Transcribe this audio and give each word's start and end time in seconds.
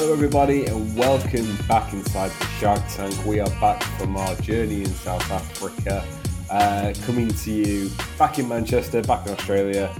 Hello, 0.00 0.12
everybody, 0.12 0.64
and 0.66 0.96
welcome 0.96 1.56
back 1.66 1.92
inside 1.92 2.30
the 2.30 2.44
Shark 2.60 2.80
Tank. 2.88 3.26
We 3.26 3.40
are 3.40 3.50
back 3.58 3.82
from 3.98 4.16
our 4.16 4.32
journey 4.36 4.82
in 4.84 4.86
South 4.86 5.28
Africa, 5.28 6.06
uh, 6.48 6.94
coming 7.04 7.26
to 7.26 7.50
you 7.50 7.90
back 8.16 8.38
in 8.38 8.46
Manchester, 8.46 9.02
back 9.02 9.26
in 9.26 9.32
Australia, 9.32 9.92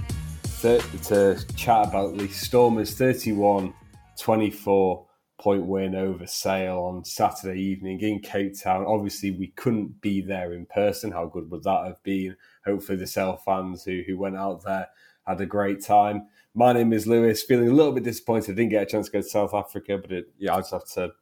to, 0.61 0.79
to 1.03 1.45
chat 1.53 1.89
about 1.89 2.17
the 2.17 2.29
Stormers 2.29 2.93
31 2.93 3.73
24 4.17 5.05
point 5.37 5.65
win 5.65 5.95
over 5.95 6.25
Sale 6.25 6.79
on 6.79 7.03
Saturday 7.03 7.59
evening 7.59 7.99
in 7.99 8.21
Cape 8.21 8.57
Town. 8.57 8.85
Obviously, 8.87 9.31
we 9.31 9.47
couldn't 9.47 9.99
be 9.99 10.21
there 10.21 10.53
in 10.53 10.65
person. 10.67 11.11
How 11.11 11.25
good 11.25 11.51
would 11.51 11.63
that 11.63 11.83
have 11.85 12.01
been? 12.03 12.37
Hopefully, 12.63 12.97
the 12.97 13.05
Sale 13.05 13.41
fans 13.43 13.83
who, 13.83 14.03
who 14.07 14.17
went 14.17 14.37
out 14.37 14.63
there 14.63 14.87
had 15.27 15.41
a 15.41 15.45
great 15.45 15.83
time. 15.83 16.27
My 16.59 16.73
name 16.73 16.91
is 16.91 17.07
Lewis. 17.07 17.41
Feeling 17.41 17.69
a 17.69 17.73
little 17.73 17.93
bit 17.93 18.03
disappointed. 18.03 18.51
I 18.51 18.55
didn't 18.55 18.71
get 18.71 18.83
a 18.83 18.85
chance 18.85 19.05
to 19.05 19.13
go 19.13 19.21
to 19.21 19.25
South 19.25 19.53
Africa, 19.53 19.97
but 19.97 20.11
it, 20.11 20.25
yeah, 20.37 20.55
I 20.55 20.57
just 20.57 20.71
have 20.71 20.83
to 20.95 21.13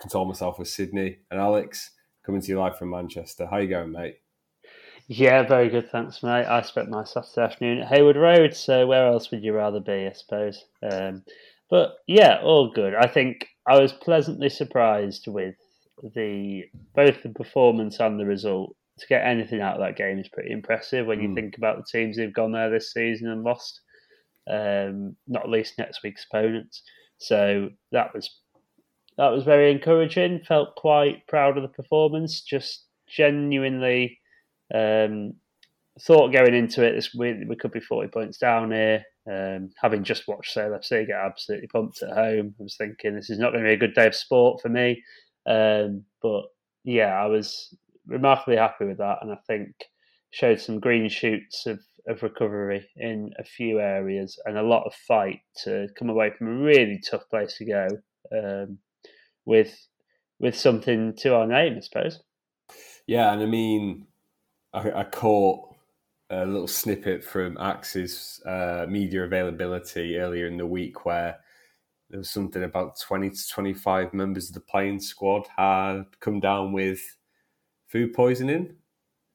console 0.00 0.24
myself 0.24 0.58
with 0.58 0.66
Sydney 0.66 1.18
and 1.30 1.38
Alex 1.38 1.92
coming 2.26 2.40
to 2.40 2.48
you 2.48 2.58
live 2.58 2.76
from 2.76 2.90
Manchester. 2.90 3.46
How 3.46 3.58
you 3.58 3.68
going, 3.68 3.92
mate? 3.92 4.16
Yeah, 5.06 5.44
very 5.44 5.68
good, 5.68 5.92
thanks, 5.92 6.24
mate. 6.24 6.46
I 6.46 6.60
spent 6.62 6.90
my 6.90 7.04
Saturday 7.04 7.40
afternoon 7.40 7.78
at 7.82 7.88
Heywood 7.88 8.16
Road, 8.16 8.56
so 8.56 8.84
where 8.84 9.06
else 9.06 9.30
would 9.30 9.44
you 9.44 9.52
rather 9.52 9.78
be, 9.78 10.08
I 10.08 10.12
suppose? 10.12 10.64
Um, 10.82 11.22
but 11.70 11.98
yeah, 12.08 12.40
all 12.42 12.72
good. 12.72 12.96
I 12.96 13.06
think 13.06 13.46
I 13.68 13.78
was 13.78 13.92
pleasantly 13.92 14.48
surprised 14.48 15.28
with 15.28 15.54
the 16.16 16.64
both 16.96 17.22
the 17.22 17.28
performance 17.28 18.00
and 18.00 18.18
the 18.18 18.26
result. 18.26 18.74
To 18.98 19.06
get 19.06 19.24
anything 19.24 19.60
out 19.60 19.74
of 19.74 19.82
that 19.82 19.96
game 19.96 20.18
is 20.18 20.28
pretty 20.28 20.50
impressive 20.50 21.06
when 21.06 21.20
you 21.20 21.28
mm. 21.28 21.34
think 21.36 21.56
about 21.56 21.76
the 21.76 21.84
teams 21.84 22.16
who've 22.16 22.32
gone 22.32 22.50
there 22.50 22.70
this 22.70 22.92
season 22.92 23.28
and 23.28 23.44
lost 23.44 23.81
um, 24.48 25.16
not 25.26 25.48
least 25.48 25.78
next 25.78 26.02
week's 26.02 26.26
opponents. 26.30 26.82
So 27.18 27.70
that 27.92 28.14
was 28.14 28.30
that 29.18 29.28
was 29.28 29.44
very 29.44 29.70
encouraging. 29.70 30.40
Felt 30.46 30.74
quite 30.76 31.26
proud 31.26 31.56
of 31.56 31.62
the 31.62 31.68
performance. 31.68 32.40
Just 32.40 32.86
genuinely 33.06 34.18
um, 34.74 35.34
thought 36.00 36.32
going 36.32 36.54
into 36.54 36.82
it, 36.84 36.92
this 36.92 37.14
we, 37.14 37.44
we 37.44 37.56
could 37.56 37.72
be 37.72 37.80
forty 37.80 38.08
points 38.08 38.38
down 38.38 38.72
here. 38.72 39.04
Um, 39.30 39.70
having 39.80 40.02
just 40.02 40.26
watched 40.26 40.52
Sale 40.52 40.70
FC 40.70 41.06
get 41.06 41.16
absolutely 41.16 41.68
pumped 41.68 42.02
at 42.02 42.16
home, 42.16 42.54
I 42.58 42.62
was 42.62 42.76
thinking 42.76 43.14
this 43.14 43.30
is 43.30 43.38
not 43.38 43.52
going 43.52 43.62
to 43.62 43.68
be 43.68 43.74
a 43.74 43.78
good 43.78 43.94
day 43.94 44.08
of 44.08 44.16
sport 44.16 44.60
for 44.60 44.68
me. 44.68 45.02
Um, 45.46 46.04
but 46.20 46.46
yeah, 46.82 47.12
I 47.12 47.26
was 47.26 47.76
remarkably 48.06 48.56
happy 48.56 48.84
with 48.84 48.98
that, 48.98 49.18
and 49.22 49.30
I 49.30 49.36
think 49.46 49.74
showed 50.32 50.60
some 50.60 50.80
green 50.80 51.08
shoots 51.08 51.66
of 51.66 51.78
of 52.08 52.22
recovery 52.22 52.84
in 52.96 53.32
a 53.38 53.44
few 53.44 53.78
areas 53.78 54.38
and 54.44 54.58
a 54.58 54.62
lot 54.62 54.84
of 54.84 54.94
fight 55.06 55.38
to 55.64 55.86
come 55.96 56.10
away 56.10 56.32
from 56.36 56.48
a 56.48 56.64
really 56.64 57.00
tough 57.08 57.22
place 57.30 57.56
to 57.56 57.64
go 57.64 57.88
um, 58.36 58.78
with 59.44 59.86
with 60.40 60.56
something 60.56 61.14
to 61.18 61.34
our 61.34 61.46
name, 61.46 61.76
I 61.76 61.80
suppose. 61.80 62.20
Yeah, 63.06 63.32
and 63.32 63.42
I 63.42 63.46
mean, 63.46 64.06
I, 64.72 64.90
I 64.90 65.04
caught 65.04 65.68
a 66.30 66.44
little 66.44 66.66
snippet 66.66 67.22
from 67.22 67.56
Axe's 67.58 68.42
uh, 68.44 68.86
media 68.88 69.22
availability 69.22 70.16
earlier 70.16 70.46
in 70.46 70.56
the 70.56 70.66
week 70.66 71.04
where 71.04 71.38
there 72.10 72.18
was 72.18 72.30
something 72.30 72.64
about 72.64 72.98
20 72.98 73.30
to 73.30 73.48
25 73.48 74.12
members 74.12 74.48
of 74.48 74.54
the 74.54 74.60
playing 74.60 75.00
squad 75.00 75.46
had 75.56 76.04
come 76.20 76.40
down 76.40 76.72
with 76.72 77.00
food 77.86 78.12
poisoning. 78.12 78.76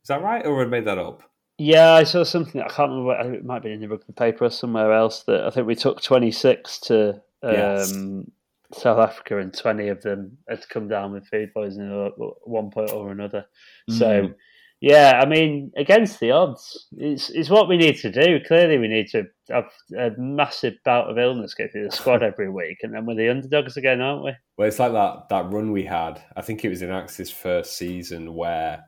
Is 0.08 0.16
that 0.16 0.24
right, 0.24 0.46
or 0.46 0.62
I 0.62 0.66
made 0.66 0.86
that 0.86 0.98
up? 0.98 1.22
Yeah, 1.58 1.92
I 1.92 2.06
saw 2.06 2.24
something. 2.24 2.62
I 2.62 2.70
can't 2.70 2.92
remember. 2.92 3.34
It 3.34 3.44
might 3.44 3.62
be 3.62 3.74
in 3.74 3.82
the 3.82 3.90
rugby 3.90 4.14
paper 4.14 4.46
or 4.46 4.50
somewhere 4.50 4.94
else. 4.94 5.24
That 5.24 5.44
I 5.44 5.50
think 5.50 5.68
we 5.68 5.76
took 5.76 6.02
twenty 6.02 6.32
six 6.32 6.80
to 6.84 7.22
um, 7.44 7.52
yes. 7.52 7.94
South 8.72 9.00
Africa, 9.00 9.38
and 9.40 9.54
twenty 9.54 9.90
of 9.90 10.02
them 10.04 10.38
had 10.48 10.64
come 10.70 10.88
down 10.88 11.12
with 11.12 11.28
food 11.28 11.54
poisoning 11.54 12.06
at 12.06 12.14
one 12.46 12.72
point 12.72 12.92
or 12.92 13.12
another. 13.12 13.48
Mm. 13.92 14.00
So, 14.00 14.34
yeah, 14.80 15.20
I 15.22 15.28
mean, 15.28 15.74
against 15.76 16.22
the 16.22 16.32
odds, 16.32 16.88
it's 16.96 17.30
it's 17.30 17.50
what 17.50 17.68
we 17.68 17.76
need 17.76 17.98
to 17.98 18.10
do. 18.10 18.40
Clearly, 18.48 18.78
we 18.78 18.88
need 18.88 19.10
to 19.10 19.26
have 19.50 19.70
a 20.00 20.12
massive 20.18 20.76
bout 20.86 21.10
of 21.10 21.18
illness 21.18 21.54
go 21.54 21.68
through 21.70 21.84
the 21.84 21.92
squad 21.92 22.24
every 22.24 22.50
week, 22.50 22.78
and 22.82 22.94
then 22.94 23.06
we're 23.06 23.16
the 23.16 23.30
underdogs 23.30 23.76
again, 23.76 24.00
aren't 24.00 24.24
we? 24.24 24.32
Well, 24.58 24.70
it's 24.70 24.80
like 24.80 24.94
that 24.94 25.28
that 25.28 25.52
run 25.52 25.74
we 25.74 25.84
had. 25.84 26.24
I 26.38 26.42
think 26.44 26.64
it 26.64 26.70
was 26.70 26.82
in 26.82 26.92
Axe's 26.92 27.30
first 27.30 27.76
season 27.76 28.36
where 28.36 28.86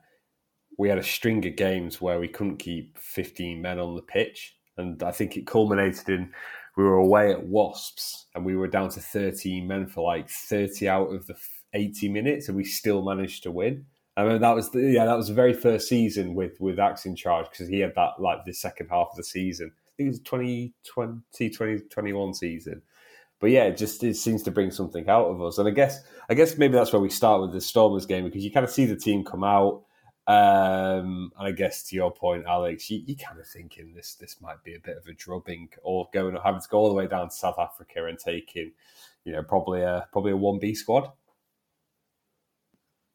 we 0.79 0.88
had 0.88 0.97
a 0.97 1.03
string 1.03 1.45
of 1.45 1.57
games 1.57 2.00
where 2.00 2.22
we 2.22 2.29
couldn't 2.29 2.56
keep 2.56 2.97
15 2.97 3.62
men 3.62 3.79
on 3.79 3.95
the 3.95 4.01
pitch. 4.01 4.56
And 4.78 5.03
I 5.03 5.12
think 5.12 5.35
it 5.35 5.45
culminated 5.45 6.07
in 6.07 6.31
we 6.78 6.85
were 6.85 6.95
away 6.95 7.34
at 7.34 7.45
Wasps 7.45 8.28
and 8.34 8.45
we 8.45 8.56
were 8.56 8.69
down 8.69 8.90
to 8.91 9.01
13 9.01 9.67
men 9.67 9.88
for 9.88 10.06
like 10.06 10.29
30 10.29 10.88
out 10.88 11.13
of 11.13 11.28
the 11.28 11.35
80 11.73 12.07
minutes 12.07 12.47
and 12.47 12.56
we 12.56 12.63
still 12.63 13.03
managed 13.03 13.44
to 13.44 13.51
win. 13.51 13.85
I 14.16 14.23
mean, 14.23 14.40
that 14.40 14.56
was 14.56 14.72
the, 14.72 14.79
yeah, 14.79 15.03
that 15.03 15.17
was 15.17 15.28
the 15.28 15.34
very 15.34 15.53
first 15.53 15.90
season 15.90 16.34
with 16.34 16.53
with 16.62 16.79
Axe 16.79 17.06
in 17.06 17.16
charge 17.16 17.50
because 17.50 17.67
he 17.67 17.79
had 17.79 17.94
that 17.96 18.13
like 18.17 18.46
the 18.46 18.53
second 18.53 18.88
half 18.88 19.09
of 19.11 19.17
the 19.17 19.23
season. 19.23 19.73
I 19.75 19.91
think 19.97 20.07
it 20.07 20.11
was 20.11 20.19
2020, 20.22 21.50
2021 21.50 22.34
season. 22.34 22.81
But 23.41 23.50
yeah, 23.50 23.66
it 23.66 23.75
just 23.75 24.01
it 24.01 24.16
seems 24.16 24.44
to 24.44 24.51
bring 24.51 24.72
something 24.72 25.09
out 25.09 25.28
of 25.28 25.41
us. 25.41 25.57
And 25.57 25.67
I 25.67 25.72
guess 25.72 26.03
I 26.29 26.35
guess 26.35 26.57
maybe 26.57 26.73
that's 26.73 26.94
where 26.94 27.01
we 27.01 27.09
start 27.09 27.41
with 27.41 27.51
the 27.51 27.59
Stormers 27.59 28.06
game 28.06 28.23
because 28.23 28.46
you 28.46 28.51
kind 28.51 28.63
of 28.63 28.72
see 28.72 28.85
the 28.85 28.96
team 28.96 29.25
come 29.25 29.44
out 29.44 29.84
um, 30.29 31.31
and 31.40 31.47
I 31.47 31.51
guess 31.51 31.81
to 31.85 31.95
your 31.95 32.12
point, 32.12 32.45
Alex, 32.47 32.91
you, 32.91 33.01
are 33.01 33.28
kind 33.28 33.40
of 33.40 33.47
thinking 33.47 33.95
this 33.95 34.13
this 34.13 34.40
might 34.40 34.63
be 34.63 34.75
a 34.75 34.79
bit 34.79 34.95
of 34.95 35.07
a 35.07 35.13
drubbing, 35.13 35.69
or 35.81 36.07
going 36.13 36.38
having 36.44 36.62
to 36.62 36.67
go 36.69 36.78
all 36.78 36.90
the 36.90 36.94
way 36.94 37.07
down 37.07 37.29
to 37.29 37.35
South 37.35 37.57
Africa 37.57 38.06
and 38.06 38.19
taking, 38.19 38.73
you 39.23 39.31
know, 39.31 39.41
probably 39.41 39.81
a 39.81 40.07
probably 40.12 40.34
a 40.34 40.38
one 40.38 40.59
B 40.59 40.75
squad. 40.75 41.12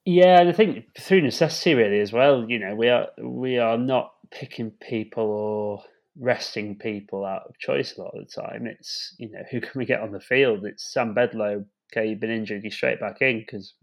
Yeah, 0.04 0.40
and 0.40 0.48
I 0.48 0.52
think 0.52 0.86
through 0.98 1.22
necessity, 1.22 1.74
really, 1.74 2.00
as 2.00 2.12
well. 2.12 2.50
You 2.50 2.58
know, 2.58 2.74
we 2.74 2.88
are 2.88 3.06
we 3.22 3.58
are 3.58 3.78
not 3.78 4.12
picking 4.32 4.72
people 4.72 5.22
or 5.22 5.84
resting 6.18 6.76
people 6.76 7.24
out 7.24 7.42
of 7.48 7.56
choice 7.60 7.96
a 7.96 8.02
lot 8.02 8.14
of 8.18 8.26
the 8.26 8.42
time. 8.42 8.66
It's 8.66 9.14
you 9.18 9.30
know 9.30 9.44
who 9.52 9.60
can 9.60 9.70
we 9.76 9.84
get 9.84 10.00
on 10.00 10.10
the 10.10 10.18
field? 10.18 10.64
It's 10.64 10.92
Sam 10.92 11.14
Bedlow. 11.14 11.64
Okay, 11.92 12.08
you've 12.08 12.18
been 12.18 12.32
injured, 12.32 12.64
you're 12.64 12.72
straight 12.72 12.98
back 12.98 13.22
in 13.22 13.38
because 13.38 13.74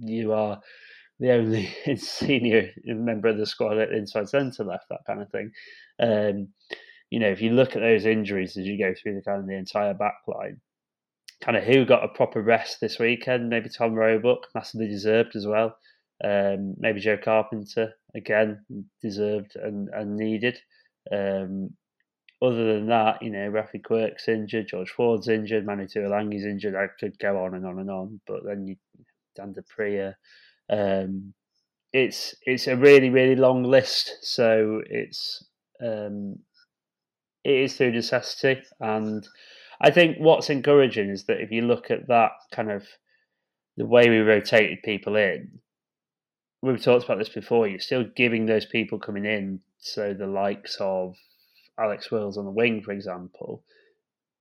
you 0.00 0.32
are 0.32 0.60
the 1.20 1.32
only 1.32 1.72
senior 1.96 2.70
member 2.84 3.28
of 3.28 3.38
the 3.38 3.46
squad 3.46 3.78
at 3.78 3.92
inside 3.92 4.28
centre 4.28 4.64
left, 4.64 4.88
that 4.88 5.04
kind 5.06 5.20
of 5.20 5.30
thing. 5.30 5.52
Um, 6.00 6.48
you 7.10 7.20
know, 7.20 7.28
if 7.28 7.42
you 7.42 7.50
look 7.50 7.76
at 7.76 7.82
those 7.82 8.06
injuries 8.06 8.56
as 8.56 8.66
you 8.66 8.78
go 8.78 8.94
through 8.94 9.14
the 9.14 9.22
kind 9.22 9.40
of 9.40 9.46
the 9.46 9.56
entire 9.56 9.94
back 9.94 10.16
line, 10.26 10.60
kind 11.42 11.56
of 11.56 11.64
who 11.64 11.84
got 11.84 12.04
a 12.04 12.08
proper 12.08 12.40
rest 12.40 12.80
this 12.80 12.98
weekend, 12.98 13.48
maybe 13.48 13.68
Tom 13.68 13.94
Roebuck, 13.94 14.46
massively 14.54 14.88
deserved 14.88 15.36
as 15.36 15.46
well. 15.46 15.76
Um, 16.24 16.74
maybe 16.78 17.00
Joe 17.00 17.18
Carpenter, 17.22 17.94
again, 18.14 18.64
deserved 19.02 19.56
and, 19.56 19.88
and 19.88 20.16
needed. 20.16 20.58
Um, 21.12 21.70
other 22.42 22.74
than 22.74 22.86
that, 22.88 23.22
you 23.22 23.30
know, 23.30 23.50
Raffi 23.50 23.82
Quirke's 23.82 24.28
injured, 24.28 24.68
George 24.68 24.90
Ford's 24.90 25.28
injured, 25.28 25.66
Manu 25.66 25.86
Tuilagi's 25.86 26.44
injured. 26.44 26.74
I 26.74 26.88
could 26.98 27.18
go 27.18 27.44
on 27.44 27.54
and 27.54 27.66
on 27.66 27.78
and 27.78 27.90
on, 27.90 28.20
but 28.26 28.44
then 28.44 28.66
you, 28.66 28.76
Dan 29.36 29.52
du 29.52 29.62
Preez, 29.62 30.14
um, 30.70 31.34
it's 31.92 32.34
it's 32.46 32.68
a 32.68 32.76
really 32.76 33.10
really 33.10 33.36
long 33.36 33.64
list, 33.64 34.18
so 34.22 34.80
it's 34.86 35.44
um, 35.82 36.38
it 37.44 37.52
is 37.52 37.76
through 37.76 37.92
necessity, 37.92 38.62
and 38.78 39.26
I 39.80 39.90
think 39.90 40.18
what's 40.18 40.50
encouraging 40.50 41.10
is 41.10 41.24
that 41.24 41.40
if 41.40 41.50
you 41.50 41.62
look 41.62 41.90
at 41.90 42.08
that 42.08 42.32
kind 42.52 42.70
of 42.70 42.84
the 43.76 43.86
way 43.86 44.08
we 44.08 44.18
rotated 44.18 44.82
people 44.84 45.16
in, 45.16 45.60
we've 46.62 46.82
talked 46.82 47.04
about 47.04 47.18
this 47.18 47.28
before. 47.28 47.66
You're 47.66 47.80
still 47.80 48.04
giving 48.14 48.46
those 48.46 48.66
people 48.66 48.98
coming 48.98 49.24
in, 49.24 49.60
so 49.78 50.14
the 50.14 50.26
likes 50.26 50.76
of 50.80 51.16
Alex 51.78 52.10
Wills 52.10 52.38
on 52.38 52.44
the 52.44 52.50
wing, 52.50 52.82
for 52.82 52.92
example, 52.92 53.64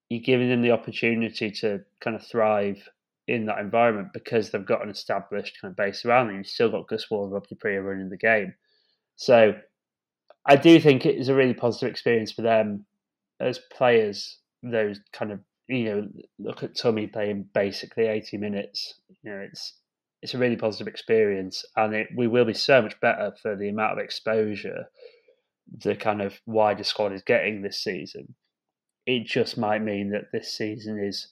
you're 0.09 0.21
giving 0.21 0.49
them 0.49 0.61
the 0.61 0.71
opportunity 0.71 1.49
to 1.51 1.81
kind 2.01 2.15
of 2.15 2.25
thrive 2.25 2.89
in 3.29 3.45
that 3.45 3.59
environment 3.59 4.09
because 4.13 4.49
they've 4.49 4.65
got 4.65 4.83
an 4.83 4.89
established 4.89 5.57
kind 5.61 5.71
of 5.71 5.77
base 5.77 6.03
around 6.05 6.27
them. 6.27 6.37
You've 6.37 6.47
still 6.47 6.71
got 6.71 6.87
Gus 6.87 7.09
Warr 7.09 7.25
and 7.25 7.33
Rob 7.33 7.47
du 7.47 7.55
Preez 7.55 7.83
running 7.83 8.09
the 8.09 8.17
game. 8.17 8.53
So 9.15 9.53
I 10.45 10.55
do 10.55 10.79
think 10.79 11.05
it 11.05 11.15
is 11.15 11.29
a 11.29 11.35
really 11.35 11.53
positive 11.53 11.89
experience 11.89 12.31
for 12.31 12.41
them 12.41 12.85
as 13.39 13.59
players. 13.71 14.39
Those 14.63 14.99
kind 15.13 15.31
of 15.31 15.39
you 15.67 15.83
know 15.85 16.07
look 16.39 16.63
at 16.63 16.75
Tommy 16.77 17.07
playing 17.07 17.47
basically 17.53 18.07
eighty 18.07 18.37
minutes. 18.37 18.95
You 19.23 19.31
know 19.31 19.37
it's 19.37 19.73
it's 20.21 20.33
a 20.33 20.37
really 20.37 20.57
positive 20.57 20.87
experience, 20.87 21.63
and 21.77 21.93
it, 21.93 22.07
we 22.15 22.27
will 22.27 22.45
be 22.45 22.53
so 22.53 22.81
much 22.81 22.99
better 22.99 23.33
for 23.41 23.55
the 23.55 23.69
amount 23.69 23.93
of 23.93 23.99
exposure 23.99 24.85
the 25.77 25.95
kind 25.95 26.21
of 26.21 26.39
wider 26.45 26.83
squad 26.83 27.13
is 27.13 27.21
getting 27.21 27.61
this 27.61 27.83
season. 27.83 28.35
It 29.05 29.25
just 29.25 29.57
might 29.57 29.81
mean 29.81 30.11
that 30.11 30.31
this 30.31 30.55
season 30.55 30.99
is 31.03 31.27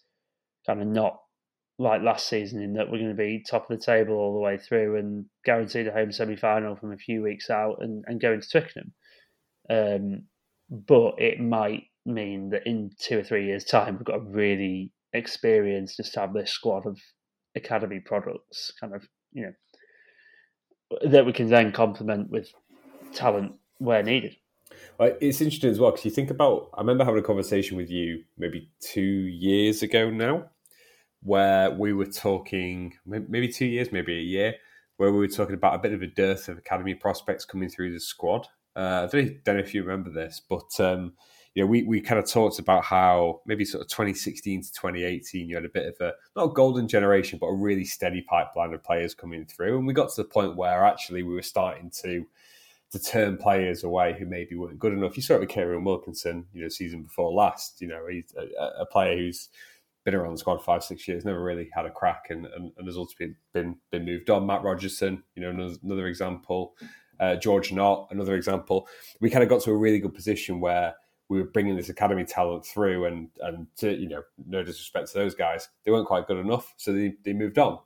kind 0.65 0.81
of 0.81 0.87
not 0.87 1.19
like 1.79 2.01
last 2.01 2.27
season 2.27 2.61
in 2.61 2.73
that 2.73 2.89
we're 2.89 2.97
going 2.97 3.09
to 3.09 3.15
be 3.15 3.43
top 3.47 3.69
of 3.69 3.77
the 3.77 3.83
table 3.83 4.15
all 4.15 4.33
the 4.33 4.39
way 4.39 4.57
through 4.57 4.97
and 4.97 5.25
guaranteed 5.45 5.87
a 5.87 5.91
home 5.91 6.11
semi 6.11 6.35
final 6.35 6.75
from 6.75 6.91
a 6.91 6.97
few 6.97 7.21
weeks 7.21 7.49
out 7.49 7.77
and, 7.81 8.03
and 8.07 8.19
going 8.19 8.41
to 8.41 8.49
Twickenham. 8.49 8.93
Um, 9.69 10.23
but 10.69 11.19
it 11.19 11.39
might 11.39 11.83
mean 12.05 12.49
that 12.49 12.65
in 12.65 12.91
two 12.99 13.19
or 13.19 13.23
three 13.23 13.45
years' 13.45 13.63
time, 13.63 13.95
we've 13.95 14.05
got 14.05 14.17
a 14.17 14.21
really 14.21 14.91
experienced, 15.13 15.99
established 15.99 16.53
squad 16.53 16.85
of 16.85 16.99
academy 17.55 17.99
products, 17.99 18.73
kind 18.79 18.95
of 18.95 19.07
you 19.33 19.43
know 19.43 21.09
that 21.09 21.25
we 21.25 21.33
can 21.33 21.49
then 21.49 21.71
complement 21.71 22.29
with 22.29 22.49
talent 23.13 23.53
where 23.77 24.03
needed. 24.03 24.35
It's 24.99 25.41
interesting 25.41 25.69
as 25.69 25.79
well 25.79 25.91
because 25.91 26.05
you 26.05 26.11
think 26.11 26.31
about. 26.31 26.69
I 26.73 26.81
remember 26.81 27.05
having 27.05 27.19
a 27.19 27.23
conversation 27.23 27.77
with 27.77 27.89
you 27.89 28.23
maybe 28.37 28.71
two 28.79 29.01
years 29.01 29.83
ago 29.83 30.09
now, 30.09 30.49
where 31.21 31.71
we 31.71 31.93
were 31.93 32.05
talking, 32.05 32.93
maybe 33.05 33.47
two 33.47 33.65
years, 33.65 33.91
maybe 33.91 34.17
a 34.17 34.21
year, 34.21 34.55
where 34.97 35.11
we 35.11 35.19
were 35.19 35.27
talking 35.27 35.55
about 35.55 35.75
a 35.75 35.79
bit 35.79 35.93
of 35.93 36.01
a 36.01 36.07
dearth 36.07 36.47
of 36.47 36.57
academy 36.57 36.95
prospects 36.95 37.45
coming 37.45 37.69
through 37.69 37.93
the 37.93 37.99
squad. 37.99 38.47
Uh, 38.75 39.07
I 39.11 39.15
don't, 39.15 39.47
know 39.47 39.57
if 39.57 39.73
you 39.73 39.83
remember 39.83 40.11
this, 40.11 40.41
but 40.47 40.79
um, 40.79 41.13
you 41.55 41.63
know, 41.63 41.67
we, 41.67 41.83
we 41.83 42.01
kind 42.01 42.19
of 42.19 42.29
talked 42.29 42.59
about 42.59 42.83
how 42.83 43.41
maybe 43.47 43.65
sort 43.65 43.81
of 43.81 43.89
2016 43.89 44.61
to 44.61 44.71
2018, 44.71 45.49
you 45.49 45.55
had 45.55 45.65
a 45.65 45.69
bit 45.69 45.87
of 45.87 45.95
a 45.99 46.13
not 46.35 46.51
a 46.51 46.53
golden 46.53 46.87
generation, 46.87 47.39
but 47.41 47.47
a 47.47 47.55
really 47.55 47.85
steady 47.85 48.21
pipeline 48.21 48.73
of 48.73 48.83
players 48.83 49.15
coming 49.15 49.45
through, 49.45 49.77
and 49.77 49.87
we 49.87 49.93
got 49.93 50.09
to 50.13 50.21
the 50.21 50.27
point 50.27 50.55
where 50.55 50.85
actually 50.85 51.23
we 51.23 51.33
were 51.33 51.41
starting 51.41 51.89
to 52.03 52.25
to 52.91 52.99
turn 52.99 53.37
players 53.37 53.83
away 53.83 54.15
who 54.17 54.25
maybe 54.25 54.55
weren't 54.55 54.79
good 54.79 54.93
enough. 54.93 55.17
You 55.17 55.23
saw 55.23 55.33
it 55.33 55.39
with 55.41 55.49
Kieran 55.49 55.83
Wilkinson, 55.83 56.45
you 56.53 56.61
know, 56.61 56.69
season 56.69 57.03
before 57.03 57.31
last. 57.33 57.81
You 57.81 57.87
know, 57.87 58.05
he's 58.09 58.33
a, 58.37 58.81
a 58.81 58.85
player 58.85 59.17
who's 59.17 59.49
been 60.07 60.15
around 60.15 60.31
the 60.31 60.37
squad 60.37 60.63
five, 60.63 60.85
six 60.85 61.05
years, 61.05 61.25
never 61.25 61.43
really 61.43 61.69
had 61.75 61.85
a 61.85 61.91
crack, 61.91 62.27
and, 62.29 62.45
and, 62.45 62.71
and 62.77 62.87
has 62.87 62.95
ultimately 62.95 63.35
been 63.53 63.75
been 63.91 64.05
moved 64.05 64.29
on. 64.29 64.47
Matt 64.47 64.63
Rogerson, 64.63 65.21
you 65.35 65.41
know, 65.41 65.49
another, 65.49 65.75
another 65.83 66.07
example. 66.07 66.77
Uh, 67.19 67.35
George 67.35 67.73
Nott, 67.73 68.07
another 68.11 68.35
example. 68.35 68.87
We 69.19 69.29
kind 69.29 69.43
of 69.43 69.49
got 69.49 69.61
to 69.63 69.71
a 69.71 69.75
really 69.75 69.99
good 69.99 70.13
position 70.13 70.61
where 70.61 70.95
we 71.27 71.39
were 71.39 71.49
bringing 71.49 71.75
this 71.75 71.89
academy 71.89 72.23
talent 72.23 72.65
through, 72.65 73.03
and 73.03 73.27
and 73.41 73.67
to, 73.79 73.93
you 73.93 74.07
know, 74.07 74.23
no 74.45 74.63
disrespect 74.63 75.11
to 75.11 75.17
those 75.17 75.35
guys, 75.35 75.67
they 75.83 75.91
weren't 75.91 76.07
quite 76.07 76.25
good 76.25 76.37
enough, 76.37 76.73
so 76.77 76.93
they, 76.93 77.15
they 77.25 77.33
moved 77.33 77.57
on. 77.57 77.79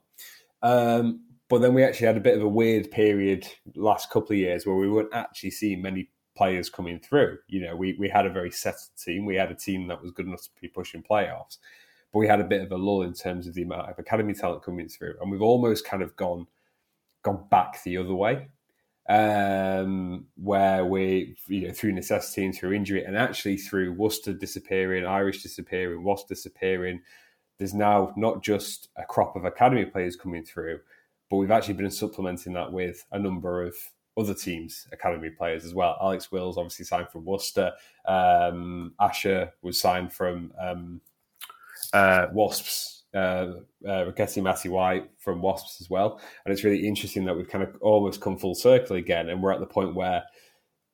Um, 0.62 1.24
but 1.48 1.58
then 1.58 1.74
we 1.74 1.82
actually 1.82 2.06
had 2.06 2.16
a 2.16 2.20
bit 2.20 2.36
of 2.36 2.44
a 2.44 2.48
weird 2.48 2.92
period 2.92 3.48
last 3.74 4.10
couple 4.10 4.32
of 4.34 4.38
years 4.38 4.64
where 4.64 4.76
we 4.76 4.88
weren't 4.88 5.12
actually 5.12 5.50
seeing 5.50 5.82
many 5.82 6.08
players 6.36 6.70
coming 6.70 7.00
through. 7.00 7.38
You 7.48 7.62
know, 7.62 7.74
we 7.74 7.96
we 7.98 8.08
had 8.08 8.26
a 8.26 8.30
very 8.30 8.52
settled 8.52 8.96
team. 8.96 9.26
We 9.26 9.34
had 9.34 9.50
a 9.50 9.56
team 9.56 9.88
that 9.88 10.00
was 10.00 10.12
good 10.12 10.26
enough 10.26 10.42
to 10.42 10.50
be 10.60 10.68
pushing 10.68 11.02
playoffs, 11.02 11.58
but 12.12 12.18
we 12.18 12.28
had 12.28 12.40
a 12.40 12.44
bit 12.44 12.62
of 12.62 12.72
a 12.72 12.76
lull 12.76 13.02
in 13.02 13.14
terms 13.14 13.46
of 13.46 13.54
the 13.54 13.62
amount 13.62 13.88
of 13.88 13.98
academy 13.98 14.34
talent 14.34 14.62
coming 14.62 14.88
through, 14.88 15.14
and 15.20 15.30
we've 15.30 15.42
almost 15.42 15.86
kind 15.86 16.02
of 16.02 16.14
gone 16.16 16.46
gone 17.22 17.44
back 17.50 17.82
the 17.84 17.96
other 17.96 18.14
way, 18.14 18.48
um, 19.08 20.26
where 20.36 20.84
we 20.84 21.36
you 21.48 21.68
know 21.68 21.72
through 21.72 21.92
necessity 21.92 22.44
and 22.44 22.54
through 22.54 22.72
injury, 22.72 23.04
and 23.04 23.16
actually 23.16 23.56
through 23.56 23.92
Worcester 23.92 24.32
disappearing, 24.32 25.06
Irish 25.06 25.42
disappearing, 25.42 26.04
Wasp 26.04 26.28
disappearing. 26.28 27.00
There's 27.58 27.74
now 27.74 28.12
not 28.16 28.42
just 28.42 28.88
a 28.96 29.04
crop 29.04 29.36
of 29.36 29.44
academy 29.44 29.84
players 29.84 30.16
coming 30.16 30.44
through, 30.44 30.80
but 31.30 31.36
we've 31.36 31.50
actually 31.50 31.74
been 31.74 31.90
supplementing 31.90 32.52
that 32.54 32.72
with 32.72 33.04
a 33.12 33.18
number 33.18 33.62
of 33.62 33.74
other 34.18 34.34
teams' 34.34 34.86
academy 34.92 35.30
players 35.30 35.64
as 35.64 35.72
well. 35.72 35.96
Alex 36.00 36.30
Wills 36.30 36.58
obviously 36.58 36.84
signed 36.84 37.08
from 37.08 37.24
Worcester. 37.24 37.72
Um, 38.06 38.92
Asher 39.00 39.52
was 39.62 39.80
signed 39.80 40.12
from 40.12 40.52
um, 40.60 41.00
uh, 41.92 42.26
Wasps, 42.32 43.04
uh, 43.14 43.54
uh, 43.86 44.10
Ma'asi-White 44.12 45.10
from 45.18 45.42
Wasps 45.42 45.80
as 45.80 45.90
well. 45.90 46.20
And 46.44 46.52
it's 46.52 46.64
really 46.64 46.86
interesting 46.86 47.24
that 47.24 47.36
we've 47.36 47.48
kind 47.48 47.64
of 47.64 47.76
almost 47.80 48.20
come 48.20 48.38
full 48.38 48.54
circle 48.54 48.96
again, 48.96 49.28
and 49.28 49.42
we're 49.42 49.52
at 49.52 49.60
the 49.60 49.66
point 49.66 49.94
where 49.94 50.24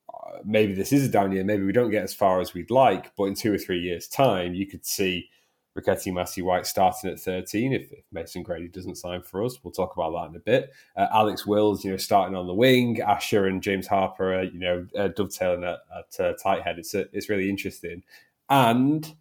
uh, 0.09 0.39
maybe 0.45 0.73
this 0.73 0.91
is 0.91 1.05
a 1.05 1.09
down 1.09 1.31
year, 1.31 1.43
maybe 1.43 1.63
we 1.63 1.71
don't 1.71 1.91
get 1.91 2.03
as 2.03 2.13
far 2.13 2.41
as 2.41 2.53
we'd 2.53 2.71
like, 2.71 3.15
but 3.15 3.25
in 3.25 3.35
two 3.35 3.53
or 3.53 3.57
three 3.57 3.79
years' 3.79 4.07
time, 4.07 4.53
you 4.53 4.67
could 4.67 4.85
see 4.85 5.29
Rekeiti 5.77 6.11
Ma'asi-White 6.11 6.65
starting 6.65 7.09
at 7.09 7.19
13 7.19 7.73
if, 7.73 7.91
if, 7.91 8.03
Mason 8.11 8.43
Grady 8.43 8.67
doesn't 8.67 8.97
sign 8.97 9.21
for 9.21 9.43
us. 9.43 9.63
We'll 9.63 9.71
talk 9.71 9.93
about 9.95 10.11
that 10.11 10.29
in 10.29 10.35
a 10.35 10.39
bit. 10.39 10.71
Uh, 10.95 11.07
Alex 11.13 11.45
Wills, 11.45 11.85
you 11.85 11.91
know, 11.91 11.97
starting 11.97 12.35
on 12.35 12.47
the 12.47 12.53
wing. 12.53 12.99
Asher 13.01 13.45
and 13.45 13.61
James 13.61 13.87
Harper, 13.87 14.33
are, 14.33 14.43
you 14.43 14.59
know, 14.59 14.87
uh, 14.97 15.09
dovetailing 15.09 15.63
at, 15.63 15.79
at 15.95 16.25
uh, 16.25 16.33
tight 16.41 16.63
head. 16.63 16.79
It's, 16.79 16.93
a, 16.95 17.05
it's 17.13 17.29
really 17.29 17.49
interesting. 17.49 18.03
And 18.49 19.13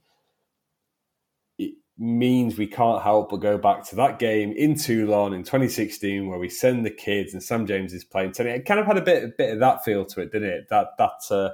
means 1.98 2.56
we 2.56 2.66
can't 2.66 3.02
help 3.02 3.30
but 3.30 3.38
go 3.38 3.58
back 3.58 3.84
to 3.84 3.96
that 3.96 4.18
game 4.18 4.52
in 4.52 4.76
Toulon 4.76 5.32
in 5.32 5.42
2016 5.42 6.28
where 6.28 6.38
we 6.38 6.48
send 6.48 6.86
the 6.86 6.90
kids 6.90 7.32
and 7.32 7.42
Sam 7.42 7.66
James 7.66 7.92
is 7.92 8.04
playing. 8.04 8.34
So 8.34 8.44
It 8.44 8.64
kind 8.64 8.78
of 8.78 8.86
had 8.86 8.98
a 8.98 9.02
bit, 9.02 9.24
a 9.24 9.28
bit 9.28 9.52
of 9.52 9.60
that 9.60 9.84
feel 9.84 10.04
to 10.06 10.20
it, 10.20 10.30
didn't 10.30 10.50
it? 10.50 10.68
That 10.70 10.96
that 10.98 11.20
uh, 11.30 11.50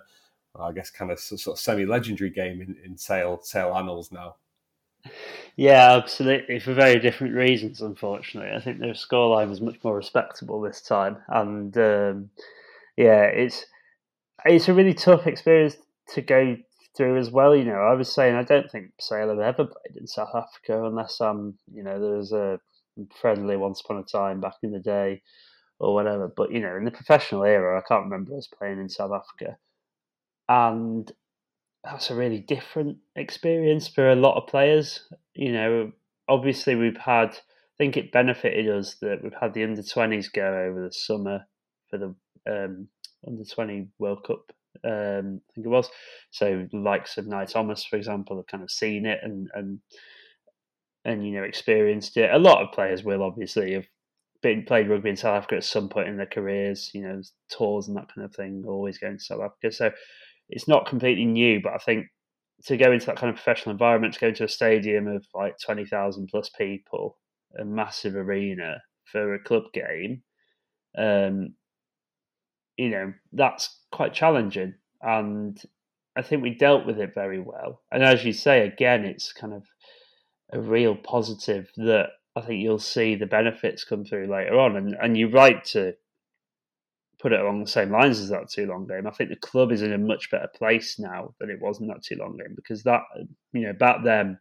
I 0.61 0.73
guess 0.73 0.91
kind 0.91 1.11
of 1.11 1.19
sort 1.19 1.46
of 1.46 1.58
semi-legendary 1.58 2.31
game 2.31 2.61
in, 2.61 2.76
in 2.85 2.99
Sale 2.99 3.41
Sale 3.43 3.75
annals 3.75 4.12
now. 4.12 4.37
Yeah, 5.56 5.93
absolutely. 5.93 6.58
For 6.58 6.75
very 6.75 6.99
different 6.99 7.35
reasons, 7.35 7.81
unfortunately. 7.81 8.55
I 8.55 8.61
think 8.61 8.79
the 8.79 8.87
scoreline 8.87 9.50
was 9.50 9.61
much 9.61 9.76
more 9.82 9.97
respectable 9.97 10.61
this 10.61 10.81
time, 10.81 11.19
and 11.29 11.76
um, 11.76 12.31
yeah, 12.97 13.25
it's 13.25 13.67
it's 14.44 14.69
a 14.69 14.75
really 14.75 14.94
tough 14.94 15.26
experience 15.26 15.76
to 16.14 16.23
go 16.23 16.56
through 16.96 17.19
as 17.19 17.31
well. 17.31 17.55
You 17.55 17.64
know, 17.64 17.81
I 17.81 17.94
was 17.94 18.12
saying 18.12 18.35
I 18.35 18.43
don't 18.43 18.70
think 18.70 18.93
Sale 19.00 19.31
have 19.31 19.38
ever 19.38 19.64
played 19.64 19.96
in 19.96 20.06
South 20.06 20.35
Africa 20.35 20.85
unless 20.85 21.20
I'm, 21.20 21.58
you 21.73 21.82
know, 21.82 22.00
there 22.00 22.17
was 22.17 22.32
a 22.32 22.58
friendly 23.20 23.56
once 23.56 23.81
upon 23.81 23.99
a 23.99 24.02
time 24.02 24.41
back 24.41 24.55
in 24.62 24.73
the 24.73 24.79
day 24.79 25.23
or 25.79 25.94
whatever. 25.94 26.29
But 26.35 26.52
you 26.52 26.61
know, 26.61 26.76
in 26.76 26.85
the 26.85 26.91
professional 26.91 27.44
era, 27.44 27.79
I 27.79 27.82
can't 27.87 28.05
remember 28.05 28.37
us 28.37 28.46
playing 28.46 28.79
in 28.79 28.88
South 28.88 29.12
Africa, 29.12 29.56
and 30.49 31.11
that's 31.82 32.11
a 32.11 32.14
really 32.14 32.41
different 32.41 32.99
experience 33.17 33.88
for 33.88 34.11
a 34.11 34.17
lot 34.17 34.37
of 34.37 34.49
players. 34.49 35.00
You 35.35 35.52
know, 35.52 35.93
obviously 36.29 36.75
we've 36.75 36.97
had. 36.97 37.37
I 37.75 37.76
think 37.76 37.97
it 37.97 38.12
benefited 38.12 38.69
us 38.69 38.94
that 39.00 39.19
we've 39.20 39.35
had 39.40 39.52
the 39.52 39.64
under 39.64 39.82
twenties 39.82 40.29
go 40.29 40.47
over 40.47 40.85
the 40.85 40.93
summer 40.93 41.40
for 41.90 41.99
the 41.99 42.14
um, 42.49 42.87
under 43.26 43.44
twenty 43.44 43.88
World 43.99 44.25
Cup 44.25 44.52
um, 44.82 45.41
I 45.50 45.53
think 45.55 45.67
it 45.67 45.71
was. 45.71 45.88
So 46.31 46.67
likes 46.73 47.17
of 47.19 47.26
Nye 47.26 47.44
Thomas, 47.44 47.85
for 47.85 47.97
example, 47.97 48.37
have 48.37 48.47
kind 48.47 48.62
of 48.62 48.71
seen 48.71 49.06
it 49.06 49.21
and 49.23 49.49
and 49.55 49.81
and 51.05 51.26
you 51.26 51.35
know 51.35 51.44
experienced 51.44 52.17
it. 52.17 52.32
A 52.32 52.38
lot 52.38 52.62
of 52.62 52.73
players 52.73 53.05
will 53.05 53.23
obviously 53.23 53.75
have 53.75 53.87
been 54.43 54.65
played 54.65 54.88
rugby 54.88 55.11
in 55.11 55.17
South 55.17 55.38
Africa 55.38 55.56
at 55.56 55.65
some 55.65 55.88
point 55.88 56.09
in 56.09 56.17
their 56.17 56.26
careers. 56.26 56.90
You 56.95 57.02
know, 57.02 57.23
tours 57.50 57.88
and 57.88 57.97
that 57.97 58.12
kind 58.14 58.25
of 58.25 58.35
thing. 58.35 58.64
Always 58.66 58.99
going 58.99 59.19
to 59.19 59.25
South 59.25 59.40
Africa, 59.40 59.73
so 59.73 59.90
it's 60.49 60.69
not 60.69 60.87
completely 60.87 61.25
new. 61.25 61.61
But 61.62 61.75
I 61.75 61.78
think 61.78 62.07
to 62.64 62.76
go 62.76 62.93
into 62.93 63.07
that 63.07 63.16
kind 63.16 63.31
of 63.31 63.37
professional 63.37 63.73
environment, 63.73 64.14
to 64.14 64.21
go 64.21 64.28
into 64.28 64.45
a 64.45 64.49
stadium 64.49 65.07
of 65.07 65.25
like 65.35 65.57
twenty 65.64 65.85
thousand 65.85 66.28
plus 66.28 66.49
people, 66.50 67.19
a 67.59 67.64
massive 67.64 68.16
arena 68.16 68.81
for 69.04 69.35
a 69.35 69.43
club 69.43 69.64
game. 69.73 70.23
Um, 70.97 71.54
you 72.76 72.90
know, 72.90 73.12
that's 73.33 73.78
quite 73.93 74.14
challenging. 74.14 74.75
And 75.02 75.61
I 76.16 76.23
think 76.23 76.43
we 76.43 76.54
dealt 76.54 76.87
with 76.87 76.99
it 76.99 77.14
very 77.14 77.40
well. 77.40 77.83
And 77.90 78.02
as 78.02 78.25
you 78.25 78.33
say, 78.33 78.66
again, 78.66 79.04
it's 79.04 79.33
kind 79.33 79.52
of 79.52 79.64
a 80.52 80.61
real 80.61 80.95
positive 80.95 81.71
that 81.76 82.11
I 82.37 82.40
think 82.40 82.62
you'll 82.62 82.78
see 82.78 83.14
the 83.14 83.26
benefits 83.26 83.85
come 83.85 84.04
through 84.04 84.26
later 84.26 84.59
on. 84.59 84.76
And, 84.76 84.97
and 85.00 85.16
you're 85.16 85.31
right 85.31 85.64
to 85.66 85.95
put 87.21 87.33
it 87.33 87.40
along 87.40 87.61
the 87.61 87.71
same 87.71 87.90
lines 87.90 88.21
as 88.21 88.28
that 88.28 88.50
Toulon 88.50 88.87
game. 88.87 89.07
I 89.07 89.11
think 89.11 89.31
the 89.31 89.37
club 89.37 89.73
is 89.73 89.83
in 89.83 89.93
a 89.93 89.99
much 89.99 90.31
better 90.31 90.49
place 90.54 90.99
now 90.99 91.35
than 91.40 91.50
it 91.50 91.61
was 91.61 91.81
in 91.81 91.87
that 91.88 92.02
Toulon 92.02 92.37
game 92.37 92.54
because 92.54 92.83
that, 92.85 93.02
you 93.52 93.62
know, 93.62 93.73
back 93.73 94.04
then, 94.04 94.38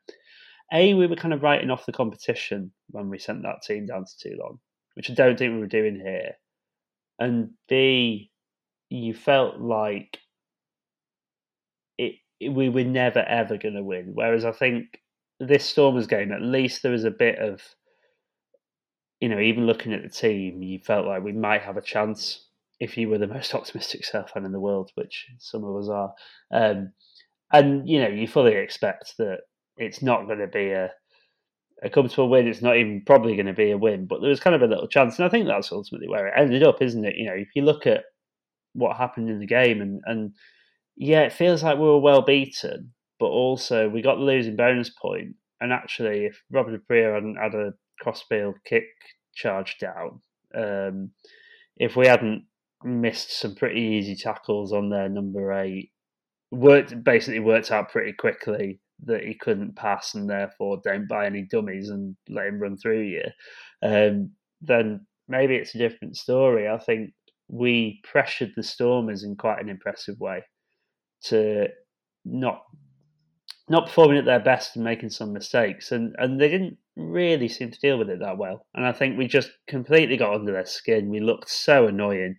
A, 0.73 0.93
we 0.93 1.07
were 1.07 1.15
kind 1.15 1.33
of 1.33 1.43
writing 1.43 1.69
off 1.69 1.85
the 1.85 1.91
competition 1.91 2.71
when 2.89 3.09
we 3.09 3.19
sent 3.19 3.43
that 3.43 3.61
team 3.65 3.85
down 3.85 4.05
to 4.05 4.17
Toulon, 4.17 4.59
which 4.95 5.09
I 5.09 5.13
don't 5.13 5.37
think 5.37 5.53
we 5.53 5.59
were 5.59 5.67
doing 5.67 5.95
here 5.95 6.33
and 7.19 7.51
B, 7.67 8.31
you 8.89 9.13
felt 9.13 9.59
like 9.59 10.19
it, 11.97 12.15
we 12.41 12.69
were 12.69 12.83
never 12.83 13.19
ever 13.19 13.57
going 13.57 13.75
to 13.75 13.83
win. 13.83 14.11
Whereas 14.13 14.45
I 14.45 14.51
think 14.51 14.99
this 15.39 15.65
Stormers 15.65 16.07
game, 16.07 16.31
at 16.31 16.41
least 16.41 16.81
there 16.81 16.91
was 16.91 17.03
a 17.03 17.11
bit 17.11 17.39
of, 17.39 17.61
you 19.19 19.29
know, 19.29 19.39
even 19.39 19.65
looking 19.65 19.93
at 19.93 20.03
the 20.03 20.09
team, 20.09 20.61
you 20.61 20.79
felt 20.79 21.07
like 21.07 21.23
we 21.23 21.31
might 21.31 21.61
have 21.61 21.77
a 21.77 21.81
chance 21.81 22.47
if 22.79 22.97
you 22.97 23.09
were 23.09 23.17
the 23.17 23.27
most 23.27 23.53
optimistic 23.55 24.05
South 24.05 24.31
fan 24.31 24.45
in 24.45 24.51
the 24.51 24.59
world, 24.59 24.91
which 24.95 25.27
some 25.39 25.63
of 25.63 25.75
us 25.75 25.89
are. 25.89 26.13
Um, 26.51 26.91
and 27.51 27.87
you 27.87 28.01
know, 28.01 28.09
you 28.09 28.27
fully 28.27 28.55
expect 28.55 29.15
that 29.17 29.39
it's 29.77 30.01
not 30.01 30.25
going 30.25 30.39
to 30.39 30.47
be 30.47 30.71
a 30.71 30.91
a 31.83 32.25
win. 32.25 32.47
It's 32.47 32.61
not 32.61 32.77
even 32.77 33.03
probably 33.05 33.35
going 33.35 33.47
to 33.47 33.53
be 33.53 33.71
a 33.71 33.77
win, 33.77 34.05
but 34.05 34.21
there 34.21 34.29
was 34.29 34.39
kind 34.39 34.55
of 34.55 34.61
a 34.61 34.67
little 34.67 34.87
chance, 34.87 35.17
and 35.17 35.25
I 35.25 35.29
think 35.29 35.47
that's 35.47 35.71
ultimately 35.71 36.07
where 36.07 36.27
it 36.27 36.33
ended 36.37 36.63
up, 36.63 36.81
isn't 36.81 37.05
it? 37.05 37.15
You 37.15 37.25
know, 37.25 37.35
if 37.35 37.49
you 37.55 37.63
look 37.63 37.85
at 37.87 38.05
what 38.73 38.97
happened 38.97 39.29
in 39.29 39.39
the 39.39 39.45
game, 39.45 39.81
and 39.81 40.01
and 40.05 40.33
yeah, 40.95 41.21
it 41.21 41.33
feels 41.33 41.63
like 41.63 41.77
we 41.77 41.83
were 41.83 41.99
well 41.99 42.21
beaten, 42.21 42.93
but 43.19 43.27
also 43.27 43.89
we 43.89 44.01
got 44.01 44.15
the 44.15 44.21
losing 44.21 44.55
bonus 44.55 44.89
point. 44.89 45.35
and 45.61 45.71
actually, 45.71 46.25
if 46.25 46.41
Rob 46.51 46.67
du 46.67 46.77
Preez 46.77 47.13
hadn't 47.13 47.35
had 47.35 47.55
a 47.55 47.73
crossfield 47.99 48.55
kick 48.65 48.85
charge 49.33 49.77
down, 49.79 50.21
um, 50.55 51.11
if 51.77 51.95
we 51.95 52.07
hadn't 52.07 52.45
missed 52.83 53.39
some 53.39 53.55
pretty 53.55 53.79
easy 53.79 54.15
tackles 54.15 54.73
on 54.73 54.89
their 54.89 55.09
number 55.09 55.53
eight, 55.53 55.91
worked 56.51 57.03
basically 57.03 57.39
worked 57.39 57.71
out 57.71 57.91
pretty 57.91 58.13
quickly 58.13 58.79
that 59.05 59.23
he 59.23 59.33
couldn't 59.33 59.75
pass 59.75 60.15
and 60.15 60.29
therefore 60.29 60.81
don't 60.83 61.07
buy 61.07 61.25
any 61.25 61.43
dummies 61.43 61.89
and 61.89 62.15
let 62.29 62.47
him 62.47 62.59
run 62.59 62.77
through 62.77 63.01
you, 63.01 63.23
um, 63.81 64.31
then 64.61 65.05
maybe 65.27 65.55
it's 65.55 65.75
a 65.75 65.79
different 65.79 66.17
story. 66.17 66.67
I 66.69 66.77
think 66.77 67.11
we 67.47 68.01
pressured 68.03 68.53
the 68.55 68.63
Stormers 68.63 69.23
in 69.23 69.35
quite 69.35 69.61
an 69.61 69.69
impressive 69.69 70.19
way 70.19 70.43
to 71.23 71.67
not 72.25 72.63
not 73.69 73.85
performing 73.85 74.17
at 74.17 74.25
their 74.25 74.41
best 74.41 74.75
and 74.75 74.83
making 74.83 75.09
some 75.09 75.31
mistakes, 75.33 75.91
and 75.91 76.15
and 76.17 76.39
they 76.39 76.49
didn't 76.49 76.77
really 76.95 77.47
seem 77.47 77.71
to 77.71 77.79
deal 77.79 77.97
with 77.97 78.09
it 78.09 78.19
that 78.19 78.37
well. 78.37 78.65
And 78.75 78.85
I 78.85 78.91
think 78.91 79.17
we 79.17 79.27
just 79.27 79.51
completely 79.67 80.17
got 80.17 80.33
under 80.33 80.51
their 80.51 80.65
skin. 80.65 81.09
We 81.09 81.19
looked 81.19 81.49
so 81.49 81.87
annoying, 81.87 82.35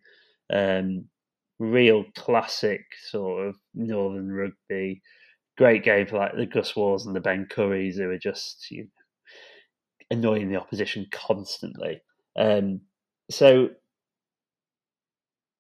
um, 0.53 1.07
real 1.59 2.05
classic 2.15 2.83
sort 3.09 3.49
of 3.49 3.57
northern 3.75 4.31
rugby. 4.31 5.03
Great 5.57 5.85
game 5.85 6.07
for 6.07 6.19
like 6.19 6.37
the 6.37 6.47
Gus 6.47 6.75
Warrs 6.75 7.07
and 7.07 7.15
the 7.15 7.21
Ben 7.21 7.47
Curries 7.49 7.97
who 7.97 8.09
were 8.09 8.19
just 8.19 8.71
you 8.71 8.85
know, 8.85 8.89
annoying 10.11 10.51
the 10.51 10.61
opposition 10.61 11.07
constantly. 11.11 12.01
Um, 12.37 12.81
so 13.31 13.71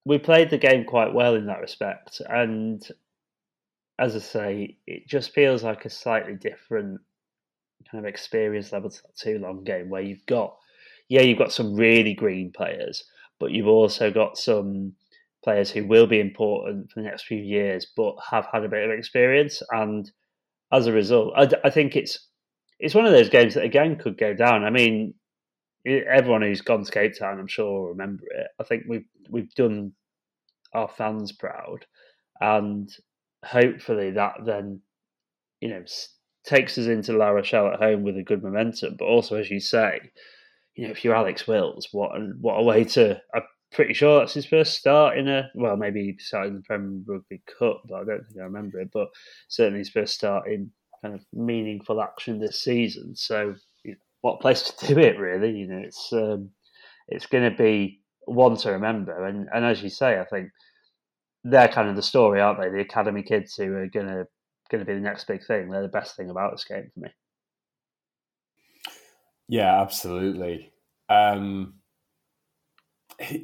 we 0.04 0.18
played 0.18 0.50
the 0.50 0.58
game 0.58 0.84
quite 0.84 1.14
well 1.14 1.34
in 1.34 1.46
that 1.46 1.60
respect, 1.60 2.20
and 2.28 2.86
as 3.98 4.16
I 4.16 4.18
say, 4.18 4.76
it 4.86 5.06
just 5.06 5.32
feels 5.32 5.62
like 5.62 5.84
a 5.84 5.90
slightly 5.90 6.34
different 6.34 7.00
kind 7.90 8.04
of 8.04 8.08
experience 8.08 8.72
level 8.72 8.90
to 8.90 9.00
that 9.14 9.38
long 9.38 9.62
game 9.64 9.88
where 9.88 10.02
you've 10.02 10.26
got, 10.26 10.56
yeah, 11.08 11.22
you've 11.22 11.38
got 11.38 11.52
some 11.52 11.74
really 11.74 12.14
green 12.14 12.50
players, 12.52 13.04
but 13.38 13.52
you've 13.52 13.68
also 13.68 14.10
got 14.10 14.36
some 14.36 14.94
players 15.44 15.70
who 15.70 15.86
will 15.86 16.06
be 16.06 16.18
important 16.18 16.90
for 16.90 17.00
the 17.00 17.06
next 17.06 17.26
few 17.26 17.38
years, 17.38 17.86
but 17.96 18.14
have 18.30 18.46
had 18.50 18.64
a 18.64 18.68
bit 18.68 18.88
of 18.88 18.98
experience. 18.98 19.62
And 19.70 20.10
as 20.72 20.86
a 20.86 20.92
result, 20.92 21.34
I, 21.36 21.48
I 21.62 21.70
think 21.70 21.94
it's 21.94 22.28
it's 22.80 22.94
one 22.94 23.06
of 23.06 23.12
those 23.12 23.28
games 23.28 23.54
that 23.54 23.64
again 23.64 23.96
could 23.96 24.18
go 24.18 24.34
down. 24.34 24.64
I 24.64 24.70
mean, 24.70 25.14
everyone 25.86 26.42
who's 26.42 26.60
gone 26.60 26.84
to 26.84 26.90
Cape 26.90 27.12
Town, 27.18 27.38
I'm 27.38 27.46
sure, 27.46 27.66
will 27.66 27.88
remember 27.90 28.24
it. 28.30 28.48
I 28.58 28.64
think 28.64 28.84
we've 28.88 29.06
we've 29.30 29.54
done 29.54 29.92
our 30.72 30.88
fans 30.88 31.32
proud, 31.32 31.86
and 32.40 32.90
hopefully 33.44 34.10
that 34.12 34.34
then, 34.44 34.80
you 35.60 35.68
know, 35.68 35.84
takes 36.44 36.78
us 36.78 36.86
into 36.86 37.16
La 37.16 37.28
Rochelle 37.28 37.68
at 37.68 37.80
home 37.80 38.02
with 38.02 38.16
a 38.16 38.24
good 38.24 38.42
momentum. 38.42 38.96
But 38.98 39.06
also, 39.06 39.36
as 39.36 39.50
you 39.50 39.60
say, 39.60 40.00
you 40.74 40.86
know, 40.86 40.90
if 40.90 41.04
you're 41.04 41.14
Alex 41.14 41.46
Wills, 41.46 41.88
what 41.92 42.16
a, 42.16 42.20
what 42.40 42.54
a 42.54 42.62
way 42.62 42.84
to. 42.84 43.20
Pretty 43.74 43.94
sure 43.94 44.20
that's 44.20 44.34
his 44.34 44.46
first 44.46 44.74
start 44.74 45.18
in 45.18 45.28
a. 45.28 45.50
Well, 45.54 45.76
maybe 45.76 46.04
he 46.04 46.16
started 46.22 46.50
in 46.50 46.54
the 46.56 46.62
Premier 46.62 47.00
Rugby 47.06 47.42
Cup, 47.58 47.82
but 47.88 47.96
I 47.96 48.04
don't 48.04 48.24
think 48.26 48.40
I 48.40 48.44
remember 48.44 48.80
it. 48.80 48.90
But 48.92 49.08
certainly 49.48 49.80
his 49.80 49.90
first 49.90 50.14
start 50.14 50.48
in 50.48 50.70
kind 51.02 51.14
of 51.14 51.24
meaningful 51.32 52.00
action 52.00 52.38
this 52.38 52.60
season. 52.60 53.16
So, 53.16 53.56
what 54.20 54.40
place 54.40 54.62
to 54.62 54.94
do 54.94 55.00
it, 55.00 55.18
really? 55.18 55.50
You 55.50 55.66
know, 55.66 55.78
it's 55.78 56.12
um, 56.12 56.50
it's 57.08 57.26
going 57.26 57.50
to 57.50 57.56
be 57.56 58.00
one 58.26 58.56
to 58.58 58.70
remember. 58.70 59.26
And 59.26 59.48
and 59.52 59.64
as 59.64 59.82
you 59.82 59.90
say, 59.90 60.20
I 60.20 60.24
think 60.24 60.50
they're 61.42 61.68
kind 61.68 61.88
of 61.88 61.96
the 61.96 62.02
story, 62.02 62.40
aren't 62.40 62.60
they? 62.60 62.70
The 62.70 62.80
academy 62.80 63.22
kids 63.22 63.56
who 63.56 63.74
are 63.74 63.88
going 63.88 64.06
to 64.06 64.26
going 64.70 64.80
to 64.80 64.90
be 64.90 64.94
the 64.94 65.00
next 65.00 65.26
big 65.26 65.44
thing. 65.44 65.68
They're 65.68 65.82
the 65.82 65.88
best 65.88 66.16
thing 66.16 66.30
about 66.30 66.52
this 66.52 66.64
game 66.64 66.90
for 66.94 67.00
me. 67.00 67.08
Yeah, 69.48 69.80
absolutely. 69.80 70.72
Um, 71.08 71.74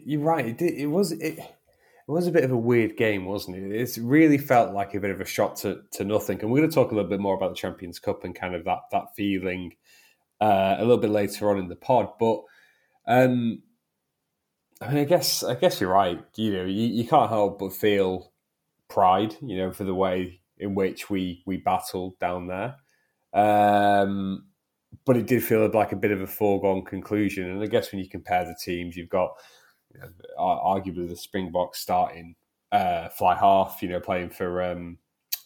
you're 0.04 0.20
right. 0.20 0.46
It, 0.46 0.62
it 0.62 0.86
was 0.86 1.12
it, 1.12 1.38
it 1.38 2.12
was 2.12 2.26
a 2.26 2.32
bit 2.32 2.44
of 2.44 2.50
a 2.50 2.56
weird 2.56 2.96
game, 2.96 3.24
wasn't 3.24 3.56
it? 3.56 3.72
It 3.72 3.98
really 4.02 4.38
felt 4.38 4.74
like 4.74 4.94
a 4.94 5.00
bit 5.00 5.10
of 5.10 5.20
a 5.20 5.24
shot 5.24 5.56
to, 5.58 5.82
to 5.92 6.04
nothing. 6.04 6.40
And 6.40 6.50
we're 6.50 6.58
going 6.58 6.70
to 6.70 6.74
talk 6.74 6.90
a 6.90 6.94
little 6.94 7.10
bit 7.10 7.20
more 7.20 7.36
about 7.36 7.50
the 7.50 7.56
Champions 7.56 7.98
Cup 7.98 8.24
and 8.24 8.34
kind 8.34 8.54
of 8.54 8.64
that 8.64 8.80
that 8.90 9.14
feeling 9.16 9.74
uh, 10.40 10.76
a 10.78 10.82
little 10.82 10.98
bit 10.98 11.10
later 11.10 11.50
on 11.50 11.58
in 11.58 11.68
the 11.68 11.76
pod. 11.76 12.08
But 12.18 12.42
um, 13.06 13.62
I 14.80 14.88
mean, 14.88 14.98
I 14.98 15.04
guess 15.04 15.42
I 15.42 15.54
guess 15.54 15.80
you're 15.80 15.92
right. 15.92 16.20
You 16.36 16.52
know, 16.52 16.64
you, 16.64 16.86
you 16.86 17.06
can't 17.06 17.30
help 17.30 17.58
but 17.58 17.72
feel 17.72 18.32
pride, 18.88 19.36
you 19.40 19.56
know, 19.56 19.70
for 19.70 19.84
the 19.84 19.94
way 19.94 20.40
in 20.58 20.74
which 20.74 21.10
we 21.10 21.42
we 21.46 21.58
battled 21.58 22.18
down 22.18 22.46
there. 22.46 22.76
Um, 23.32 24.46
but 25.04 25.16
it 25.16 25.26
did 25.26 25.44
feel 25.44 25.68
like 25.72 25.92
a 25.92 25.96
bit 25.96 26.10
of 26.10 26.20
a 26.20 26.26
foregone 26.26 26.84
conclusion. 26.84 27.48
And 27.48 27.62
I 27.62 27.66
guess 27.66 27.92
when 27.92 28.00
you 28.00 28.08
compare 28.08 28.44
the 28.44 28.56
teams, 28.60 28.96
you've 28.96 29.08
got 29.08 29.30
you 29.94 30.00
know, 30.00 30.08
arguably 30.38 31.08
the 31.08 31.16
Springboks 31.16 31.80
starting 31.80 32.34
uh, 32.72 33.08
fly 33.08 33.34
half, 33.34 33.82
you 33.82 33.88
know, 33.88 34.00
playing 34.00 34.30
for 34.30 34.62
um, 34.62 34.98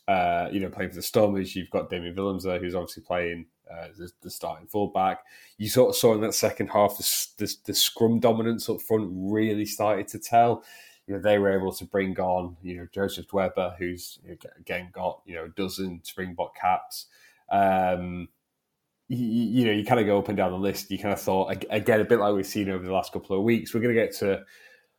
uh, 0.08 0.48
you 0.52 0.60
know 0.60 0.68
playing 0.68 0.90
for 0.90 0.96
the 0.96 1.02
Stormers. 1.02 1.56
You've 1.56 1.70
got 1.70 1.90
Damian 1.90 2.14
Willemse 2.14 2.42
there, 2.42 2.58
who's 2.58 2.74
obviously 2.74 3.02
playing 3.02 3.46
uh, 3.70 3.88
the, 3.96 4.10
the, 4.22 4.30
starting 4.30 4.66
fullback. 4.66 5.24
You 5.56 5.68
sort 5.68 5.90
of 5.90 5.96
saw 5.96 6.14
in 6.14 6.20
that 6.20 6.34
second 6.34 6.68
half 6.68 6.98
the, 6.98 7.26
the, 7.38 7.56
the, 7.64 7.74
scrum 7.74 8.20
dominance 8.20 8.68
up 8.68 8.82
front 8.82 9.10
really 9.10 9.64
started 9.64 10.06
to 10.08 10.18
tell. 10.18 10.62
You 11.06 11.14
know, 11.14 11.20
they 11.20 11.38
were 11.38 11.58
able 11.58 11.72
to 11.72 11.84
bring 11.84 12.18
on, 12.18 12.56
you 12.62 12.76
know, 12.76 12.86
Joseph 12.92 13.28
Dweba, 13.28 13.76
who's 13.76 14.18
again 14.58 14.90
got, 14.92 15.20
you 15.24 15.34
know, 15.34 15.44
a 15.44 15.48
dozen 15.48 16.00
Springbok 16.02 16.54
caps. 16.56 17.06
Um, 17.50 18.28
you, 19.08 19.18
you, 19.18 19.64
know, 19.66 19.72
you 19.72 19.84
kind 19.84 20.00
of 20.00 20.06
go 20.06 20.18
up 20.18 20.28
and 20.28 20.36
down 20.36 20.52
the 20.52 20.58
list. 20.58 20.90
You 20.90 20.98
kind 20.98 21.12
of 21.12 21.20
thought, 21.20 21.54
again, 21.70 22.00
a 22.00 22.04
bit 22.04 22.18
like 22.18 22.34
we've 22.34 22.46
seen 22.46 22.70
over 22.70 22.84
the 22.84 22.92
last 22.92 23.12
couple 23.12 23.36
of 23.36 23.42
weeks, 23.42 23.74
we're 23.74 23.80
going 23.80 23.94
to 23.94 24.00
get 24.00 24.14
to, 24.16 24.42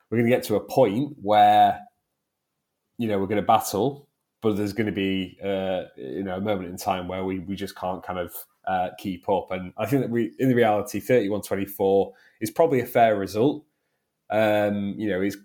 we're 0.10 0.18
going 0.18 0.30
to 0.30 0.36
get 0.36 0.44
to 0.46 0.56
a 0.56 0.60
point 0.60 1.16
where, 1.22 1.80
you 2.98 3.08
know, 3.08 3.18
we're 3.18 3.28
going 3.28 3.42
to 3.42 3.46
battle, 3.48 4.08
but 4.42 4.56
there's 4.56 4.74
going 4.74 4.86
to 4.86 4.92
be, 4.92 5.38
uh, 5.44 5.84
you 5.98 6.24
know, 6.24 6.38
a 6.38 6.42
moment 6.42 6.70
in 6.70 6.78
time 6.78 7.08
where 7.08 7.26
we, 7.26 7.40
we 7.40 7.56
just 7.56 7.76
can't 7.76 8.04
kind 8.04 8.20
of 8.20 8.34
uh, 8.68 8.90
keep 8.98 9.28
up. 9.28 9.52
And 9.52 9.74
I 9.78 9.86
think 9.86 10.04
that 10.04 10.12
we, 10.12 10.34
in 10.40 10.50
the 10.50 10.56
reality, 10.56 11.02
31-24 11.02 12.12
is 12.42 12.52
probably 12.52 12.82
a 12.82 12.86
fair 12.86 13.16
result. 13.16 13.66
Um, 14.30 14.96
you 14.98 15.10
know, 15.10 15.22
it 15.22 15.36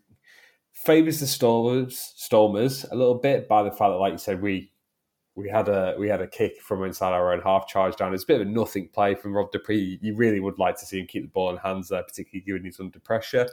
favours 0.73 1.21
the 1.21 1.27
Stormers, 1.27 2.13
Stormers 2.17 2.85
a 2.91 2.95
little 2.95 3.15
bit 3.15 3.49
by 3.49 3.63
the 3.63 3.71
fact 3.71 3.91
that, 3.91 3.97
like 3.97 4.13
you 4.13 4.19
said, 4.19 4.43
we 4.43 4.71
we 5.41 5.49
had 5.49 5.69
a 5.69 5.95
we 5.99 6.09
had 6.09 6.21
a 6.21 6.27
kick 6.27 6.61
from 6.61 6.85
inside 6.85 7.13
our 7.13 7.33
own 7.33 7.41
half 7.41 7.67
charge 7.67 7.97
down. 7.97 8.13
It's 8.13 8.25
a 8.25 8.27
bit 8.27 8.41
of 8.41 8.47
a 8.47 8.51
nothing 8.51 8.89
play 8.89 9.15
from 9.15 9.35
Rob 9.35 9.51
du 9.51 9.59
Preez. 9.59 9.99
You 10.03 10.15
really 10.15 10.41
would 10.41 10.59
like 10.59 10.77
to 10.79 10.87
see 10.87 11.01
him 11.01 11.07
keep 11.07 11.23
the 11.23 11.29
ball 11.29 11.51
in 11.51 11.57
hands 11.57 11.89
there, 11.89 12.03
particularly 12.03 12.45
given 12.45 12.65
he's 12.65 12.81
under 12.81 13.01
pressure. 13.01 13.49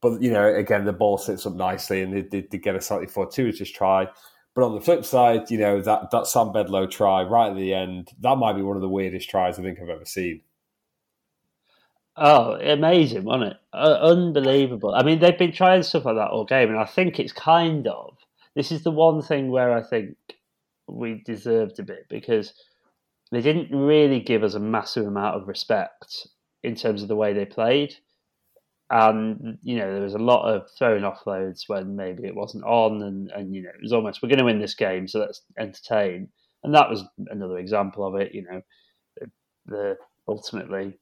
But 0.00 0.22
you 0.22 0.30
know, 0.30 0.46
again, 0.54 0.84
the 0.84 0.92
ball 0.92 1.18
sits 1.18 1.46
up 1.46 1.54
nicely, 1.54 2.02
and 2.02 2.12
they 2.12 2.42
did 2.42 2.62
get 2.62 2.76
a 2.76 2.80
slightly 2.80 3.06
fortuitous 3.06 3.70
try. 3.70 4.08
But 4.54 4.64
on 4.64 4.74
the 4.74 4.80
flip 4.80 5.04
side, 5.04 5.50
you 5.50 5.58
know, 5.58 5.82
that, 5.82 6.10
that 6.10 6.26
Sam 6.26 6.48
Bedlow 6.48 6.90
try 6.90 7.22
right 7.22 7.50
at 7.50 7.56
the 7.56 7.74
end, 7.74 8.10
that 8.20 8.36
might 8.36 8.54
be 8.54 8.62
one 8.62 8.76
of 8.76 8.80
the 8.80 8.88
weirdest 8.88 9.28
tries 9.28 9.58
I 9.58 9.62
think 9.62 9.78
I've 9.78 9.90
ever 9.90 10.06
seen. 10.06 10.40
Oh, 12.16 12.54
amazing, 12.54 13.24
wasn't 13.24 13.52
it? 13.52 13.56
Uh, 13.74 13.98
unbelievable. 14.00 14.94
I 14.94 15.02
mean, 15.02 15.18
they've 15.18 15.38
been 15.38 15.52
trying 15.52 15.82
stuff 15.82 16.06
like 16.06 16.16
that 16.16 16.30
all 16.30 16.46
game, 16.46 16.70
and 16.70 16.78
I 16.78 16.86
think 16.86 17.20
it's 17.20 17.32
kind 17.32 17.86
of 17.86 18.16
this 18.56 18.72
is 18.72 18.82
the 18.82 18.90
one 18.90 19.20
thing 19.20 19.50
where 19.50 19.70
I 19.70 19.82
think 19.82 20.16
we 20.88 21.22
deserved 21.24 21.78
a 21.78 21.82
bit 21.82 22.06
because 22.08 22.54
they 23.32 23.40
didn't 23.40 23.76
really 23.76 24.20
give 24.20 24.42
us 24.44 24.54
a 24.54 24.60
massive 24.60 25.06
amount 25.06 25.36
of 25.36 25.48
respect 25.48 26.28
in 26.62 26.74
terms 26.74 27.02
of 27.02 27.08
the 27.08 27.16
way 27.16 27.32
they 27.32 27.44
played 27.44 27.94
and 28.90 29.58
you 29.62 29.76
know 29.76 29.92
there 29.92 30.02
was 30.02 30.14
a 30.14 30.18
lot 30.18 30.48
of 30.48 30.68
throwing 30.78 31.02
offloads 31.02 31.62
when 31.66 31.96
maybe 31.96 32.24
it 32.24 32.34
wasn't 32.34 32.64
on, 32.64 33.02
and 33.02 33.30
and 33.32 33.54
you 33.54 33.62
know 33.62 33.70
it 33.70 33.82
was 33.82 33.92
almost 33.92 34.22
we're 34.22 34.28
going 34.28 34.38
to 34.38 34.44
win 34.44 34.60
this 34.60 34.74
game, 34.74 35.08
so 35.08 35.20
let's 35.20 35.42
entertain. 35.58 36.28
And 36.62 36.74
that 36.74 36.90
was 36.90 37.04
another 37.28 37.58
example 37.58 38.06
of 38.06 38.20
it. 38.20 38.34
You 38.34 38.42
know, 38.42 38.60
the, 39.20 39.30
the 39.66 39.96
ultimately 40.28 40.98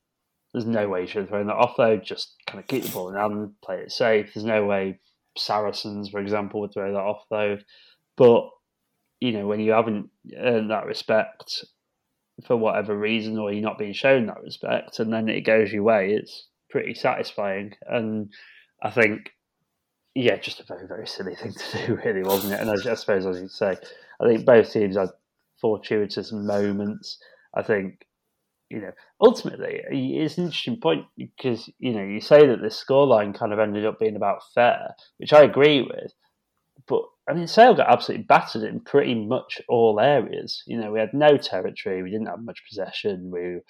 there's 0.52 0.66
no 0.66 0.88
way 0.88 1.02
you 1.02 1.06
should 1.06 1.22
have 1.22 1.28
thrown 1.28 1.46
that 1.48 1.56
offload. 1.56 2.04
Just 2.04 2.34
kind 2.46 2.58
of 2.58 2.66
keep 2.66 2.84
the 2.84 2.90
ball 2.90 3.10
in 3.10 3.16
hand, 3.16 3.52
play 3.62 3.80
it 3.80 3.92
safe. 3.92 4.32
There's 4.32 4.44
no 4.44 4.64
way 4.64 5.00
Saracens, 5.36 6.08
for 6.08 6.20
example, 6.20 6.60
would 6.60 6.72
throw 6.72 6.92
that 6.92 7.34
offload. 7.34 7.62
But 8.16 8.48
you 9.24 9.32
know, 9.32 9.46
when 9.46 9.58
you 9.58 9.72
haven't 9.72 10.10
earned 10.36 10.70
that 10.70 10.84
respect 10.84 11.64
for 12.46 12.58
whatever 12.58 12.94
reason, 12.94 13.38
or 13.38 13.50
you're 13.50 13.62
not 13.62 13.78
being 13.78 13.94
shown 13.94 14.26
that 14.26 14.42
respect, 14.42 15.00
and 15.00 15.10
then 15.10 15.30
it 15.30 15.46
goes 15.46 15.72
your 15.72 15.82
way, 15.82 16.12
it's 16.12 16.48
pretty 16.68 16.92
satisfying. 16.92 17.72
And 17.86 18.30
I 18.82 18.90
think, 18.90 19.30
yeah, 20.14 20.36
just 20.36 20.60
a 20.60 20.64
very, 20.64 20.86
very 20.86 21.06
silly 21.06 21.34
thing 21.36 21.54
to 21.70 21.86
do, 21.86 21.98
really, 22.04 22.22
wasn't 22.22 22.52
it? 22.52 22.60
And 22.60 22.68
I, 22.68 22.74
I 22.90 22.94
suppose, 22.96 23.24
as 23.24 23.40
you 23.40 23.48
say, 23.48 23.76
I 24.20 24.26
think 24.26 24.44
both 24.44 24.70
teams 24.70 24.98
had 24.98 25.08
fortuitous 25.58 26.30
moments. 26.30 27.16
I 27.54 27.62
think, 27.62 28.06
you 28.68 28.82
know, 28.82 28.92
ultimately, 29.22 29.80
it's 29.88 30.36
an 30.36 30.44
interesting 30.44 30.80
point 30.82 31.06
because, 31.16 31.70
you 31.78 31.94
know, 31.94 32.04
you 32.04 32.20
say 32.20 32.46
that 32.46 32.60
this 32.60 32.84
scoreline 32.84 33.34
kind 33.34 33.54
of 33.54 33.58
ended 33.58 33.86
up 33.86 33.98
being 33.98 34.16
about 34.16 34.42
fair, 34.54 34.94
which 35.16 35.32
I 35.32 35.44
agree 35.44 35.80
with. 35.80 36.12
But 36.86 37.04
I 37.28 37.32
mean, 37.32 37.46
Sale 37.46 37.74
got 37.74 37.90
absolutely 37.90 38.24
battered 38.24 38.62
in 38.62 38.80
pretty 38.80 39.14
much 39.14 39.60
all 39.68 39.98
areas. 39.98 40.62
You 40.66 40.78
know, 40.78 40.92
we 40.92 41.00
had 41.00 41.14
no 41.14 41.36
territory, 41.36 42.02
we 42.02 42.10
didn't 42.10 42.26
have 42.26 42.42
much 42.42 42.62
possession. 42.68 43.30
We 43.30 43.60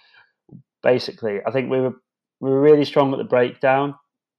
basically, 0.82 1.38
I 1.46 1.50
think 1.50 1.70
we 1.70 1.80
were 1.80 1.94
we 2.40 2.50
were 2.50 2.61
really 2.61 2.84
strong 2.84 3.12
at 3.12 3.18
the 3.18 3.25
breakdown 3.25 3.94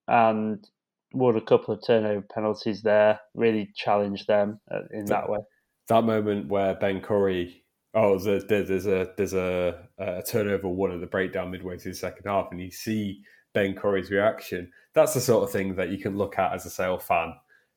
and 0.08 0.66
won 1.14 1.38
a 1.38 1.42
couple 1.42 1.74
of 1.74 1.86
turnover 1.86 2.26
penalties 2.34 2.82
there. 2.82 3.20
Really 3.34 3.72
challenged 3.76 4.28
them 4.28 4.60
uh, 4.70 4.82
in 4.92 5.06
that 5.06 5.30
way. 5.30 5.40
That 5.88 6.04
moment 6.04 6.50
where 6.50 6.76
Ben 6.76 7.00
Curry 7.00 7.66
oh, 7.96 8.20
there's 8.20 8.44
a 8.44 8.64
there's 8.64 8.86
a 8.86 9.08
there's 9.18 9.34
a, 9.34 9.88
a 9.98 10.22
turnover 10.22 10.68
one 10.68 10.92
of 10.92 11.00
the 11.00 11.08
breakdown 11.08 11.50
midway 11.50 11.78
through 11.78 11.94
the 11.94 11.98
second 11.98 12.30
half, 12.30 12.50
and 12.52 12.62
you 12.62 12.70
see 12.70 13.22
Ben 13.54 13.74
Curry's 13.74 14.12
reaction. 14.12 14.72
That's 14.94 15.14
the 15.14 15.22
sort 15.22 15.44
of 15.44 15.52
thing 15.52 15.76
that 15.76 15.90
you 15.90 15.98
can 15.98 16.18
look 16.18 16.38
at 16.38 16.54
as 16.54 16.66
a 16.66 16.70
Sale 16.70 17.00
fan. 17.00 17.34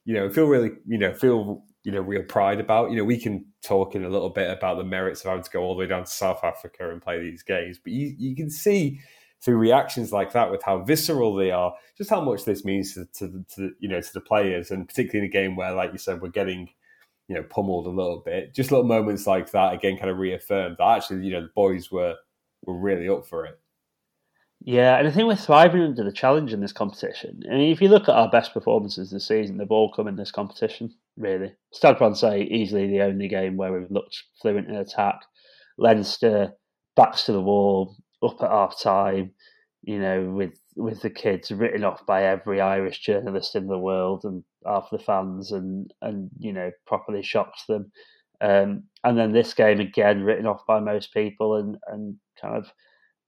You 0.08 0.14
know, 0.14 0.30
feel 0.30 0.46
really, 0.46 0.70
you 0.86 0.96
know, 0.96 1.12
feel 1.12 1.64
you 1.84 1.92
know 1.92 2.00
real 2.00 2.22
pride 2.22 2.60
about. 2.60 2.90
You 2.90 2.96
know, 2.96 3.04
we 3.04 3.18
can 3.18 3.44
talk 3.62 3.94
in 3.94 4.04
a 4.04 4.08
little 4.08 4.30
bit 4.30 4.50
about 4.50 4.78
the 4.78 4.84
merits 4.84 5.20
of 5.20 5.28
having 5.28 5.44
to 5.44 5.50
go 5.50 5.60
all 5.60 5.74
the 5.74 5.80
way 5.80 5.86
down 5.86 6.04
to 6.04 6.10
South 6.10 6.42
Africa 6.42 6.90
and 6.90 7.02
play 7.02 7.20
these 7.20 7.42
games, 7.42 7.78
but 7.78 7.92
you 7.92 8.14
you 8.18 8.34
can 8.34 8.48
see 8.48 9.00
through 9.42 9.58
reactions 9.58 10.10
like 10.10 10.32
that 10.32 10.50
with 10.50 10.62
how 10.62 10.82
visceral 10.82 11.34
they 11.34 11.50
are, 11.50 11.74
just 11.98 12.08
how 12.08 12.22
much 12.22 12.46
this 12.46 12.64
means 12.64 12.94
to, 12.94 13.04
to, 13.18 13.44
to 13.54 13.70
you 13.80 13.88
know 13.90 14.00
to 14.00 14.12
the 14.14 14.20
players, 14.22 14.70
and 14.70 14.88
particularly 14.88 15.26
in 15.26 15.30
a 15.30 15.32
game 15.32 15.56
where, 15.56 15.74
like 15.74 15.92
you 15.92 15.98
said, 15.98 16.22
we're 16.22 16.28
getting 16.28 16.70
you 17.28 17.34
know 17.34 17.42
pummeled 17.42 17.86
a 17.86 17.90
little 17.90 18.22
bit. 18.24 18.54
Just 18.54 18.70
little 18.72 18.86
moments 18.86 19.26
like 19.26 19.50
that 19.50 19.74
again 19.74 19.98
kind 19.98 20.08
of 20.08 20.16
reaffirmed 20.16 20.76
that 20.78 20.96
actually 20.96 21.26
you 21.26 21.32
know 21.32 21.42
the 21.42 21.50
boys 21.54 21.90
were 21.90 22.16
were 22.64 22.78
really 22.78 23.10
up 23.10 23.26
for 23.26 23.44
it. 23.44 23.60
Yeah, 24.60 24.98
and 24.98 25.06
I 25.06 25.10
think 25.10 25.28
we're 25.28 25.36
thriving 25.36 25.82
under 25.82 26.02
the 26.02 26.12
challenge 26.12 26.52
in 26.52 26.60
this 26.60 26.72
competition. 26.72 27.42
I 27.50 27.54
mean, 27.54 27.72
if 27.72 27.80
you 27.80 27.88
look 27.88 28.08
at 28.08 28.16
our 28.16 28.28
best 28.28 28.52
performances 28.52 29.10
this 29.10 29.28
season, 29.28 29.56
they've 29.56 29.70
all 29.70 29.92
come 29.92 30.08
in 30.08 30.16
this 30.16 30.32
competition, 30.32 30.92
really. 31.16 31.54
Stade 31.72 31.96
Francais, 31.96 32.48
easily 32.50 32.88
the 32.88 33.02
only 33.02 33.28
game 33.28 33.56
where 33.56 33.72
we've 33.72 33.90
looked 33.90 34.24
fluent 34.42 34.68
in 34.68 34.74
attack. 34.74 35.20
Leinster, 35.78 36.52
backs 36.96 37.24
to 37.24 37.32
the 37.32 37.40
wall, 37.40 37.96
up 38.22 38.42
at 38.42 38.50
half 38.50 38.80
time, 38.80 39.32
you 39.82 39.98
know, 39.98 40.30
with 40.30 40.60
with 40.76 41.02
the 41.02 41.10
kids 41.10 41.50
written 41.50 41.84
off 41.84 42.04
by 42.06 42.24
every 42.24 42.60
Irish 42.60 43.00
journalist 43.00 43.56
in 43.56 43.66
the 43.66 43.78
world 43.78 44.22
and 44.24 44.44
half 44.66 44.88
the 44.90 44.98
fans 44.98 45.52
and 45.52 45.92
and 46.02 46.30
you 46.38 46.52
know 46.52 46.70
properly 46.86 47.22
shocked 47.22 47.62
them. 47.68 47.92
Um, 48.40 48.84
and 49.04 49.16
then 49.16 49.32
this 49.32 49.54
game 49.54 49.80
again 49.80 50.22
written 50.22 50.46
off 50.46 50.66
by 50.66 50.80
most 50.80 51.12
people 51.14 51.56
and 51.56 51.76
and 51.86 52.16
kind 52.40 52.56
of 52.56 52.72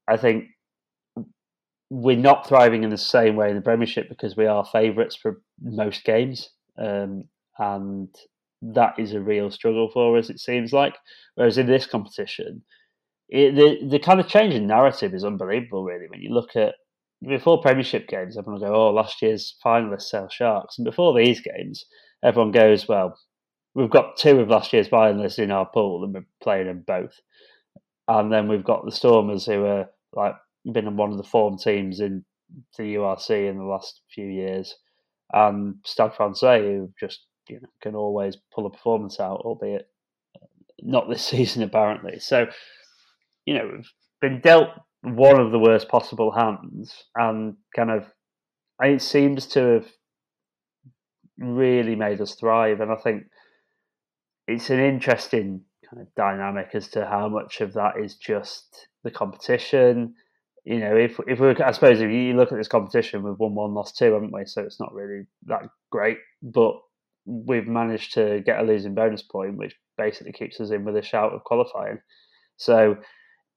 I 0.08 0.16
think 0.16 0.46
we're 1.90 2.16
not 2.16 2.46
thriving 2.46 2.84
in 2.84 2.90
the 2.90 2.96
same 2.96 3.34
way 3.34 3.50
in 3.50 3.56
the 3.56 3.62
Premiership 3.62 4.08
because 4.08 4.36
we 4.36 4.46
are 4.46 4.64
favourites 4.64 5.16
for 5.16 5.42
most 5.60 6.04
games, 6.04 6.50
um, 6.78 7.24
and 7.58 8.08
that 8.62 8.94
is 8.98 9.12
a 9.12 9.20
real 9.20 9.50
struggle 9.50 9.90
for 9.92 10.16
us. 10.16 10.30
It 10.30 10.38
seems 10.38 10.72
like, 10.72 10.94
whereas 11.34 11.58
in 11.58 11.66
this 11.66 11.86
competition, 11.86 12.62
it, 13.28 13.56
the 13.56 13.88
the 13.88 13.98
kind 13.98 14.20
of 14.20 14.28
change 14.28 14.54
in 14.54 14.66
narrative 14.68 15.14
is 15.14 15.24
unbelievable. 15.24 15.84
Really, 15.84 16.06
when 16.08 16.22
you 16.22 16.32
look 16.32 16.54
at 16.54 16.76
before 17.26 17.60
Premiership 17.60 18.08
games, 18.08 18.38
everyone 18.38 18.60
will 18.60 18.68
go, 18.68 18.74
"Oh, 18.74 18.92
last 18.92 19.20
year's 19.20 19.56
finalists 19.64 20.02
Sale 20.02 20.28
Sharks," 20.30 20.78
and 20.78 20.84
before 20.84 21.12
these 21.18 21.40
games, 21.40 21.86
everyone 22.22 22.52
goes, 22.52 22.86
"Well, 22.88 23.18
we've 23.74 23.90
got 23.90 24.16
two 24.16 24.40
of 24.40 24.48
last 24.48 24.72
year's 24.72 24.88
finalists 24.88 25.40
in 25.40 25.50
our 25.50 25.66
pool, 25.66 26.04
and 26.04 26.14
we're 26.14 26.26
playing 26.40 26.66
them 26.68 26.84
both." 26.86 27.20
And 28.06 28.32
then 28.32 28.48
we've 28.48 28.64
got 28.64 28.84
the 28.84 28.92
Stormers, 28.92 29.46
who 29.46 29.64
are 29.64 29.90
like 30.12 30.34
been 30.64 30.96
one 30.96 31.10
of 31.10 31.16
the 31.16 31.24
form 31.24 31.56
teams 31.58 32.00
in 32.00 32.24
the 32.76 32.94
URC 32.96 33.48
in 33.48 33.58
the 33.58 33.64
last 33.64 34.02
few 34.12 34.26
years, 34.26 34.74
and 35.32 35.76
Stade 35.84 36.14
Francais, 36.14 36.62
who 36.62 36.92
just 36.98 37.26
you 37.48 37.60
know 37.60 37.68
can 37.82 37.94
always 37.94 38.36
pull 38.54 38.66
a 38.66 38.70
performance 38.70 39.20
out, 39.20 39.40
albeit 39.40 39.88
uh, 40.36 40.46
not 40.82 41.08
this 41.08 41.24
season 41.26 41.62
apparently. 41.62 42.18
So, 42.18 42.46
you 43.46 43.54
know, 43.54 43.70
we've 43.72 43.92
been 44.20 44.40
dealt 44.40 44.68
one 45.02 45.40
of 45.40 45.50
the 45.50 45.58
worst 45.58 45.88
possible 45.88 46.30
hands, 46.32 47.04
and 47.14 47.56
kind 47.74 47.90
of 47.90 48.06
it 48.82 49.02
seems 49.02 49.46
to 49.46 49.60
have 49.60 49.86
really 51.38 51.96
made 51.96 52.20
us 52.20 52.34
thrive. 52.34 52.80
And 52.80 52.92
I 52.92 52.96
think 52.96 53.24
it's 54.46 54.70
an 54.70 54.80
interesting 54.80 55.62
kind 55.88 56.02
of 56.02 56.14
dynamic 56.14 56.70
as 56.74 56.88
to 56.88 57.06
how 57.06 57.28
much 57.28 57.60
of 57.60 57.74
that 57.74 57.94
is 58.02 58.16
just 58.16 58.88
the 59.04 59.10
competition. 59.10 60.14
You 60.70 60.78
know, 60.78 60.96
if 60.96 61.18
if 61.26 61.40
we, 61.40 61.48
I 61.56 61.72
suppose, 61.72 62.00
if 62.00 62.12
you 62.12 62.36
look 62.36 62.52
at 62.52 62.58
this 62.58 62.68
competition, 62.68 63.24
we've 63.24 63.36
won 63.36 63.56
one, 63.56 63.74
lost 63.74 63.98
two, 63.98 64.12
haven't 64.12 64.32
we? 64.32 64.46
So 64.46 64.62
it's 64.62 64.78
not 64.78 64.94
really 64.94 65.24
that 65.46 65.62
great, 65.90 66.18
but 66.44 66.74
we've 67.26 67.66
managed 67.66 68.14
to 68.14 68.40
get 68.46 68.60
a 68.60 68.62
losing 68.62 68.94
bonus 68.94 69.20
point, 69.20 69.56
which 69.56 69.74
basically 69.98 70.30
keeps 70.30 70.60
us 70.60 70.70
in 70.70 70.84
with 70.84 70.96
a 70.96 71.02
shout 71.02 71.32
of 71.32 71.42
qualifying. 71.42 71.98
So 72.56 72.98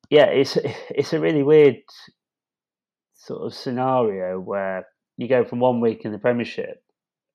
yeah, 0.10 0.26
it's 0.26 0.58
it's 0.90 1.14
a 1.14 1.20
really 1.20 1.44
weird 1.44 1.76
sort 3.14 3.46
of 3.46 3.54
scenario 3.54 4.40
where 4.40 4.88
you 5.18 5.28
go 5.28 5.46
from 5.46 5.60
one 5.60 5.82
week 5.82 6.06
in 6.06 6.14
the 6.14 6.18
Premiership 6.18 6.84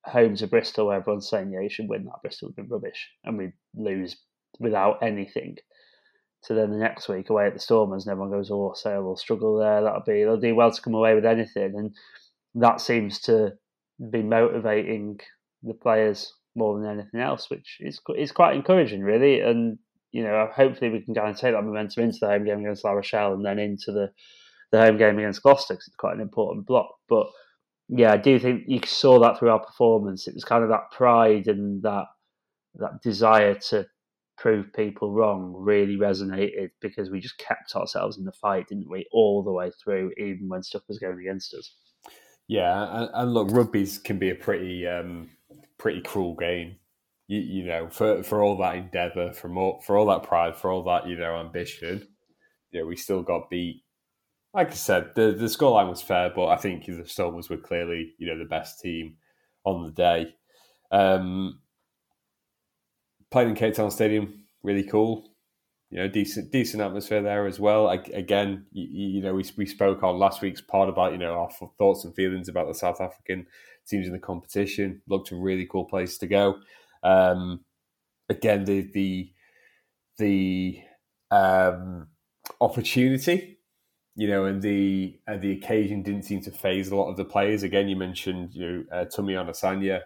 home 0.05 0.35
to 0.35 0.49
Bristol, 0.49 0.89
where 0.89 0.97
everyone's 0.97 1.31
saying, 1.31 1.53
"Yeah, 1.53 1.61
you 1.61 1.71
should 1.71 1.89
win 1.89 2.05
that." 2.07 2.21
Bristol 2.21 2.49
have 2.49 2.57
been 2.57 2.69
rubbish, 2.69 3.09
and 3.23 3.39
we 3.39 3.53
lose 3.77 4.17
without 4.59 5.05
anything. 5.05 5.59
So 6.43 6.55
then 6.55 6.71
the 6.71 6.79
next 6.79 7.09
week 7.09 7.31
away 7.31 7.47
at 7.47 7.55
the 7.55 7.61
Stormers, 7.61 8.07
and 8.07 8.13
everyone 8.13 8.31
goes, 8.31 8.51
"Oh, 8.51 8.73
Sale 8.75 9.03
will 9.03 9.17
struggle 9.17 9.59
there. 9.59 9.83
That'll 9.83 10.03
be 10.07 10.23
they'll 10.25 10.39
do 10.39 10.55
well 10.55 10.71
to 10.71 10.83
come 10.83 10.95
away 10.95 11.15
with 11.15 11.27
anything," 11.27 11.75
and 11.77 11.95
that 12.55 12.81
seems 12.81 13.21
to 13.23 13.55
be 14.11 14.23
motivating 14.23 15.21
the 15.63 15.75
players 15.75 16.33
more 16.55 16.79
than 16.79 16.89
anything 16.89 17.21
else, 17.21 17.51
which 17.51 17.79
is 17.81 18.01
is 18.17 18.33
quite 18.33 18.57
encouraging, 18.57 19.03
really. 19.03 19.41
And 19.41 19.79
you 20.13 20.23
know, 20.23 20.49
hopefully 20.55 20.91
we 20.91 21.01
can 21.01 21.15
kind 21.15 21.31
of 21.31 21.39
take 21.39 21.53
that 21.53 21.63
momentum 21.63 22.05
into 22.05 22.19
the 22.21 22.29
home 22.29 22.45
game 22.45 22.61
against 22.61 22.85
La 22.85 22.93
Rochelle 22.93 23.35
and 23.35 23.45
then 23.45 23.59
into 23.59 23.93
the, 23.93 24.11
the 24.73 24.81
home 24.81 24.97
game 24.97 25.19
against 25.19 25.43
Gloucester 25.43 25.75
it's 25.75 25.89
quite 25.99 26.15
an 26.15 26.23
important 26.23 26.67
block. 26.67 26.89
But 27.09 27.27
yeah, 27.89 28.13
I 28.13 28.17
do 28.17 28.39
think 28.39 28.65
you 28.67 28.81
saw 28.87 29.19
that 29.21 29.39
through 29.39 29.51
our 29.51 29.65
performance. 29.65 30.27
It 30.27 30.35
was 30.35 30.45
kind 30.45 30.63
of 30.63 30.71
that 30.71 30.91
pride 30.93 31.47
and 31.47 31.83
that 31.83 32.07
that 32.77 33.03
desire 33.03 33.55
to 33.55 33.87
prove 34.39 34.73
people 34.73 35.13
wrong 35.13 35.55
really 35.57 35.97
resonated 35.97 36.71
because 36.81 37.11
we 37.11 37.21
just 37.21 37.39
kept 37.39 37.75
ourselves 37.75 38.19
in 38.19 38.25
the 38.25 38.33
fight, 38.33 38.69
didn't 38.69 38.91
we, 38.91 39.07
all 39.13 39.43
the 39.43 39.53
way 39.53 39.71
through, 39.83 40.13
even 40.17 40.49
when 40.49 40.63
stuff 40.63 40.83
was 40.89 40.99
going 40.99 41.19
against 41.19 41.55
us. 41.55 41.75
Yeah, 42.47 43.03
and, 43.03 43.11
and 43.13 43.35
look, 43.35 43.51
rugby's 43.51 43.99
can 43.99 44.19
be 44.19 44.31
a 44.31 44.35
pretty 44.35 44.87
um, 44.87 45.31
pretty 45.77 46.01
cruel 46.01 46.35
game 46.35 46.77
you, 47.29 47.41
you 47.41 47.65
know, 47.65 47.89
for 47.89 48.23
for 48.23 48.43
all 48.43 48.57
that 48.59 48.75
endeavour, 48.75 49.33
for 49.33 49.49
more, 49.49 49.81
for 49.83 49.97
all 49.97 50.07
that 50.07 50.25
pride, 50.25 50.57
for 50.57 50.71
all 50.71 50.83
that 50.85 51.07
you 51.07 51.17
know 51.17 51.37
ambition, 51.37 52.09
know, 52.73 52.87
we 52.87 52.97
still 52.97 53.23
got 53.23 53.51
beat. 53.51 53.85
Like 54.55 54.71
I 54.71 54.75
said, 54.75 55.11
the 55.15 55.33
the 55.33 55.47
scoreline 55.47 55.91
was 55.91 56.03
fair, 56.03 56.33
but 56.35 56.47
I 56.49 56.57
think 56.57 56.87
the 56.87 57.07
Stormers 57.07 57.51
were 57.51 57.59
clearly 57.59 58.15
you 58.19 58.27
know 58.27 58.39
the 58.39 58.49
best 58.49 58.81
team 58.81 59.17
on 59.65 59.85
the 59.85 59.93
day. 59.93 60.35
Um, 60.91 61.61
played 63.31 63.49
in 63.49 63.55
Cape 63.55 63.75
Town 63.75 63.91
Stadium, 63.91 64.45
really 64.63 64.85
cool. 64.85 65.31
You 65.91 65.99
know, 65.99 66.09
decent 66.09 66.53
decent 66.53 66.83
atmosphere 66.83 67.23
there 67.23 67.47
as 67.47 67.59
well. 67.59 67.89
I, 67.89 67.95
again, 68.13 68.67
you, 68.73 69.15
you, 69.15 69.23
know, 69.23 69.35
we 69.35 69.45
we 69.57 69.65
spoke 69.65 70.03
on 70.03 70.19
last 70.19 70.43
week's 70.43 70.61
pod 70.61 70.91
about 70.91 71.13
you 71.13 71.19
know 71.19 71.33
our 71.33 71.51
thoughts 71.79 72.05
and 72.05 72.15
feelings 72.15 72.49
about 72.49 72.69
the 72.69 72.75
South 72.75 73.01
African 73.01 73.47
teams 73.87 74.07
in 74.07 74.13
the 74.13 74.19
competition. 74.19 75.01
Looked 75.09 75.33
a 75.33 75.37
really 75.37 75.67
cool 75.67 75.87
place 75.87 76.19
to 76.19 76.27
go. 76.27 76.59
Um, 77.03 77.65
again, 78.29 78.65
the 78.65 78.83
the 78.93 79.33
the 80.19 80.81
um, 81.31 82.09
opportunity, 82.61 83.59
you 84.15 84.29
know, 84.29 84.45
and 84.45 84.61
the 84.61 85.19
and 85.27 85.41
the 85.41 85.53
occasion 85.53 86.03
didn't 86.03 86.25
seem 86.25 86.43
to 86.43 86.51
phase 86.51 86.91
a 86.91 86.97
lot 86.97 87.09
of 87.11 87.17
the 87.17 87.25
players. 87.25 87.63
Again, 87.63 87.89
you 87.89 87.97
mentioned 87.97 88.53
you 88.53 88.67
know 88.67 88.85
uh, 88.93 89.05
Tumi 89.07 89.33
Asanya. 89.33 90.03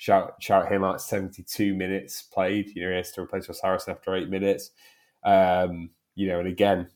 Shout 0.00 0.36
shout 0.40 0.72
him 0.72 0.82
out. 0.82 1.02
Seventy 1.02 1.42
two 1.42 1.74
minutes 1.74 2.22
played. 2.22 2.70
You 2.74 2.84
know, 2.84 2.90
he 2.90 2.96
has 2.96 3.12
to 3.12 3.20
replace 3.20 3.50
Harrison 3.62 3.92
after 3.92 4.14
eight 4.16 4.30
minutes. 4.30 4.70
Um, 5.26 5.90
you 6.14 6.26
know, 6.26 6.38
and 6.38 6.48
again, 6.48 6.88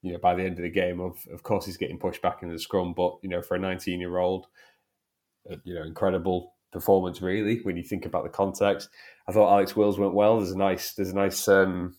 you 0.00 0.12
know, 0.12 0.18
by 0.20 0.36
the 0.36 0.44
end 0.44 0.56
of 0.56 0.62
the 0.62 0.70
game, 0.70 1.00
of 1.00 1.18
of 1.32 1.42
course, 1.42 1.66
he's 1.66 1.76
getting 1.76 1.98
pushed 1.98 2.22
back 2.22 2.44
into 2.44 2.54
the 2.54 2.60
scrum, 2.60 2.94
but 2.96 3.16
you 3.20 3.28
know, 3.28 3.42
for 3.42 3.56
a 3.56 3.58
nineteen 3.58 3.98
year 3.98 4.18
old, 4.18 4.46
uh, 5.50 5.56
you 5.64 5.74
know, 5.74 5.82
incredible 5.82 6.54
performance 6.70 7.20
really 7.20 7.58
when 7.64 7.76
you 7.76 7.82
think 7.82 8.06
about 8.06 8.22
the 8.22 8.30
context. 8.30 8.90
I 9.26 9.32
thought 9.32 9.52
Alex 9.52 9.74
Wills 9.74 9.98
went 9.98 10.14
well. 10.14 10.36
There's 10.36 10.52
a 10.52 10.56
nice 10.56 10.94
there's 10.94 11.10
a 11.10 11.16
nice 11.16 11.48
um, 11.48 11.96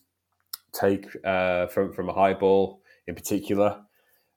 take 0.72 1.08
uh, 1.26 1.66
from 1.66 1.92
from 1.92 2.08
a 2.08 2.14
high 2.14 2.32
ball 2.32 2.80
in 3.06 3.14
particular 3.14 3.82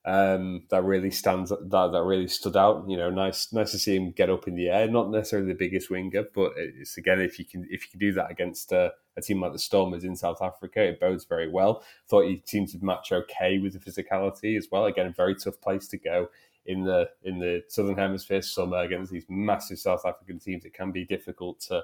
um, 0.03 0.63
that 0.69 0.83
really 0.83 1.11
stands 1.11 1.51
that 1.51 1.69
that 1.69 2.03
really 2.03 2.27
stood 2.27 2.57
out. 2.57 2.85
You 2.87 2.97
know, 2.97 3.09
nice 3.09 3.53
nice 3.53 3.71
to 3.71 3.79
see 3.79 3.95
him 3.95 4.11
get 4.11 4.29
up 4.29 4.47
in 4.47 4.55
the 4.55 4.69
air. 4.69 4.87
Not 4.87 5.11
necessarily 5.11 5.49
the 5.49 5.57
biggest 5.57 5.89
winger, 5.89 6.23
but 6.33 6.53
it's 6.55 6.97
again 6.97 7.21
if 7.21 7.37
you 7.37 7.45
can 7.45 7.67
if 7.69 7.85
you 7.85 7.91
can 7.91 7.99
do 7.99 8.13
that 8.13 8.31
against 8.31 8.71
a, 8.71 8.93
a 9.15 9.21
team 9.21 9.41
like 9.41 9.53
the 9.53 9.59
Stormers 9.59 10.03
in 10.03 10.15
South 10.15 10.41
Africa, 10.41 10.81
it 10.83 10.99
bodes 10.99 11.25
very 11.25 11.49
well. 11.49 11.83
Thought 12.09 12.25
he 12.25 12.41
seemed 12.45 12.69
to 12.69 12.83
match 12.83 13.11
okay 13.11 13.59
with 13.59 13.73
the 13.73 13.79
physicality 13.79 14.57
as 14.57 14.67
well. 14.71 14.85
Again, 14.85 15.07
a 15.07 15.11
very 15.11 15.35
tough 15.35 15.61
place 15.61 15.87
to 15.89 15.97
go 15.97 16.29
in 16.65 16.83
the 16.83 17.09
in 17.23 17.39
the 17.39 17.63
southern 17.67 17.97
hemisphere 17.97 18.41
summer 18.41 18.79
against 18.79 19.11
these 19.11 19.25
massive 19.29 19.79
South 19.79 20.05
African 20.05 20.39
teams, 20.39 20.65
it 20.65 20.73
can 20.73 20.91
be 20.91 21.05
difficult 21.05 21.59
to 21.59 21.81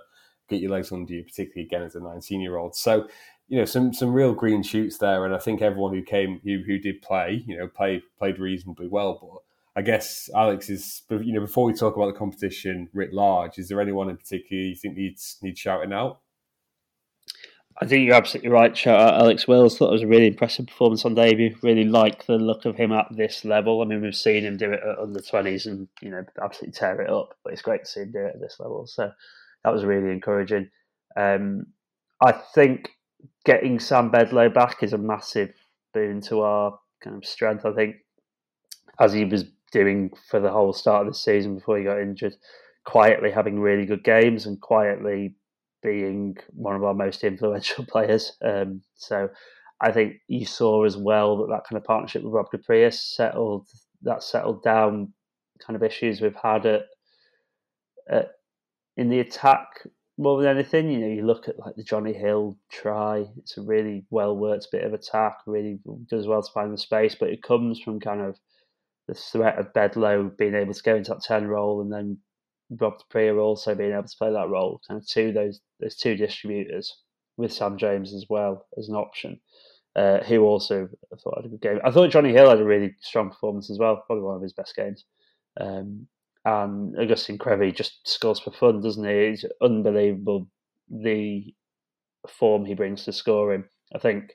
get 0.49 0.61
your 0.61 0.71
legs 0.71 0.91
under 0.91 1.13
you, 1.13 1.23
particularly 1.23 1.65
again 1.65 1.83
as 1.83 1.95
a 1.95 1.99
19 1.99 2.41
year 2.41 2.57
old. 2.57 2.75
So, 2.75 3.07
you 3.47 3.57
know, 3.57 3.65
some 3.65 3.93
some 3.93 4.13
real 4.13 4.33
green 4.33 4.61
shoots 4.61 4.97
there, 4.97 5.25
and 5.25 5.33
I 5.33 5.39
think 5.39 5.61
everyone 5.61 5.93
who 5.93 6.01
came 6.01 6.41
who 6.43 6.63
who 6.65 6.77
did 6.77 7.01
play, 7.01 7.43
you 7.47 7.57
know, 7.57 7.67
play 7.67 8.01
played 8.17 8.39
reasonably 8.39 8.87
well. 8.87 9.19
But 9.21 9.79
I 9.79 9.83
guess 9.83 10.29
Alex 10.35 10.69
is, 10.69 11.03
you 11.09 11.33
know, 11.33 11.39
before 11.39 11.65
we 11.65 11.73
talk 11.73 11.95
about 11.95 12.07
the 12.07 12.19
competition 12.19 12.89
writ 12.93 13.13
large, 13.13 13.57
is 13.57 13.69
there 13.69 13.81
anyone 13.81 14.09
in 14.09 14.17
particular 14.17 14.63
you 14.63 14.75
think 14.75 14.97
needs 14.97 15.37
needs 15.41 15.59
shouting 15.59 15.93
out? 15.93 16.19
I 17.79 17.85
think 17.85 18.05
you're 18.05 18.15
absolutely 18.15 18.49
right. 18.49 18.75
Shout 18.75 18.99
out 18.99 19.21
Alex 19.21 19.47
Wills. 19.47 19.77
Thought 19.77 19.89
it 19.89 19.93
was 19.93 20.03
a 20.03 20.07
really 20.07 20.27
impressive 20.27 20.65
performance 20.65 21.05
on 21.05 21.13
debut. 21.13 21.55
Really 21.61 21.83
like 21.83 22.25
the 22.25 22.37
look 22.37 22.65
of 22.65 22.75
him 22.75 22.91
at 22.91 23.05
this 23.11 23.45
level. 23.45 23.81
I 23.81 23.85
mean, 23.85 24.01
we've 24.01 24.15
seen 24.15 24.43
him 24.43 24.57
do 24.57 24.71
it 24.71 24.81
at 24.83 24.99
under 24.99 25.21
twenties 25.21 25.67
and 25.67 25.87
you 26.01 26.09
know 26.09 26.25
absolutely 26.41 26.73
tear 26.73 26.99
it 27.01 27.09
up. 27.09 27.35
But 27.43 27.53
it's 27.53 27.61
great 27.61 27.85
to 27.85 27.89
see 27.89 28.01
him 28.01 28.11
do 28.11 28.25
it 28.25 28.33
at 28.35 28.41
this 28.41 28.59
level. 28.59 28.87
So 28.87 29.11
that 29.63 29.73
was 29.73 29.85
really 29.85 30.11
encouraging. 30.11 30.69
Um, 31.15 31.67
I 32.21 32.31
think 32.31 32.89
getting 33.45 33.79
Sam 33.79 34.11
Bedlow 34.11 34.53
back 34.53 34.83
is 34.83 34.93
a 34.93 34.97
massive 34.97 35.53
boon 35.93 36.21
to 36.21 36.41
our 36.41 36.77
kind 37.03 37.15
of 37.15 37.25
strength. 37.25 37.65
I 37.65 37.73
think 37.73 37.95
as 38.99 39.13
he 39.13 39.25
was 39.25 39.45
doing 39.71 40.11
for 40.29 40.39
the 40.39 40.51
whole 40.51 40.73
start 40.73 41.07
of 41.07 41.13
the 41.13 41.17
season 41.17 41.55
before 41.55 41.77
he 41.77 41.83
got 41.83 41.99
injured, 41.99 42.35
quietly 42.85 43.31
having 43.31 43.59
really 43.59 43.85
good 43.85 44.03
games 44.03 44.45
and 44.45 44.59
quietly 44.61 45.35
being 45.83 46.37
one 46.49 46.75
of 46.75 46.83
our 46.83 46.93
most 46.93 47.23
influential 47.23 47.85
players. 47.89 48.33
Um, 48.41 48.81
so 48.95 49.29
I 49.81 49.91
think 49.91 50.15
you 50.27 50.45
saw 50.45 50.85
as 50.85 50.97
well 50.97 51.37
that 51.37 51.49
that 51.49 51.63
kind 51.69 51.77
of 51.77 51.83
partnership 51.83 52.23
with 52.23 52.33
Rob 52.33 52.49
du 52.51 52.57
Preez 52.57 52.93
settled 52.93 53.67
that 54.03 54.23
settled 54.23 54.63
down 54.63 55.13
kind 55.59 55.75
of 55.75 55.83
issues 55.83 56.21
we've 56.21 56.35
had 56.35 56.65
at, 56.65 56.81
at 58.09 58.31
in 58.95 59.09
the 59.09 59.19
attack 59.19 59.67
more 60.17 60.41
than 60.41 60.55
anything. 60.55 60.89
You 60.89 60.99
know, 60.99 61.07
you 61.07 61.25
look 61.25 61.47
at 61.47 61.59
like 61.59 61.75
the 61.75 61.83
Johnny 61.83 62.13
Hill 62.13 62.57
try; 62.71 63.25
it's 63.37 63.57
a 63.57 63.61
really 63.61 64.05
well 64.09 64.35
worked 64.35 64.67
bit 64.71 64.83
of 64.83 64.93
attack. 64.93 65.39
Really 65.45 65.79
does 66.09 66.27
well 66.27 66.41
to 66.41 66.51
find 66.51 66.73
the 66.73 66.77
space, 66.77 67.15
but 67.15 67.29
it 67.29 67.43
comes 67.43 67.79
from 67.79 67.99
kind 67.99 68.21
of 68.21 68.37
the 69.07 69.13
threat 69.13 69.57
of 69.57 69.73
Bedlow 69.73 70.35
being 70.37 70.55
able 70.55 70.73
to 70.73 70.83
go 70.83 70.95
into 70.95 71.11
that 71.11 71.23
ten 71.23 71.47
role 71.47 71.81
and 71.81 71.91
then 71.91 72.17
Rob 72.69 72.97
du 72.97 73.05
Preez 73.11 73.39
also 73.39 73.75
being 73.75 73.93
able 73.93 74.03
to 74.03 74.17
play 74.17 74.31
that 74.31 74.49
role. 74.49 74.81
Kind 74.87 74.99
of 74.99 75.07
two 75.07 75.31
those 75.31 75.61
those 75.79 75.95
two 75.95 76.15
distributors 76.15 77.01
with 77.37 77.53
Sam 77.53 77.77
James 77.77 78.13
as 78.13 78.25
well 78.29 78.65
as 78.77 78.89
an 78.89 78.95
option. 78.95 79.39
Uh, 79.95 80.23
who 80.25 80.43
also 80.43 80.87
I 81.11 81.15
thought 81.15 81.37
had 81.37 81.45
a 81.45 81.49
good 81.49 81.61
game. 81.61 81.79
I 81.83 81.89
thought 81.89 82.11
Johnny 82.11 82.31
Hill 82.31 82.49
had 82.49 82.59
a 82.59 82.63
really 82.63 82.95
strong 83.01 83.31
performance 83.31 83.71
as 83.71 83.79
well, 83.79 84.03
probably 84.05 84.25
one 84.25 84.35
of 84.35 84.43
his 84.43 84.53
best 84.53 84.75
games. 84.75 85.05
Um, 85.59 86.07
and 86.47 86.95
Agustín 86.95 87.37
Creevy 87.37 87.73
just 87.73 88.07
scores 88.07 88.39
for 88.39 88.51
fun, 88.51 88.79
doesn't 88.81 89.03
he? 89.03 89.11
It's 89.11 89.43
unbelievable 89.61 90.47
the 90.89 91.53
form 92.25 92.63
he 92.63 92.73
brings 92.73 93.03
to 93.03 93.11
scoring. 93.11 93.65
I 93.93 93.99
think 93.99 94.33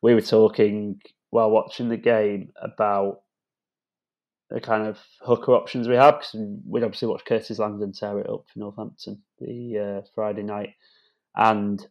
we 0.00 0.14
were 0.14 0.20
talking 0.20 1.00
while 1.30 1.50
watching 1.50 1.88
the 1.88 1.96
game 1.96 2.52
about 2.62 3.22
the 4.48 4.60
kind 4.60 4.86
of 4.86 4.98
hooker 5.22 5.52
options 5.52 5.88
we 5.88 5.96
have 5.96 6.20
because 6.20 6.36
we'd 6.64 6.84
obviously 6.84 7.08
watched 7.08 7.26
Curtis 7.26 7.58
Langdon 7.58 7.92
tear 7.92 8.20
it 8.20 8.30
up 8.30 8.44
for 8.52 8.58
Northampton 8.58 9.20
the 9.40 9.78
uh, 9.78 10.06
Friday 10.14 10.44
night, 10.44 10.74
and 11.34 11.84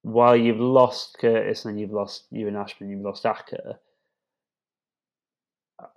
while 0.00 0.36
you've 0.36 0.60
lost 0.60 1.18
Curtis 1.20 1.66
and 1.66 1.78
you've 1.78 1.92
lost 1.92 2.28
Ewan 2.30 2.56
Ashman, 2.56 2.88
you've 2.88 3.04
lost 3.04 3.24
Akker. 3.24 3.76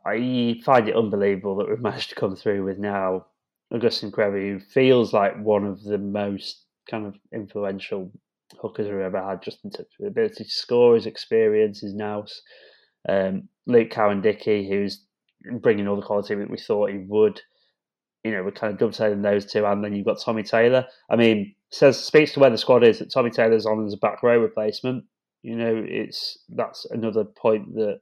I 0.06 0.60
find 0.64 0.88
it 0.88 0.96
unbelievable 0.96 1.58
that 1.58 1.70
we've 1.70 1.80
managed 1.82 2.10
to 2.10 2.16
come 2.16 2.36
through 2.36 2.64
with 2.64 2.78
now 2.78 3.26
Agustín 3.74 4.12
Creevy, 4.12 4.50
who 4.50 4.60
feels 4.60 5.14
like 5.14 5.38
one 5.42 5.66
of 5.66 5.84
the 5.84 5.98
most 5.98 6.66
kind 6.90 7.06
of 7.06 7.16
influential 7.34 8.12
hookers 8.62 8.88
we've 8.88 9.00
ever 9.00 9.22
had, 9.22 9.42
just 9.42 9.64
in 9.64 9.72
terms 9.72 9.90
of 10.00 10.08
ability 10.08 10.44
to 10.44 10.50
score, 10.50 10.96
his 10.96 11.06
experience, 11.06 11.82
his 11.82 11.94
nous. 11.94 12.42
Um, 13.08 13.50
Luke 13.68 13.90
Cowan-Dickie, 13.90 14.70
who's 14.70 15.04
bringing 15.60 15.88
all 15.88 15.96
the 15.96 16.06
quality 16.06 16.36
that 16.36 16.50
we 16.50 16.58
thought 16.58 16.92
he 16.92 17.00
would. 17.08 17.42
You 18.24 18.32
know, 18.32 18.44
we're 18.44 18.52
kind 18.52 18.74
of 18.74 18.80
dovetailing 18.80 19.22
those 19.22 19.46
two, 19.46 19.66
and 19.66 19.84
then 19.84 19.94
you've 19.94 20.06
got 20.06 20.22
Tommy 20.22 20.44
Taylor. 20.44 20.86
I 21.10 21.16
mean, 21.16 21.56
says 21.72 22.00
speaks 22.00 22.34
to 22.34 22.40
where 22.40 22.50
the 22.50 22.58
squad 22.58 22.84
is 22.84 23.00
that 23.00 23.12
Tommy 23.12 23.30
Taylor's 23.30 23.66
on 23.66 23.86
as 23.86 23.94
a 23.94 23.98
back 23.98 24.24
row 24.24 24.40
replacement. 24.40 25.06
You 25.44 25.56
know, 25.56 25.84
it's 25.88 26.40
that's 26.50 26.86
another 26.86 27.24
point 27.24 27.76
that 27.76 28.00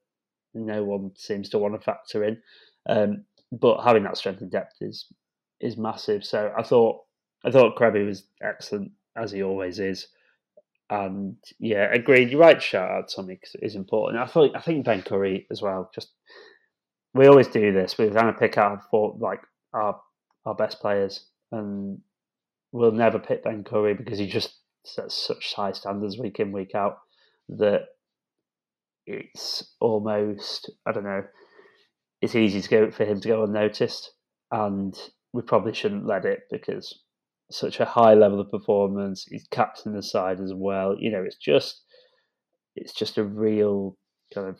no 0.53 0.83
one 0.83 1.11
seems 1.15 1.49
to 1.49 1.59
want 1.59 1.73
to 1.73 1.79
factor 1.79 2.23
in. 2.23 2.41
Um, 2.87 3.25
but 3.51 3.83
having 3.83 4.03
that 4.03 4.17
strength 4.17 4.41
and 4.41 4.51
depth 4.51 4.75
is 4.81 5.07
is 5.59 5.77
massive. 5.77 6.23
So 6.25 6.51
I 6.57 6.63
thought 6.63 7.01
I 7.45 7.51
thought 7.51 7.75
Creevy 7.75 8.03
was 8.03 8.23
excellent 8.41 8.91
as 9.15 9.31
he 9.31 9.43
always 9.43 9.79
is. 9.79 10.07
And 10.89 11.37
yeah, 11.59 11.91
agreed. 11.91 12.29
You're 12.29 12.41
right. 12.41 12.61
Shout 12.61 12.91
out 12.91 13.07
to 13.07 13.15
Tommy 13.15 13.35
because 13.35 13.55
it 13.55 13.65
is 13.65 13.75
important. 13.75 14.21
I 14.21 14.27
thought 14.27 14.55
I 14.55 14.61
think 14.61 14.85
Ben 14.85 15.01
Curry 15.01 15.47
as 15.49 15.61
well. 15.61 15.89
Just 15.93 16.11
we 17.13 17.27
always 17.27 17.47
do 17.47 17.71
this. 17.71 17.97
We're 17.97 18.09
going 18.09 18.25
to 18.25 18.33
pick 18.33 18.57
out 18.57 18.79
for 18.89 19.15
like 19.19 19.41
our 19.73 19.99
our 20.45 20.55
best 20.55 20.79
players, 20.81 21.25
and 21.51 21.99
we'll 22.71 22.91
never 22.91 23.19
pick 23.19 23.43
Ben 23.43 23.63
Curry 23.63 23.93
because 23.93 24.19
he 24.19 24.27
just 24.27 24.57
sets 24.85 25.15
such 25.15 25.53
high 25.53 25.71
standards 25.71 26.17
week 26.17 26.39
in 26.39 26.51
week 26.51 26.75
out 26.75 26.97
that 27.49 27.83
it's 29.05 29.75
almost 29.79 30.71
I 30.85 30.91
don't 30.91 31.03
know. 31.03 31.23
It's 32.21 32.35
easy 32.35 32.61
to 32.61 32.69
go 32.69 32.91
for 32.91 33.05
him 33.05 33.19
to 33.21 33.27
go 33.27 33.43
unnoticed, 33.43 34.11
and 34.51 34.97
we 35.33 35.41
probably 35.41 35.73
shouldn't 35.73 36.05
let 36.05 36.25
it 36.25 36.41
because 36.49 37.01
such 37.51 37.79
a 37.79 37.85
high 37.85 38.13
level 38.13 38.39
of 38.39 38.49
performance. 38.49 39.25
He's 39.29 39.47
captain 39.51 39.93
the 39.93 40.03
side 40.03 40.39
as 40.39 40.53
well. 40.53 40.95
You 40.97 41.11
know, 41.11 41.23
it's 41.23 41.37
just 41.37 41.81
it's 42.75 42.93
just 42.93 43.17
a 43.17 43.23
real 43.23 43.97
kind 44.33 44.47
of 44.47 44.57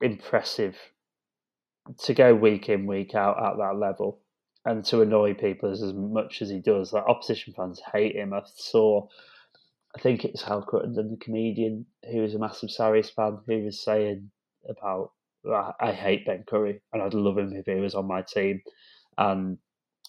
impressive 0.00 0.76
to 1.98 2.14
go 2.14 2.34
week 2.34 2.68
in 2.68 2.86
week 2.86 3.14
out 3.14 3.42
at 3.42 3.56
that 3.58 3.76
level 3.78 4.20
and 4.64 4.84
to 4.86 5.02
annoy 5.02 5.34
people 5.34 5.70
as, 5.70 5.82
as 5.82 5.92
much 5.92 6.40
as 6.40 6.50
he 6.50 6.60
does. 6.60 6.92
Like 6.92 7.04
opposition 7.06 7.52
fans 7.56 7.80
hate 7.92 8.16
him. 8.16 8.32
I 8.32 8.42
saw, 8.56 9.06
I 9.94 10.00
think 10.00 10.24
it's 10.24 10.42
Hal 10.42 10.62
Cruttenden, 10.62 11.10
the 11.10 11.18
comedian 11.20 11.86
who 12.10 12.24
is 12.24 12.34
a 12.34 12.38
massive 12.38 12.70
Sarries 12.70 13.10
fan, 13.10 13.38
who 13.46 13.64
was 13.64 13.84
saying 13.84 14.30
about 14.68 15.10
I 15.78 15.92
hate 15.92 16.24
Ben 16.24 16.44
Curry 16.48 16.80
and 16.92 17.02
I'd 17.02 17.12
love 17.12 17.36
him 17.36 17.52
if 17.52 17.66
he 17.66 17.74
was 17.74 17.94
on 17.94 18.08
my 18.08 18.22
team. 18.22 18.62
And 19.18 19.58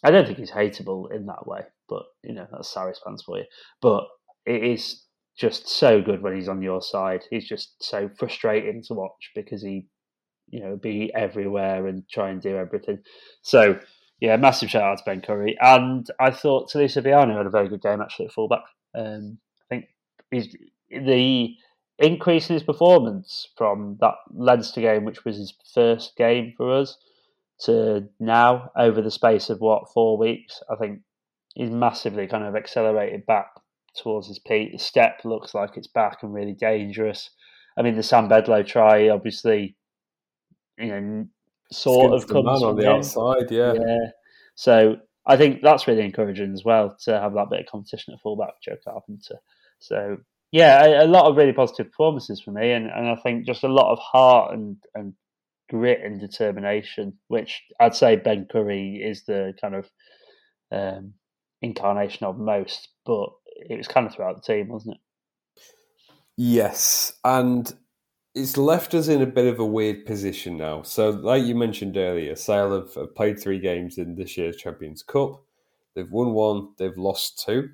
I 0.02 0.12
don't 0.12 0.26
think 0.26 0.38
he's 0.38 0.52
hateable 0.52 1.14
in 1.14 1.26
that 1.26 1.46
way, 1.46 1.62
but 1.90 2.04
you 2.24 2.34
know 2.34 2.48
that's 2.52 2.74
Sarries 2.74 3.00
fans 3.04 3.24
for 3.24 3.38
you. 3.38 3.46
But 3.82 4.06
it 4.46 4.64
is 4.64 5.04
just 5.38 5.68
so 5.68 6.02
good 6.02 6.22
when 6.22 6.36
he's 6.36 6.48
on 6.48 6.62
your 6.62 6.82
side. 6.82 7.26
He's 7.30 7.48
just 7.48 7.84
so 7.84 8.10
frustrating 8.18 8.82
to 8.88 8.94
watch 8.94 9.32
because 9.36 9.62
he 9.62 9.88
you 10.50 10.60
know, 10.60 10.76
be 10.76 11.12
everywhere 11.14 11.88
and 11.88 12.08
try 12.10 12.30
and 12.30 12.42
do 12.42 12.56
everything. 12.56 13.00
So, 13.42 13.80
yeah, 14.20 14.38
massive 14.38 14.70
shout 14.70 14.84
out 14.84 14.98
to 15.00 15.04
Ben 15.06 15.22
Curry. 15.22 15.58
And 15.60 16.08
I 16.20 16.32
thought 16.32 16.72
Salisu 16.72 17.04
Viano 17.04 17.38
had 17.38 17.46
a 17.46 17.52
very 17.52 17.68
good 17.68 17.82
game 17.82 18.02
actually 18.02 18.28
at 18.28 18.32
fullback. 18.32 18.64
Um, 18.94 19.40
he's, 20.32 20.56
the 20.90 21.56
increase 21.98 22.50
in 22.50 22.56
his 22.56 22.64
performance 22.64 23.48
from 23.58 23.98
that 24.02 24.16
Leinster 24.34 24.82
game, 24.82 25.06
which 25.06 25.24
was 25.26 25.38
his 25.38 25.54
first 25.74 26.16
game 26.18 26.54
for 26.58 26.72
us, 26.72 26.98
to 27.62 28.10
now 28.20 28.70
over 28.76 29.02
the 29.02 29.12
space 29.12 29.50
of 29.50 29.62
what 29.62 29.92
four 29.94 30.18
weeks, 30.18 30.62
I 30.70 30.76
think 30.76 31.02
he's 31.54 31.70
massively 31.70 32.28
kind 32.28 32.44
of 32.44 32.56
accelerated 32.56 33.26
back 33.26 33.48
towards 33.96 34.28
his 34.28 34.40
peak. 34.40 34.74
The 34.74 34.78
step 34.78 35.22
looks 35.24 35.54
like 35.54 35.78
it's 35.78 35.88
back 35.88 36.22
and 36.22 36.34
really 36.34 36.54
dangerous. 36.54 37.30
I 37.78 37.82
mean, 37.82 37.96
the 37.96 38.04
Sam 38.04 38.28
Bedlow 38.28 38.66
try, 38.66 39.10
obviously, 39.10 39.76
you 40.78 40.88
know, 40.88 41.26
sort 41.72 42.14
of 42.14 42.28
comes 42.28 42.62
on 42.62 42.76
the 42.76 42.90
outside. 42.90 43.50
Yeah, 43.50 43.74
yeah. 43.74 44.08
So 44.56 44.98
I 45.26 45.38
think 45.38 45.62
that's 45.62 45.88
really 45.88 46.04
encouraging 46.04 46.54
as 46.54 46.64
well 46.64 46.96
to 47.06 47.20
have 47.20 47.34
that 47.34 47.50
bit 47.50 47.62
of 47.62 47.66
competition 47.68 48.14
at 48.14 48.22
fullback, 48.22 48.62
Joe 48.62 48.76
Carpenter. 48.84 49.40
So 49.80 50.18
yeah, 50.52 50.84
a, 50.84 51.06
a, 51.06 51.08
lot 51.08 51.26
of 51.26 51.36
really 51.36 51.54
positive 51.54 51.92
performances 51.92 52.42
for 52.42 52.52
me, 52.52 52.72
and, 52.72 52.88
and 52.90 53.10
I 53.10 53.16
think 53.16 53.46
just 53.46 53.64
a 53.64 53.68
lot 53.68 53.92
of 53.92 54.00
heart 54.00 54.54
and 54.54 54.78
and 54.94 55.14
grit 55.70 56.02
and 56.04 56.20
determination, 56.20 57.18
which 57.28 57.64
I'd 57.80 57.96
say 57.96 58.16
Ben 58.16 58.48
Curry 58.52 59.02
is 59.04 59.26
the 59.26 59.54
kind 59.60 59.76
of 59.76 59.90
um, 60.72 61.14
incarnation 61.62 62.26
of 62.26 62.38
most, 62.38 62.90
but 63.06 63.30
it 63.70 63.78
was 63.78 63.88
kind 63.88 64.06
of 64.06 64.14
throughout 64.14 64.36
the 64.36 64.54
team, 64.54 64.70
wasn't 64.70 64.96
it? 64.96 65.02
Yes, 66.38 67.14
and 67.24 67.74
it's 68.34 68.58
left 68.58 68.94
us 68.94 69.08
in 69.08 69.22
a 69.22 69.28
bit 69.28 69.52
of 69.52 69.60
a 69.60 69.66
weird 69.66 70.06
position 70.06 70.58
now. 70.58 70.84
So, 70.84 71.10
like 71.10 71.44
you 71.44 71.56
mentioned 71.56 71.96
earlier, 71.96 72.36
Sale 72.36 72.74
have, 72.74 72.94
have, 72.96 73.16
played 73.16 73.40
three 73.40 73.60
games 73.60 73.98
in 73.98 74.16
this 74.16 74.38
year's 74.38 74.58
Champions 74.58 75.02
Cup. 75.02 75.44
They've 75.96 76.12
won 76.12 76.34
one, 76.34 76.74
they've 76.78 76.98
lost 76.98 77.42
two. 77.46 77.70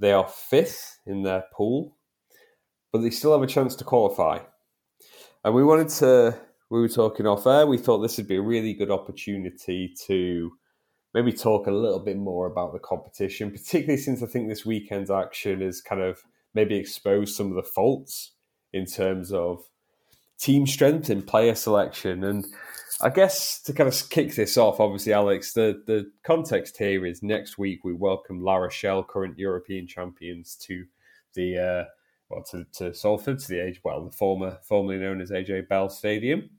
They 0.00 0.12
are 0.12 0.26
fifth 0.26 0.98
in 1.06 1.22
their 1.22 1.44
pool, 1.52 1.96
but 2.90 3.02
they 3.02 3.10
still 3.10 3.32
have 3.32 3.42
a 3.42 3.46
chance 3.46 3.76
to 3.76 3.84
qualify. 3.84 4.38
And 5.44 5.54
we 5.54 5.62
wanted 5.62 5.90
to, 5.90 6.40
we 6.70 6.80
were 6.80 6.88
talking 6.88 7.26
off 7.26 7.46
air, 7.46 7.66
we 7.66 7.76
thought 7.76 7.98
this 7.98 8.16
would 8.16 8.26
be 8.26 8.36
a 8.36 8.42
really 8.42 8.72
good 8.72 8.90
opportunity 8.90 9.94
to 10.06 10.50
maybe 11.12 11.32
talk 11.32 11.66
a 11.66 11.72
little 11.72 11.98
bit 11.98 12.16
more 12.16 12.46
about 12.46 12.72
the 12.72 12.78
competition, 12.78 13.50
particularly 13.50 14.00
since 14.00 14.22
I 14.22 14.26
think 14.26 14.48
this 14.48 14.64
weekend's 14.64 15.10
action 15.10 15.60
has 15.60 15.82
kind 15.82 16.00
of 16.00 16.18
maybe 16.54 16.76
exposed 16.76 17.36
some 17.36 17.48
of 17.50 17.56
the 17.56 17.70
faults 17.70 18.32
in 18.72 18.86
terms 18.86 19.32
of 19.32 19.62
team 20.40 20.66
strength 20.66 21.10
and 21.10 21.26
player 21.26 21.54
selection. 21.54 22.24
And 22.24 22.46
I 23.00 23.10
guess 23.10 23.60
to 23.62 23.72
kind 23.72 23.88
of 23.88 24.10
kick 24.10 24.34
this 24.34 24.56
off, 24.56 24.80
obviously, 24.80 25.12
Alex, 25.12 25.52
the, 25.52 25.82
the 25.86 26.10
context 26.24 26.78
here 26.78 27.06
is 27.06 27.22
next 27.22 27.58
week 27.58 27.84
we 27.84 27.92
welcome 27.92 28.42
La 28.42 28.56
Rochelle, 28.56 29.04
current 29.04 29.38
European 29.38 29.86
champions, 29.86 30.56
to 30.56 30.84
the 31.34 31.58
uh, 31.58 31.84
well 32.28 32.42
to, 32.50 32.64
to 32.72 32.92
Salford 32.92 33.38
to 33.38 33.48
the 33.48 33.60
age 33.60 33.80
well 33.84 34.04
the 34.04 34.10
former 34.10 34.58
formerly 34.62 34.98
known 34.98 35.20
as 35.20 35.30
AJ 35.30 35.68
Bell 35.68 35.88
Stadium. 35.88 36.50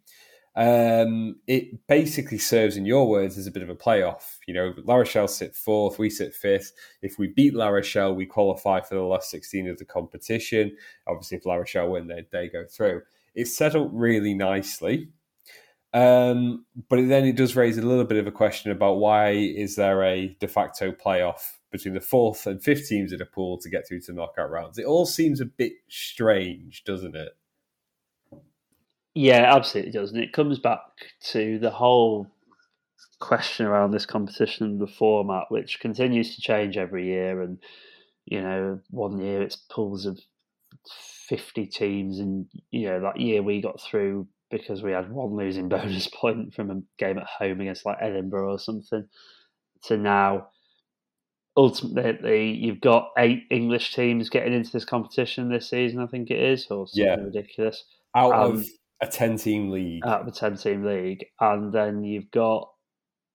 Um, 0.53 1.37
it 1.47 1.87
basically 1.87 2.37
serves, 2.37 2.75
in 2.75 2.85
your 2.85 3.07
words, 3.07 3.37
as 3.37 3.47
a 3.47 3.51
bit 3.51 3.63
of 3.63 3.69
a 3.69 3.75
playoff. 3.75 4.37
You 4.47 4.53
know, 4.53 4.73
La 4.83 4.95
Rochelle 4.95 5.29
sit 5.29 5.55
fourth, 5.55 5.97
we 5.97 6.09
sit 6.09 6.33
fifth. 6.33 6.73
If 7.01 7.17
we 7.17 7.27
beat 7.27 7.53
La 7.53 7.69
Rochelle, 7.69 8.13
we 8.13 8.25
qualify 8.25 8.81
for 8.81 8.95
the 8.95 9.01
last 9.01 9.29
16 9.29 9.69
of 9.69 9.77
the 9.77 9.85
competition. 9.85 10.75
Obviously, 11.07 11.37
if 11.37 11.45
La 11.45 11.55
Rochelle 11.55 11.89
win, 11.89 12.07
they, 12.07 12.25
they 12.31 12.49
go 12.49 12.65
through. 12.65 13.01
It's 13.35 13.55
set 13.55 13.75
up 13.75 13.89
really 13.91 14.33
nicely. 14.33 15.09
Um, 15.93 16.65
but 16.89 17.07
then 17.07 17.25
it 17.25 17.35
does 17.35 17.55
raise 17.55 17.77
a 17.77 17.81
little 17.81 18.05
bit 18.05 18.17
of 18.17 18.27
a 18.27 18.31
question 18.31 18.71
about 18.71 18.95
why 18.95 19.31
is 19.31 19.75
there 19.75 20.03
a 20.03 20.35
de 20.39 20.47
facto 20.47 20.91
playoff 20.91 21.41
between 21.71 21.93
the 21.93 22.01
fourth 22.01 22.47
and 22.47 22.63
fifth 22.63 22.87
teams 22.87 23.11
in 23.11 23.21
a 23.21 23.25
pool 23.25 23.57
to 23.59 23.69
get 23.69 23.87
through 23.87 24.01
to 24.01 24.13
knockout 24.13 24.49
rounds? 24.49 24.77
It 24.77 24.85
all 24.85 25.05
seems 25.05 25.41
a 25.41 25.45
bit 25.45 25.73
strange, 25.89 26.83
doesn't 26.85 27.15
it? 27.15 27.33
Yeah, 29.13 29.53
absolutely 29.53 29.91
does. 29.91 30.11
And 30.11 30.23
it 30.23 30.31
comes 30.31 30.59
back 30.59 30.79
to 31.31 31.59
the 31.59 31.71
whole 31.71 32.27
question 33.19 33.65
around 33.65 33.91
this 33.91 34.05
competition, 34.05 34.79
the 34.79 34.87
format, 34.87 35.45
which 35.49 35.81
continues 35.81 36.35
to 36.35 36.41
change 36.41 36.77
every 36.77 37.05
year. 37.07 37.41
And, 37.41 37.57
you 38.25 38.41
know, 38.41 38.79
one 38.89 39.19
year 39.19 39.41
it's 39.41 39.57
pools 39.57 40.05
of 40.05 40.19
50 41.31 41.67
teams. 41.67 42.19
And, 42.19 42.45
you 42.71 42.89
know, 42.89 43.01
that 43.01 43.19
year 43.19 43.41
we 43.41 43.61
got 43.61 43.81
through 43.81 44.27
because 44.49 44.83
we 44.83 44.91
had 44.91 45.09
one 45.09 45.37
losing 45.37 45.69
bonus 45.69 46.07
point 46.07 46.53
from 46.53 46.69
a 46.69 46.81
game 46.97 47.17
at 47.17 47.25
home 47.25 47.61
against 47.61 47.85
like 47.85 47.97
Edinburgh 48.01 48.51
or 48.51 48.59
something 48.59 49.07
to 49.83 49.97
now 49.97 50.49
ultimately 51.55 52.51
you've 52.51 52.81
got 52.81 53.11
eight 53.17 53.43
English 53.49 53.95
teams 53.95 54.29
getting 54.29 54.53
into 54.53 54.71
this 54.71 54.85
competition 54.85 55.49
this 55.49 55.69
season, 55.69 56.01
I 56.01 56.07
think 56.07 56.29
it 56.29 56.39
is, 56.39 56.67
or 56.69 56.87
something 56.87 57.05
yeah. 57.05 57.15
ridiculous. 57.15 57.85
Out 58.15 58.33
um, 58.33 58.57
of 58.57 58.65
a 59.01 59.07
10 59.07 59.37
team 59.37 59.69
league. 59.71 60.05
Out 60.05 60.21
of 60.21 60.27
a 60.27 60.31
10 60.31 60.57
team 60.57 60.83
league. 60.83 61.25
And 61.39 61.73
then 61.73 62.03
you've 62.03 62.29
got 62.31 62.69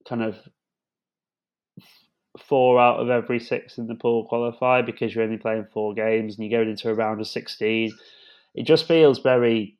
kind 0.09 0.23
of 0.23 0.37
four 2.41 2.81
out 2.81 3.01
of 3.01 3.11
every 3.11 3.41
six 3.41 3.79
in 3.79 3.87
the 3.87 3.95
pool 3.95 4.27
qualify 4.27 4.83
because 4.83 5.15
you're 5.15 5.25
only 5.25 5.37
playing 5.37 5.67
four 5.73 5.95
games 5.95 6.37
and 6.37 6.49
you're 6.49 6.59
going 6.59 6.71
into 6.71 6.91
a 6.91 6.95
round 6.95 7.21
of 7.21 7.27
16. 7.27 7.93
It 8.55 8.67
just 8.67 8.87
feels 8.87 9.19
very, 9.19 9.79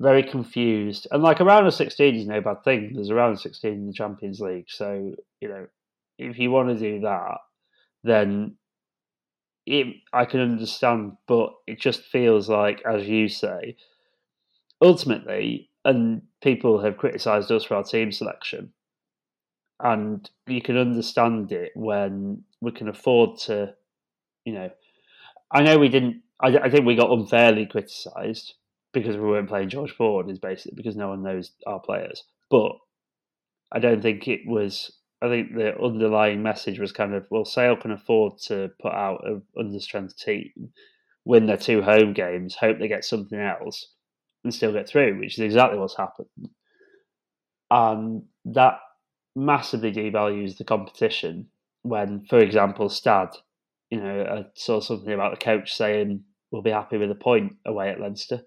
very 0.00 0.22
confused. 0.22 1.06
And 1.10 1.22
like 1.22 1.40
a 1.40 1.44
round 1.44 1.66
of 1.66 1.74
16 1.74 2.14
is 2.14 2.26
no 2.26 2.40
bad 2.40 2.64
thing. 2.64 2.92
There's 2.94 3.10
a 3.10 3.14
round 3.14 3.34
of 3.34 3.40
16 3.40 3.72
in 3.72 3.86
the 3.86 3.92
Champions 3.92 4.40
League. 4.40 4.66
So, 4.68 5.14
you 5.40 5.48
know, 5.48 5.66
if 6.18 6.38
you 6.38 6.50
want 6.50 6.68
to 6.68 6.78
do 6.78 7.00
that, 7.00 7.38
then 8.04 8.56
it, 9.66 9.86
I 10.12 10.24
can 10.24 10.40
understand, 10.40 11.12
but 11.26 11.52
it 11.66 11.80
just 11.80 12.02
feels 12.02 12.48
like, 12.48 12.82
as 12.84 13.06
you 13.06 13.28
say, 13.28 13.76
ultimately, 14.80 15.70
and 15.84 16.22
people 16.42 16.80
have 16.82 16.96
criticised 16.96 17.50
us 17.50 17.64
for 17.64 17.76
our 17.76 17.84
team 17.84 18.12
selection, 18.12 18.72
and 19.82 20.30
you 20.46 20.62
can 20.62 20.76
understand 20.76 21.52
it 21.52 21.72
when 21.74 22.44
we 22.60 22.70
can 22.70 22.88
afford 22.88 23.38
to, 23.40 23.74
you 24.44 24.54
know. 24.54 24.70
I 25.50 25.62
know 25.62 25.78
we 25.78 25.88
didn't. 25.88 26.22
I, 26.40 26.56
I 26.56 26.70
think 26.70 26.86
we 26.86 26.96
got 26.96 27.10
unfairly 27.10 27.66
criticised 27.66 28.54
because 28.92 29.16
we 29.16 29.22
weren't 29.22 29.48
playing 29.48 29.68
George 29.68 29.92
Ford. 29.92 30.30
Is 30.30 30.38
basically 30.38 30.76
because 30.76 30.96
no 30.96 31.08
one 31.08 31.22
knows 31.22 31.50
our 31.66 31.80
players, 31.80 32.22
but 32.50 32.72
I 33.72 33.80
don't 33.80 34.00
think 34.00 34.28
it 34.28 34.40
was. 34.46 34.92
I 35.20 35.28
think 35.28 35.54
the 35.54 35.78
underlying 35.80 36.42
message 36.42 36.78
was 36.78 36.92
kind 36.92 37.14
of 37.14 37.26
well, 37.30 37.44
Sale 37.44 37.76
can 37.76 37.90
afford 37.90 38.38
to 38.46 38.70
put 38.80 38.92
out 38.92 39.26
an 39.26 39.42
understrength 39.58 40.16
team, 40.16 40.72
win 41.24 41.46
their 41.46 41.56
two 41.56 41.82
home 41.82 42.12
games, 42.12 42.54
hope 42.54 42.78
they 42.78 42.88
get 42.88 43.04
something 43.04 43.38
else, 43.38 43.88
and 44.44 44.54
still 44.54 44.72
get 44.72 44.88
through, 44.88 45.18
which 45.18 45.34
is 45.34 45.44
exactly 45.44 45.78
what's 45.78 45.96
happened. 45.96 46.28
And 47.70 48.22
that 48.46 48.78
massively 49.34 49.92
devalues 49.92 50.58
the 50.58 50.64
competition 50.64 51.48
when, 51.82 52.24
for 52.28 52.38
example, 52.38 52.88
Stad, 52.88 53.30
you 53.90 54.00
know, 54.00 54.24
I 54.24 54.46
saw 54.54 54.80
something 54.80 55.12
about 55.12 55.38
the 55.38 55.44
coach 55.44 55.74
saying 55.74 56.24
we'll 56.50 56.62
be 56.62 56.70
happy 56.70 56.96
with 56.96 57.10
a 57.10 57.16
point 57.16 57.56
away 57.66 57.90
at 57.90 58.00
Leinster. 58.00 58.42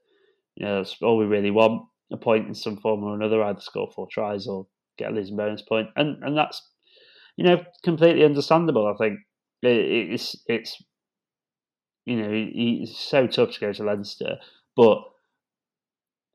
You 0.56 0.66
know, 0.66 0.78
that's 0.78 0.96
all 1.02 1.18
we 1.18 1.26
really 1.26 1.52
want, 1.52 1.88
a 2.12 2.18
point 2.18 2.48
in 2.48 2.56
some 2.56 2.78
form 2.78 3.04
or 3.04 3.14
another, 3.14 3.44
either 3.44 3.60
score 3.60 3.92
four 3.94 4.08
tries 4.12 4.48
or 4.48 4.68
get 4.98 5.12
a 5.12 5.14
losing 5.14 5.36
bonus 5.36 5.62
point. 5.62 5.90
And 5.96 6.24
and 6.24 6.38
that's, 6.38 6.62
you 7.36 7.44
know, 7.44 7.64
completely 7.84 8.24
understandable, 8.24 8.88
I 8.88 8.98
think. 8.98 9.20
It, 9.62 10.12
it's, 10.14 10.36
it's, 10.48 10.82
you 12.06 12.18
know, 12.18 12.30
it's 12.32 12.98
so 12.98 13.28
tough 13.28 13.54
to 13.54 13.60
go 13.60 13.74
to 13.74 13.84
Leinster, 13.84 14.38
but 14.76 15.00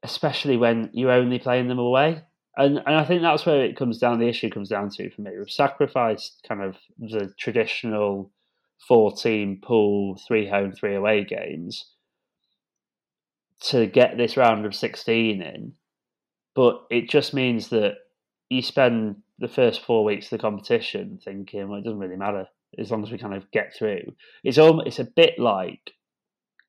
especially 0.03 0.57
when 0.57 0.91
you're 0.93 1.13
only 1.13 1.39
playing 1.39 1.69
them 1.69 1.79
away. 1.79 2.23
And 2.61 2.79
and 2.79 2.95
I 2.95 3.05
think 3.05 3.23
that's 3.23 3.47
where 3.47 3.65
it 3.65 3.77
comes 3.77 3.99
down. 3.99 4.19
The 4.19 4.29
issue 4.29 4.51
comes 4.51 4.69
down 4.69 4.91
to 4.91 5.11
for 5.11 5.23
me. 5.23 5.31
We've 5.37 5.51
sacrificed 5.51 6.45
kind 6.47 6.63
of 6.63 6.77
the 6.99 7.33
traditional 7.39 8.31
four-team 8.87 9.61
pool, 9.63 10.21
three 10.29 10.47
home, 10.49 10.73
three 10.73 10.95
away 10.95 11.25
games 11.25 11.87
to 13.63 13.87
get 13.87 14.17
this 14.17 14.37
round 14.37 14.67
of 14.67 14.75
sixteen 14.75 15.41
in, 15.41 15.73
but 16.55 16.83
it 16.91 17.09
just 17.09 17.33
means 17.33 17.69
that 17.69 17.95
you 18.51 18.63
spend 18.63 19.17
the 19.39 19.49
first 19.49 19.85
four 19.85 20.05
weeks 20.05 20.27
of 20.27 20.31
the 20.31 20.39
competition 20.39 21.19
thinking, 21.25 21.69
well, 21.69 21.79
it 21.79 21.85
doesn't 21.85 21.99
really 21.99 22.17
matter 22.17 22.47
as 22.79 22.91
long 22.91 23.03
as 23.03 23.11
we 23.11 23.19
kind 23.19 23.35
of 23.35 23.51
get 23.53 23.75
through. 23.75 24.03
It's 24.45 24.59
almost, 24.59 24.87
it's 24.87 24.99
a 24.99 25.05
bit 25.05 25.39
like 25.39 25.93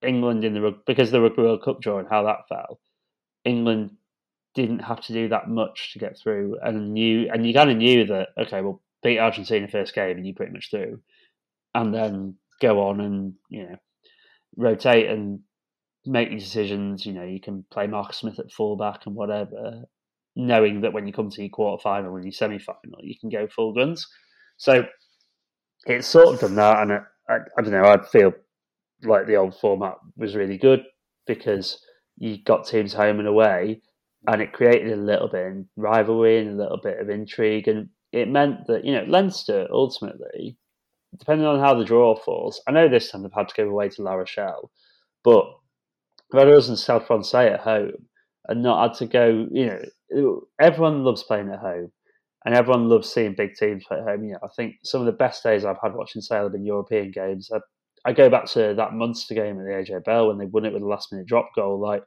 England 0.02 0.46
in 0.46 0.54
the 0.54 0.74
because 0.86 1.12
the 1.12 1.22
Rugby 1.22 1.42
World 1.42 1.64
Cup 1.64 1.82
draw 1.82 2.00
and 2.00 2.08
how 2.10 2.24
that 2.24 2.48
fell. 2.48 2.80
England 3.44 3.98
didn't 4.54 4.80
have 4.80 5.02
to 5.02 5.14
do 5.14 5.30
that 5.30 5.48
much 5.50 5.94
to 5.94 6.00
get 6.00 6.18
through, 6.18 6.58
and 6.62 6.94
knew 6.94 7.30
and 7.32 7.46
you 7.46 7.54
kind 7.54 7.72
of 7.72 7.78
knew 7.78 8.06
that 8.06 8.30
okay, 8.38 8.62
well, 8.62 8.82
beat 9.04 9.20
Argentina 9.20 9.68
first 9.68 9.94
game 9.96 10.18
and 10.18 10.28
you 10.28 10.34
pretty 10.34 10.52
much 10.52 10.70
through, 10.70 11.00
and 11.76 11.94
then 11.94 12.36
go 12.62 12.88
on 12.88 13.02
and 13.02 13.34
you 13.50 13.64
know 13.64 13.76
rotate 14.56 15.10
and 15.10 15.40
make 16.06 16.30
these 16.30 16.44
decisions. 16.44 17.06
You 17.06 17.14
know, 17.14 17.24
you 17.24 17.40
can 17.40 17.66
play 17.72 17.88
Marcus 17.88 18.18
Smith 18.18 18.40
at 18.40 18.52
fullback 18.52 19.06
and 19.06 19.16
whatever, 19.16 19.84
knowing 20.36 20.82
that 20.82 20.94
when 20.94 21.08
you 21.08 21.14
come 21.14 21.30
to 21.30 21.42
your 21.42 21.50
quarter 21.50 21.82
final 21.82 22.16
and 22.16 22.26
your 22.26 22.34
semi 22.34 22.60
final, 22.60 23.00
you 23.02 23.16
can 23.20 23.30
go 23.30 23.48
full 23.48 23.74
guns. 23.74 24.08
So 24.58 24.86
it's 25.86 26.08
sort 26.08 26.36
of 26.36 26.40
done 26.40 26.56
that, 26.56 26.82
and 26.82 26.94
I, 26.94 27.00
I, 27.30 27.38
I 27.58 27.62
don't 27.62 27.72
know. 27.72 27.86
I'd 27.86 28.08
feel 28.08 28.34
like 29.04 29.26
the 29.26 29.36
old 29.36 29.58
format 29.60 29.96
was 30.16 30.36
really 30.36 30.58
good 30.58 30.84
because 31.26 31.82
you 32.18 32.38
got 32.44 32.68
teams 32.68 32.94
home 32.94 33.20
and 33.20 33.28
away, 33.28 33.82
and 34.28 34.42
it 34.42 34.54
created 34.54 34.92
a 34.92 35.02
little 35.02 35.28
bit 35.28 35.48
of 35.48 35.66
rivalry 35.76 36.40
and 36.40 36.50
a 36.50 36.64
little 36.64 36.80
bit 36.82 37.00
of 37.00 37.10
intrigue, 37.10 37.68
and 37.68 37.90
it 38.12 38.30
meant 38.30 38.68
that 38.68 38.86
you 38.86 38.94
know 38.94 39.04
Leinster 39.04 39.68
ultimately, 39.72 40.58
depending 41.18 41.48
on 41.48 41.60
how 41.60 41.74
the 41.74 41.86
draw 41.86 42.16
falls, 42.16 42.62
I 42.68 42.72
know 42.72 42.88
this 42.88 43.12
time 43.12 43.24
they've 43.24 43.32
had 43.34 43.50
to 43.50 43.56
go 43.56 43.70
away 43.70 43.90
to 43.90 44.02
La 44.02 44.14
Rochelle, 44.14 44.72
but 45.24 45.46
Red 46.34 46.48
and 46.48 46.80
South 46.80 47.08
Francais 47.08 47.50
at 47.50 47.62
home, 47.62 48.08
and 48.48 48.64
not 48.64 48.90
had 48.90 48.98
to 49.00 49.06
go. 49.08 49.48
You 49.52 49.82
know, 50.12 50.42
everyone 50.60 51.04
loves 51.04 51.24
playing 51.24 51.50
at 51.50 51.60
home. 51.60 51.92
And 52.44 52.56
everyone 52.56 52.90
loves 52.90 53.08
seeing 53.08 53.36
big 53.36 53.54
teams 53.54 53.84
play 53.88 54.00
at 54.00 54.04
home. 54.04 54.24
You 54.24 54.32
know, 54.32 54.40
I 54.42 54.48
think 54.56 54.78
some 54.84 55.00
of 55.00 55.06
the 55.06 55.12
best 55.12 55.44
days 55.44 55.64
I've 55.64 55.78
had 55.80 55.94
watching 55.94 56.24
Sale 56.24 56.46
have 56.46 56.54
been 56.54 56.66
European 56.66 57.12
games. 57.12 57.52
I 57.54 57.60
I 58.04 58.14
go 58.14 58.30
back 58.30 58.46
to 58.48 58.74
that 58.76 58.94
Munster 58.94 59.36
game 59.36 59.60
at 59.60 59.66
the 59.66 59.72
AJ 59.72 60.04
Bell 60.06 60.28
when 60.28 60.38
they 60.38 60.46
won 60.46 60.66
it 60.66 60.74
with 60.74 60.82
a 60.82 60.88
last 60.88 61.12
minute 61.12 61.28
drop 61.28 61.50
goal. 61.56 61.80
Like, 61.80 62.04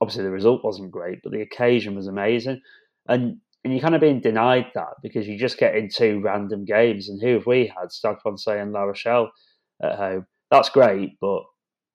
obviously 0.00 0.24
the 0.24 0.30
result 0.30 0.64
wasn't 0.64 0.90
great, 0.90 1.20
but 1.22 1.32
the 1.32 1.42
occasion 1.42 1.94
was 1.94 2.06
amazing, 2.06 2.60
and 3.08 3.38
and 3.64 3.72
you're 3.72 3.82
kind 3.82 3.94
of 3.94 4.00
being 4.00 4.20
denied 4.20 4.66
that 4.74 4.94
because 5.02 5.26
you 5.26 5.38
just 5.38 5.58
get 5.58 5.74
in 5.74 5.88
two 5.88 6.20
random 6.20 6.64
games. 6.64 7.08
And 7.08 7.20
who 7.20 7.34
have 7.34 7.46
we 7.46 7.66
had? 7.66 7.90
Stade 7.90 8.16
Francais 8.22 8.60
and 8.60 8.72
La 8.72 8.82
Rochelle 8.82 9.30
at 9.82 9.96
home. 9.96 10.26
That's 10.50 10.68
great, 10.70 11.18
but 11.20 11.42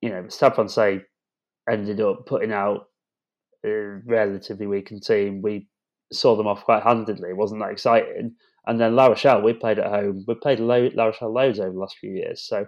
you 0.01 0.09
know, 0.09 0.27
Stade 0.27 0.55
Francais 0.55 1.01
ended 1.69 2.01
up 2.01 2.25
putting 2.25 2.51
out 2.51 2.87
a 3.65 4.01
relatively 4.05 4.67
weakened 4.67 5.03
team. 5.03 5.41
We 5.41 5.67
saw 6.11 6.35
them 6.35 6.47
off 6.47 6.65
quite 6.65 6.83
handedly. 6.83 7.29
It 7.29 7.37
wasn't 7.37 7.61
that 7.61 7.71
exciting. 7.71 8.35
And 8.67 8.79
then 8.79 8.95
La 8.95 9.07
Rochelle, 9.07 9.41
we 9.41 9.53
played 9.53 9.79
at 9.79 9.87
home. 9.89 10.23
We 10.27 10.35
played 10.35 10.59
La 10.59 11.05
Rochelle 11.05 11.33
loads 11.33 11.59
over 11.59 11.71
the 11.71 11.79
last 11.79 11.97
few 11.97 12.11
years. 12.11 12.45
So 12.47 12.65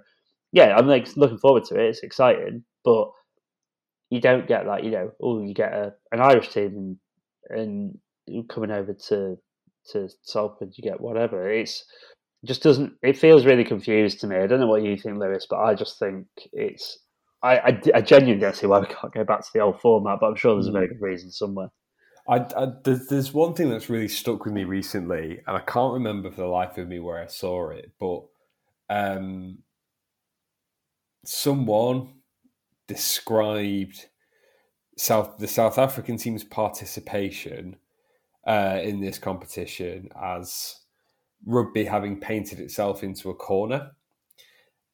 yeah, 0.51 0.75
I'm 0.75 0.87
like 0.87 1.15
looking 1.17 1.37
forward 1.37 1.65
to 1.65 1.75
it. 1.75 1.89
It's 1.89 2.03
exciting, 2.03 2.63
but 2.83 3.09
you 4.09 4.21
don't 4.21 4.47
get 4.47 4.65
that. 4.65 4.83
You 4.83 4.91
know, 4.91 5.11
oh, 5.21 5.41
you 5.41 5.53
get 5.53 5.73
a, 5.73 5.93
an 6.11 6.21
Irish 6.21 6.49
team 6.49 6.99
and, 7.49 7.97
and 8.27 8.49
coming 8.49 8.71
over 8.71 8.93
to 9.09 9.37
to 9.91 10.09
Salford, 10.23 10.73
you 10.75 10.83
get 10.83 10.99
whatever. 10.99 11.49
It's 11.49 11.85
just 12.45 12.63
doesn't. 12.63 12.93
It 13.01 13.17
feels 13.17 13.45
really 13.45 13.63
confused 13.63 14.19
to 14.21 14.27
me. 14.27 14.37
I 14.37 14.47
don't 14.47 14.59
know 14.59 14.67
what 14.67 14.83
you 14.83 14.97
think, 14.97 15.17
Lewis, 15.17 15.47
but 15.49 15.59
I 15.59 15.75
just 15.75 15.99
think 15.99 16.27
it's. 16.53 16.99
I, 17.43 17.57
I, 17.57 17.81
I 17.95 18.01
genuinely 18.01 18.41
don't 18.41 18.55
see 18.55 18.65
why 18.65 18.79
we 18.79 18.87
can't 18.87 19.13
go 19.13 19.23
back 19.23 19.41
to 19.41 19.49
the 19.53 19.59
old 19.59 19.79
format, 19.79 20.17
but 20.19 20.27
I'm 20.27 20.35
sure 20.35 20.55
there's 20.55 20.67
a 20.67 20.71
very 20.71 20.87
mm. 20.87 20.91
good 20.91 21.01
reason 21.01 21.29
somewhere. 21.29 21.69
I, 22.27 22.37
I, 22.37 22.67
there's 22.83 23.33
one 23.33 23.53
thing 23.53 23.69
that's 23.69 23.89
really 23.89 24.07
stuck 24.07 24.45
with 24.45 24.53
me 24.53 24.63
recently, 24.63 25.41
and 25.45 25.57
I 25.57 25.59
can't 25.59 25.93
remember 25.93 26.31
for 26.31 26.41
the 26.41 26.47
life 26.47 26.77
of 26.79 26.87
me 26.87 26.99
where 26.99 27.21
I 27.21 27.27
saw 27.27 27.69
it, 27.69 27.91
but 27.99 28.23
um, 28.89 29.59
someone 31.23 32.13
described 32.87 34.05
South 34.97 35.37
the 35.37 35.47
South 35.47 35.77
African 35.77 36.17
team's 36.17 36.43
participation 36.43 37.77
uh, 38.47 38.79
in 38.81 39.01
this 39.01 39.17
competition 39.17 40.09
as 40.21 40.81
rugby 41.45 41.85
having 41.85 42.19
painted 42.19 42.59
itself 42.59 43.03
into 43.03 43.29
a 43.29 43.35
corner. 43.35 43.91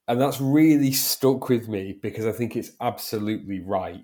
And 0.08 0.20
that's 0.20 0.42
really 0.42 0.92
stuck 0.92 1.50
with 1.50 1.70
me 1.70 1.98
because 2.02 2.26
I 2.26 2.32
think 2.32 2.56
it's 2.56 2.72
absolutely 2.82 3.60
right. 3.62 4.04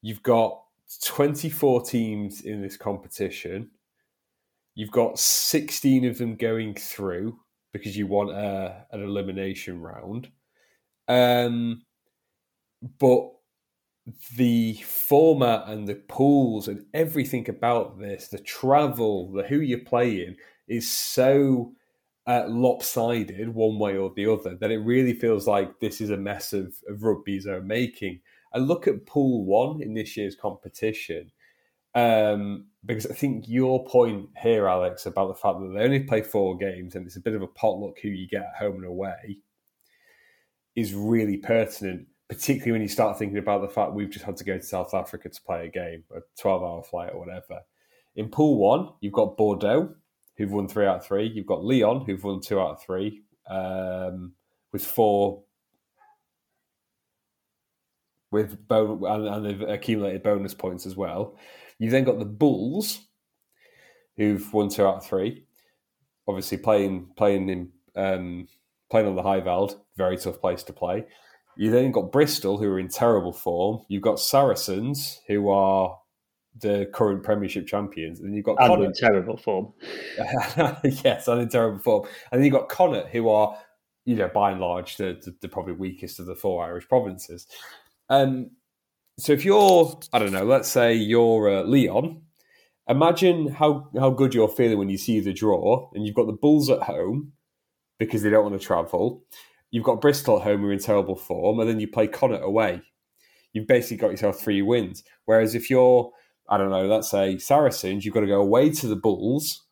You've 0.00 0.22
got 0.22 0.62
24 1.04 1.82
teams 1.82 2.40
in 2.42 2.62
this 2.62 2.76
competition. 2.76 3.70
You've 4.74 4.92
got 4.92 5.18
16 5.18 6.06
of 6.06 6.18
them 6.18 6.36
going 6.36 6.74
through 6.74 7.38
because 7.72 7.96
you 7.96 8.06
want 8.06 8.30
a, 8.30 8.86
an 8.92 9.02
elimination 9.02 9.80
round. 9.80 10.30
Um, 11.08 11.82
but 12.98 13.30
the 14.36 14.74
format 14.84 15.68
and 15.68 15.86
the 15.86 15.94
pools 15.94 16.68
and 16.68 16.84
everything 16.94 17.48
about 17.48 17.98
this, 17.98 18.28
the 18.28 18.38
travel, 18.38 19.30
the 19.32 19.42
who 19.44 19.60
you're 19.60 19.78
playing, 19.80 20.36
is 20.68 20.90
so 20.90 21.72
uh, 22.26 22.44
lopsided 22.48 23.48
one 23.48 23.78
way 23.78 23.96
or 23.96 24.12
the 24.14 24.26
other 24.26 24.56
that 24.56 24.70
it 24.70 24.78
really 24.78 25.12
feels 25.12 25.46
like 25.46 25.80
this 25.80 26.00
is 26.00 26.10
a 26.10 26.16
mess 26.16 26.52
of, 26.52 26.74
of 26.88 27.02
rugby's 27.02 27.46
own 27.46 27.66
making. 27.66 28.20
I 28.54 28.58
look 28.58 28.86
at 28.86 29.06
Pool 29.06 29.44
One 29.44 29.82
in 29.82 29.94
this 29.94 30.16
year's 30.16 30.36
competition 30.36 31.30
um, 31.94 32.66
because 32.84 33.06
I 33.06 33.14
think 33.14 33.48
your 33.48 33.84
point 33.84 34.28
here, 34.40 34.68
Alex, 34.68 35.06
about 35.06 35.28
the 35.28 35.34
fact 35.34 35.60
that 35.60 35.72
they 35.74 35.84
only 35.84 36.00
play 36.00 36.22
four 36.22 36.56
games 36.56 36.94
and 36.94 37.06
it's 37.06 37.16
a 37.16 37.20
bit 37.20 37.34
of 37.34 37.42
a 37.42 37.48
potluck 37.48 37.98
who 38.00 38.08
you 38.08 38.28
get 38.28 38.42
at 38.42 38.56
home 38.58 38.76
and 38.76 38.86
away, 38.86 39.38
is 40.76 40.94
really 40.94 41.36
pertinent. 41.36 42.06
Particularly 42.30 42.70
when 42.70 42.82
you 42.82 42.88
start 42.88 43.18
thinking 43.18 43.38
about 43.38 43.60
the 43.60 43.68
fact 43.68 43.92
we've 43.92 44.08
just 44.08 44.24
had 44.24 44.36
to 44.36 44.44
go 44.44 44.56
to 44.56 44.62
South 44.62 44.94
Africa 44.94 45.28
to 45.28 45.42
play 45.42 45.66
a 45.66 45.68
game, 45.68 46.04
a 46.14 46.20
twelve-hour 46.40 46.84
flight 46.84 47.10
or 47.12 47.18
whatever. 47.18 47.62
In 48.14 48.28
Pool 48.28 48.56
One, 48.56 48.90
you've 49.00 49.12
got 49.12 49.36
Bordeaux, 49.36 49.96
who've 50.36 50.52
won 50.52 50.68
three 50.68 50.86
out 50.86 50.98
of 50.98 51.04
three. 51.04 51.26
You've 51.26 51.46
got 51.46 51.64
Lyon, 51.64 52.02
who've 52.06 52.22
won 52.22 52.40
two 52.40 52.60
out 52.60 52.76
of 52.76 52.82
three, 52.82 53.24
um, 53.48 54.34
with 54.72 54.86
four 54.86 55.42
with 58.30 58.68
bon- 58.68 59.02
and, 59.04 59.26
and 59.26 59.44
they've 59.44 59.68
accumulated 59.68 60.22
bonus 60.22 60.54
points 60.54 60.86
as 60.86 60.94
well. 60.94 61.36
You've 61.80 61.90
then 61.90 62.04
got 62.04 62.20
the 62.20 62.24
Bulls, 62.24 63.08
who've 64.16 64.52
won 64.52 64.68
two 64.68 64.86
out 64.86 64.98
of 64.98 65.04
three. 65.04 65.46
Obviously, 66.28 66.58
playing 66.58 67.08
playing 67.16 67.48
in 67.48 67.72
um, 67.96 68.46
playing 68.88 69.08
on 69.08 69.16
the 69.16 69.22
high 69.24 69.40
Highveld, 69.40 69.80
very 69.96 70.16
tough 70.16 70.40
place 70.40 70.62
to 70.62 70.72
play. 70.72 71.06
You 71.56 71.70
then 71.70 71.92
got 71.92 72.12
Bristol, 72.12 72.58
who 72.58 72.68
are 72.70 72.78
in 72.78 72.88
terrible 72.88 73.32
form. 73.32 73.84
You've 73.88 74.02
got 74.02 74.20
Saracens, 74.20 75.20
who 75.26 75.50
are 75.50 75.98
the 76.58 76.90
current 76.92 77.22
Premiership 77.22 77.66
champions, 77.66 78.20
and 78.20 78.34
you've 78.34 78.44
got 78.44 78.56
and 78.60 78.68
Connacht. 78.68 79.00
in 79.00 79.08
terrible 79.08 79.36
form. 79.36 79.72
yes, 80.84 81.28
and 81.28 81.42
in 81.42 81.48
terrible 81.48 81.78
form. 81.78 82.08
And 82.30 82.38
then 82.38 82.44
you've 82.44 82.54
got 82.54 82.68
Connacht, 82.68 83.08
who 83.08 83.28
are, 83.28 83.56
you 84.04 84.16
know, 84.16 84.28
by 84.28 84.52
and 84.52 84.60
large, 84.60 84.96
the, 84.96 85.20
the, 85.24 85.34
the 85.40 85.48
probably 85.48 85.74
weakest 85.74 86.20
of 86.20 86.26
the 86.26 86.34
four 86.34 86.64
Irish 86.64 86.88
provinces. 86.88 87.46
Um, 88.08 88.50
so 89.18 89.32
if 89.32 89.44
you're, 89.44 90.00
I 90.12 90.18
don't 90.18 90.32
know, 90.32 90.44
let's 90.44 90.68
say 90.68 90.94
you're 90.94 91.48
uh, 91.48 91.62
Lyon, 91.64 92.22
imagine 92.88 93.48
how, 93.48 93.88
how 93.98 94.10
good 94.10 94.34
you're 94.34 94.48
feeling 94.48 94.78
when 94.78 94.88
you 94.88 94.98
see 94.98 95.20
the 95.20 95.32
draw 95.32 95.90
and 95.94 96.06
you've 96.06 96.16
got 96.16 96.26
the 96.26 96.32
Bulls 96.32 96.70
at 96.70 96.82
home 96.82 97.32
because 97.98 98.22
they 98.22 98.30
don't 98.30 98.44
want 98.44 98.58
to 98.58 98.66
travel. 98.66 99.22
You've 99.70 99.84
got 99.84 100.00
Bristol 100.00 100.38
at 100.38 100.44
home 100.44 100.60
who 100.60 100.68
are 100.68 100.72
in 100.72 100.78
terrible 100.78 101.16
form, 101.16 101.60
and 101.60 101.68
then 101.68 101.80
you 101.80 101.88
play 101.88 102.06
Connacht 102.06 102.42
away. 102.44 102.82
You've 103.52 103.66
basically 103.66 103.98
got 103.98 104.10
yourself 104.10 104.40
three 104.40 104.62
wins. 104.62 105.02
Whereas 105.24 105.54
if 105.54 105.70
you're, 105.70 106.12
I 106.48 106.56
don't 106.58 106.70
know, 106.70 106.86
let's 106.86 107.10
say 107.10 107.38
Saracens, 107.38 108.04
you've 108.04 108.14
got 108.14 108.20
to 108.20 108.26
go 108.26 108.40
away 108.40 108.70
to 108.70 108.86
the 108.86 108.96
Bulls, 108.96 109.64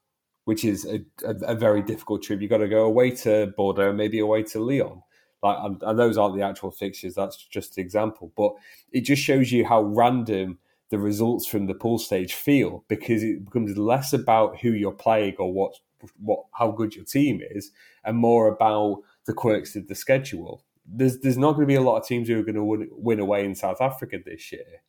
which 0.44 0.64
is 0.64 0.84
a, 0.86 1.00
a, 1.24 1.52
a 1.52 1.54
very 1.54 1.82
difficult 1.82 2.22
trip. 2.22 2.40
You've 2.40 2.50
got 2.50 2.58
to 2.58 2.68
go 2.68 2.84
away 2.84 3.10
to 3.10 3.52
Bordeaux, 3.56 3.92
maybe 3.92 4.18
away 4.18 4.42
to 4.44 4.60
Lyon. 4.60 5.02
Like, 5.42 5.58
and, 5.60 5.82
and 5.82 5.98
those 5.98 6.18
aren't 6.18 6.36
the 6.36 6.42
actual 6.42 6.70
fixtures. 6.70 7.14
That's 7.14 7.36
just 7.36 7.76
an 7.76 7.84
example. 7.84 8.32
But 8.36 8.52
it 8.92 9.02
just 9.02 9.22
shows 9.22 9.52
you 9.52 9.64
how 9.64 9.82
random 9.82 10.58
the 10.90 10.98
results 10.98 11.46
from 11.46 11.66
the 11.66 11.74
pool 11.74 11.98
stage 11.98 12.34
feel 12.34 12.84
because 12.88 13.22
it 13.22 13.44
becomes 13.44 13.76
less 13.76 14.12
about 14.12 14.58
who 14.58 14.70
you're 14.72 14.92
playing 14.92 15.36
or 15.38 15.52
what 15.52 15.74
what 16.20 16.44
how 16.52 16.70
good 16.70 16.94
your 16.94 17.04
team 17.04 17.40
is, 17.50 17.72
and 18.04 18.16
more 18.16 18.48
about 18.48 19.02
the 19.28 19.34
quirks 19.34 19.76
of 19.76 19.86
the 19.86 19.94
schedule. 19.94 20.64
There's 20.84 21.20
there's 21.20 21.38
not 21.38 21.52
going 21.52 21.66
to 21.68 21.72
be 21.72 21.76
a 21.76 21.82
lot 21.82 21.98
of 21.98 22.06
teams 22.06 22.26
who 22.26 22.40
are 22.40 22.42
going 22.42 22.54
to 22.54 22.64
win, 22.64 22.88
win 22.90 23.20
away 23.20 23.44
in 23.44 23.54
South 23.54 23.80
Africa 23.80 24.18
this 24.24 24.50
year. 24.50 24.82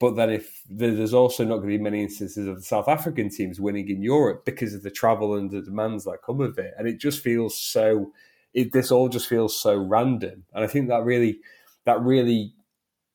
But 0.00 0.16
then, 0.16 0.30
if 0.30 0.62
there's 0.68 1.14
also 1.14 1.44
not 1.44 1.58
going 1.58 1.68
to 1.70 1.78
be 1.78 1.82
many 1.82 2.02
instances 2.02 2.46
of 2.46 2.56
the 2.56 2.62
South 2.62 2.88
African 2.88 3.30
teams 3.30 3.60
winning 3.60 3.88
in 3.88 4.02
Europe 4.02 4.44
because 4.44 4.74
of 4.74 4.82
the 4.82 4.90
travel 4.90 5.36
and 5.36 5.50
the 5.50 5.62
demands 5.62 6.04
that 6.04 6.18
come 6.26 6.38
with 6.38 6.58
it, 6.58 6.74
and 6.76 6.88
it 6.88 6.98
just 6.98 7.22
feels 7.22 7.56
so 7.56 8.12
it, 8.52 8.72
this 8.72 8.90
all 8.90 9.08
just 9.08 9.28
feels 9.28 9.58
so 9.58 9.76
random. 9.76 10.44
And 10.52 10.64
I 10.64 10.66
think 10.66 10.88
that 10.88 11.04
really 11.04 11.38
that 11.84 12.00
really 12.00 12.54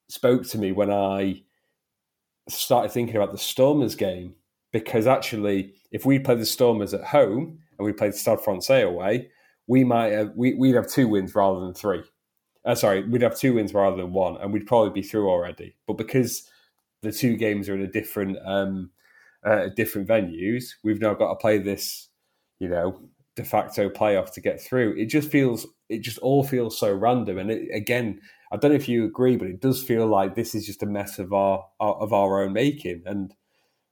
spoke 0.07 0.45
to 0.45 0.57
me 0.57 0.71
when 0.71 0.91
I 0.91 1.43
started 2.47 2.91
thinking 2.91 3.17
about 3.17 3.31
the 3.33 3.37
Stormers 3.37 3.95
game 3.95 4.35
because 4.71 5.07
actually, 5.07 5.73
if 5.91 6.05
we 6.05 6.19
play 6.19 6.35
the 6.35 6.45
Stormers 6.45 6.93
at 6.93 7.03
home 7.03 7.59
and 7.77 7.85
we 7.85 7.91
played 7.91 8.13
Stade 8.13 8.41
Francais 8.41 8.83
away, 8.83 9.29
we 9.67 9.83
might 9.83 10.11
have, 10.11 10.31
we, 10.35 10.53
we'd 10.53 10.75
have 10.75 10.87
two 10.87 11.07
wins 11.07 11.33
rather 11.35 11.59
than 11.59 11.73
three. 11.73 12.03
Uh, 12.65 12.75
sorry, 12.75 13.07
we'd 13.07 13.21
have 13.21 13.37
two 13.37 13.53
wins 13.53 13.73
rather 13.73 13.97
than 13.97 14.11
one, 14.11 14.37
and 14.37 14.51
we'd 14.51 14.65
probably 14.65 14.89
be 14.89 15.07
through 15.07 15.29
already. 15.29 15.75
But 15.87 15.97
because 15.97 16.49
the 17.01 17.11
two 17.11 17.35
games 17.35 17.69
are 17.69 17.75
in 17.75 17.81
a 17.81 17.87
different 17.87 18.37
um, 18.43 18.89
uh, 19.43 19.67
different 19.75 20.07
venues, 20.07 20.73
we've 20.83 21.01
now 21.01 21.13
got 21.13 21.29
to 21.29 21.35
play 21.35 21.59
this, 21.59 22.09
you 22.59 22.67
know, 22.67 22.99
de 23.35 23.43
facto 23.43 23.89
playoff 23.89 24.31
to 24.33 24.41
get 24.41 24.59
through. 24.61 24.95
It 24.97 25.05
just 25.07 25.29
feels, 25.29 25.67
it 25.89 25.99
just 25.99 26.17
all 26.19 26.43
feels 26.43 26.79
so 26.79 26.91
random. 26.93 27.37
And 27.37 27.51
it, 27.51 27.69
again, 27.73 28.19
I 28.51 28.57
don't 28.57 28.71
know 28.71 28.77
if 28.77 28.89
you 28.89 29.05
agree, 29.05 29.37
but 29.37 29.47
it 29.47 29.61
does 29.61 29.83
feel 29.83 30.07
like 30.07 30.33
this 30.33 30.55
is 30.55 30.65
just 30.65 30.83
a 30.83 30.87
mess 30.87 31.19
of 31.19 31.33
our, 31.33 31.65
of 31.79 32.13
our 32.13 32.43
own 32.43 32.53
making. 32.53 33.03
And 33.05 33.33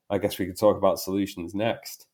I 0.09 0.17
guess 0.17 0.39
we 0.39 0.45
could 0.45 0.59
talk 0.59 0.77
about 0.77 0.99
solutions 0.99 1.53
next. 1.53 2.07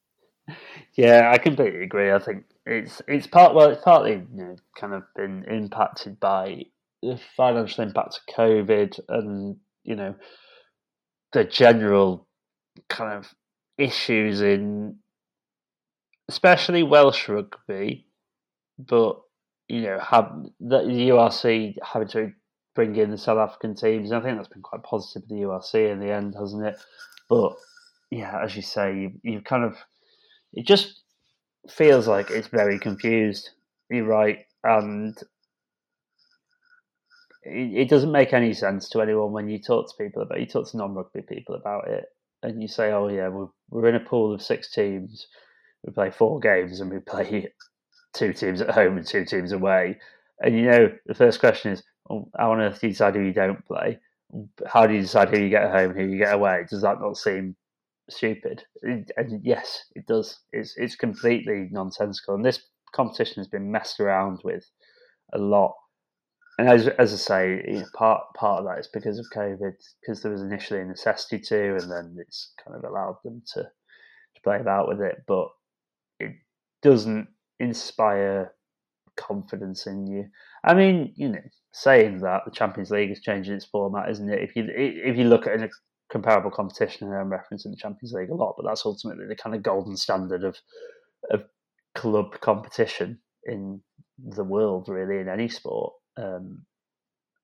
Yeah, 0.96 1.32
I 1.32 1.38
completely 1.38 1.84
agree. 1.84 2.12
I 2.12 2.20
think 2.20 2.44
it's 2.70 3.02
it's 3.08 3.28
part 3.28 3.56
well, 3.56 3.70
it's 3.70 3.84
partly 3.84 4.12
you 4.12 4.28
know 4.32 4.56
kind 4.78 4.94
of 4.94 5.04
been 5.16 5.44
impacted 5.46 6.20
by 6.20 6.64
the 7.02 7.20
financial 7.36 7.84
impact 7.84 8.20
of 8.20 8.36
COVID 8.36 9.00
and 9.10 9.58
you 9.84 9.96
know 9.96 10.16
the 11.32 11.44
general 11.44 12.28
kind 12.90 13.14
of 13.14 13.34
issues 13.78 14.42
in 14.42 14.98
especially 16.28 16.84
Welsh 16.84 17.28
rugby, 17.28 18.06
but 18.78 19.20
you 19.68 19.82
know, 19.82 20.00
have 20.00 20.32
the 20.60 20.80
URC 20.80 21.76
having 21.84 22.08
to 22.10 22.32
bring 22.76 22.96
in 22.96 23.12
the 23.12 23.18
South 23.18 23.38
African 23.38 23.76
teams. 23.76 24.12
And 24.12 24.20
I 24.20 24.24
think 24.24 24.38
that's 24.38 24.50
been 24.50 24.62
quite 24.62 24.84
positive 24.84 25.28
for 25.28 25.36
the 25.36 25.42
URC 25.42 25.92
in 25.92 26.00
the 26.00 26.12
end, 26.12 26.36
hasn't 26.40 26.66
it? 26.66 26.78
But 27.30 27.54
yeah, 28.10 28.44
as 28.44 28.56
you 28.56 28.64
say, 28.64 28.96
you, 28.96 29.12
you 29.24 29.42
kind 29.42 29.64
of 29.64 29.78
it 30.54 30.66
just 30.66 30.99
feels 31.72 32.08
like 32.08 32.32
it's 32.32 32.48
very 32.48 32.80
confused. 32.80 33.50
You're 33.90 34.06
right, 34.06 34.40
and 34.64 35.18
it, 37.44 37.82
it 37.82 37.90
doesn't 37.90 38.12
make 38.12 38.34
any 38.34 38.54
sense 38.54 38.90
to 38.90 39.02
anyone 39.02 39.32
when 39.32 39.50
you 39.50 39.60
talk 39.60 39.90
to 39.90 40.04
people 40.04 40.22
about. 40.22 40.40
You 40.40 40.46
talk 40.46 40.70
to 40.72 40.78
non-rugby 40.78 41.24
people 41.24 41.56
about 41.56 41.88
it, 41.88 42.06
and 42.44 42.62
you 42.62 42.68
say, 42.68 42.92
"Oh 42.92 43.08
yeah, 43.08 43.30
we're 43.30 43.48
we're 43.70 43.90
in 43.90 43.96
a 43.96 44.00
pool 44.00 44.34
of 44.34 44.42
six 44.42 44.72
teams." 44.72 45.28
we 45.86 45.94
play 45.94 46.12
four 46.12 46.40
games 46.40 46.80
and 46.80 46.92
we 46.92 47.00
play 47.00 47.52
two 48.14 48.34
teams 48.34 48.62
at 48.62 48.72
home 48.72 48.98
and 48.98 49.06
two 49.06 49.26
teams 49.26 49.52
away. 49.52 49.98
And 50.40 50.56
you 50.56 50.64
know, 50.64 50.92
the 51.06 51.14
first 51.14 51.40
question 51.40 51.72
is, 51.72 51.84
how 52.10 52.52
on 52.52 52.60
earth 52.60 52.82
do 52.82 52.88
you 52.88 52.94
decide 52.94 53.16
who 53.16 53.22
you 53.22 53.34
don't 53.34 53.66
play? 53.66 54.00
How 54.68 54.88
do 54.88 54.94
you 54.94 55.02
decide 55.02 55.30
who 55.30 55.40
you 55.40 55.50
get 55.50 55.64
at 55.64 55.72
home, 55.72 55.92
and 55.92 56.00
who 56.00 56.08
you 56.08 56.18
get 56.18 56.34
away? 56.34 56.66
Does 56.70 56.82
that 56.82 57.00
not 57.00 57.18
seem 57.18 57.56
stupid? 58.10 58.64
And 58.84 59.42
yes, 59.44 59.84
it 59.96 60.06
does. 60.08 60.40
It's 60.52 60.76
it's 60.78 60.96
completely 60.96 61.68
nonsensical. 61.72 62.36
And 62.36 62.46
this 62.46 62.60
competition 62.94 63.36
has 63.38 63.48
been 63.48 63.72
messed 63.72 64.00
around 64.00 64.42
with 64.44 64.66
a 65.34 65.38
lot. 65.38 65.76
And 66.58 66.68
as 66.68 66.88
as 66.88 67.14
I 67.14 67.18
say, 67.18 67.64
you 67.68 67.80
know, 67.80 67.86
part 67.94 68.22
part 68.36 68.60
of 68.60 68.66
that 68.66 68.80
is 68.80 68.90
because 68.94 69.18
of 69.20 69.26
COVID, 69.34 69.74
because 70.02 70.22
there 70.22 70.32
was 70.32 70.42
initially 70.42 70.82
a 70.82 70.86
necessity 70.86 71.40
to, 71.40 71.76
and 71.76 71.92
then 71.92 72.18
it's 72.20 72.54
kind 72.64 72.78
of 72.78 72.84
allowed 72.84 73.18
them 73.24 73.42
to 73.54 73.64
to 73.64 74.42
play 74.44 74.60
about 74.60 74.88
with 74.88 75.02
it. 75.02 75.24
But 75.28 75.48
it 76.20 76.32
doesn't 76.82 77.28
inspire 77.60 78.54
confidence 79.16 79.86
in 79.88 80.08
you. 80.08 80.26
I 80.64 80.74
mean, 80.74 81.14
you 81.16 81.30
know, 81.30 81.42
saying 81.72 82.20
that 82.22 82.42
the 82.46 82.52
Champions 82.52 82.92
League 82.92 83.12
is 83.12 83.22
changing 83.22 83.54
its 83.54 83.66
format, 83.66 84.10
isn't 84.10 84.30
it? 84.30 84.42
If 84.42 84.56
you 84.56 84.66
if 84.68 85.18
you 85.18 85.26
look 85.26 85.48
at 85.48 85.62
a 85.62 85.70
comparable 86.10 86.52
competition, 86.52 87.08
and 87.08 87.16
I'm 87.16 87.30
referencing 87.30 87.72
the 87.72 87.78
Champions 87.78 88.14
League 88.14 88.30
a 88.30 88.36
lot, 88.36 88.56
but 88.58 88.66
that's 88.66 88.86
ultimately 88.86 89.26
the 89.28 89.36
kind 89.36 89.56
of 89.56 89.64
golden 89.64 89.96
standard 89.96 90.44
of 90.44 90.58
of 91.32 91.44
club 91.96 92.40
competition 92.40 93.20
in 93.46 93.82
the 94.18 94.44
world, 94.44 94.88
really, 94.88 95.20
in 95.20 95.30
any 95.30 95.50
sport. 95.50 95.94
Um, 96.18 96.66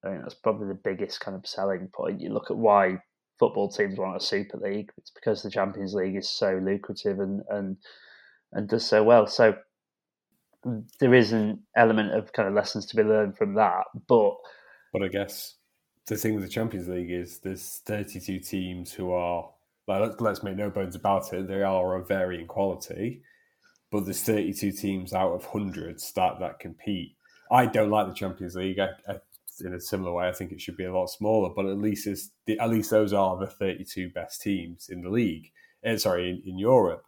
I 0.03 0.09
think 0.09 0.21
that's 0.21 0.35
probably 0.35 0.67
the 0.67 0.79
biggest 0.83 1.19
kind 1.19 1.35
of 1.35 1.47
selling 1.47 1.89
point. 1.93 2.21
You 2.21 2.33
look 2.33 2.51
at 2.51 2.57
why 2.57 2.99
football 3.39 3.69
teams 3.69 3.97
want 3.97 4.15
a 4.15 4.25
Super 4.25 4.57
League. 4.57 4.91
It's 4.97 5.11
because 5.11 5.41
the 5.41 5.49
Champions 5.49 5.93
League 5.93 6.15
is 6.15 6.29
so 6.29 6.59
lucrative 6.63 7.19
and 7.19 7.41
and 7.49 7.77
and 8.53 8.69
does 8.69 8.85
so 8.85 9.03
well. 9.03 9.27
So 9.27 9.55
there 10.99 11.13
is 11.13 11.31
an 11.31 11.63
element 11.75 12.13
of 12.13 12.33
kind 12.33 12.47
of 12.47 12.55
lessons 12.55 12.85
to 12.87 12.95
be 12.95 13.03
learned 13.03 13.37
from 13.37 13.55
that. 13.55 13.85
But 14.07 14.35
but 14.93 15.03
I 15.03 15.07
guess 15.07 15.55
the 16.07 16.15
thing 16.15 16.35
with 16.35 16.43
the 16.43 16.49
Champions 16.49 16.87
League 16.87 17.11
is 17.11 17.39
there's 17.39 17.81
32 17.85 18.39
teams 18.39 18.93
who 18.93 19.11
are 19.11 19.49
like 19.87 20.19
let's 20.19 20.43
make 20.43 20.55
no 20.55 20.69
bones 20.69 20.95
about 20.95 21.31
it, 21.33 21.47
they 21.47 21.61
are 21.61 21.95
of 21.95 22.07
varying 22.07 22.47
quality. 22.47 23.21
But 23.91 24.05
there's 24.05 24.21
32 24.21 24.71
teams 24.71 25.13
out 25.13 25.33
of 25.33 25.45
hundreds 25.45 26.11
that 26.13 26.39
that 26.39 26.59
compete. 26.59 27.15
I 27.51 27.67
don't 27.67 27.91
like 27.91 28.07
the 28.07 28.13
Champions 28.13 28.55
League. 28.55 28.79
I, 28.79 28.89
I, 29.07 29.19
in 29.61 29.73
a 29.73 29.79
similar 29.79 30.11
way, 30.11 30.27
I 30.27 30.33
think 30.33 30.51
it 30.51 30.59
should 30.59 30.75
be 30.75 30.85
a 30.85 30.93
lot 30.93 31.07
smaller. 31.07 31.51
But 31.55 31.67
at 31.67 31.77
least 31.77 32.07
it's 32.07 32.31
the, 32.45 32.59
at 32.59 32.69
least 32.69 32.89
those 32.89 33.13
are 33.13 33.37
the 33.37 33.47
32 33.47 34.09
best 34.09 34.41
teams 34.41 34.89
in 34.89 35.01
the 35.01 35.09
league. 35.09 35.51
Uh, 35.85 35.97
sorry, 35.97 36.29
in, 36.29 36.41
in 36.45 36.57
Europe. 36.57 37.05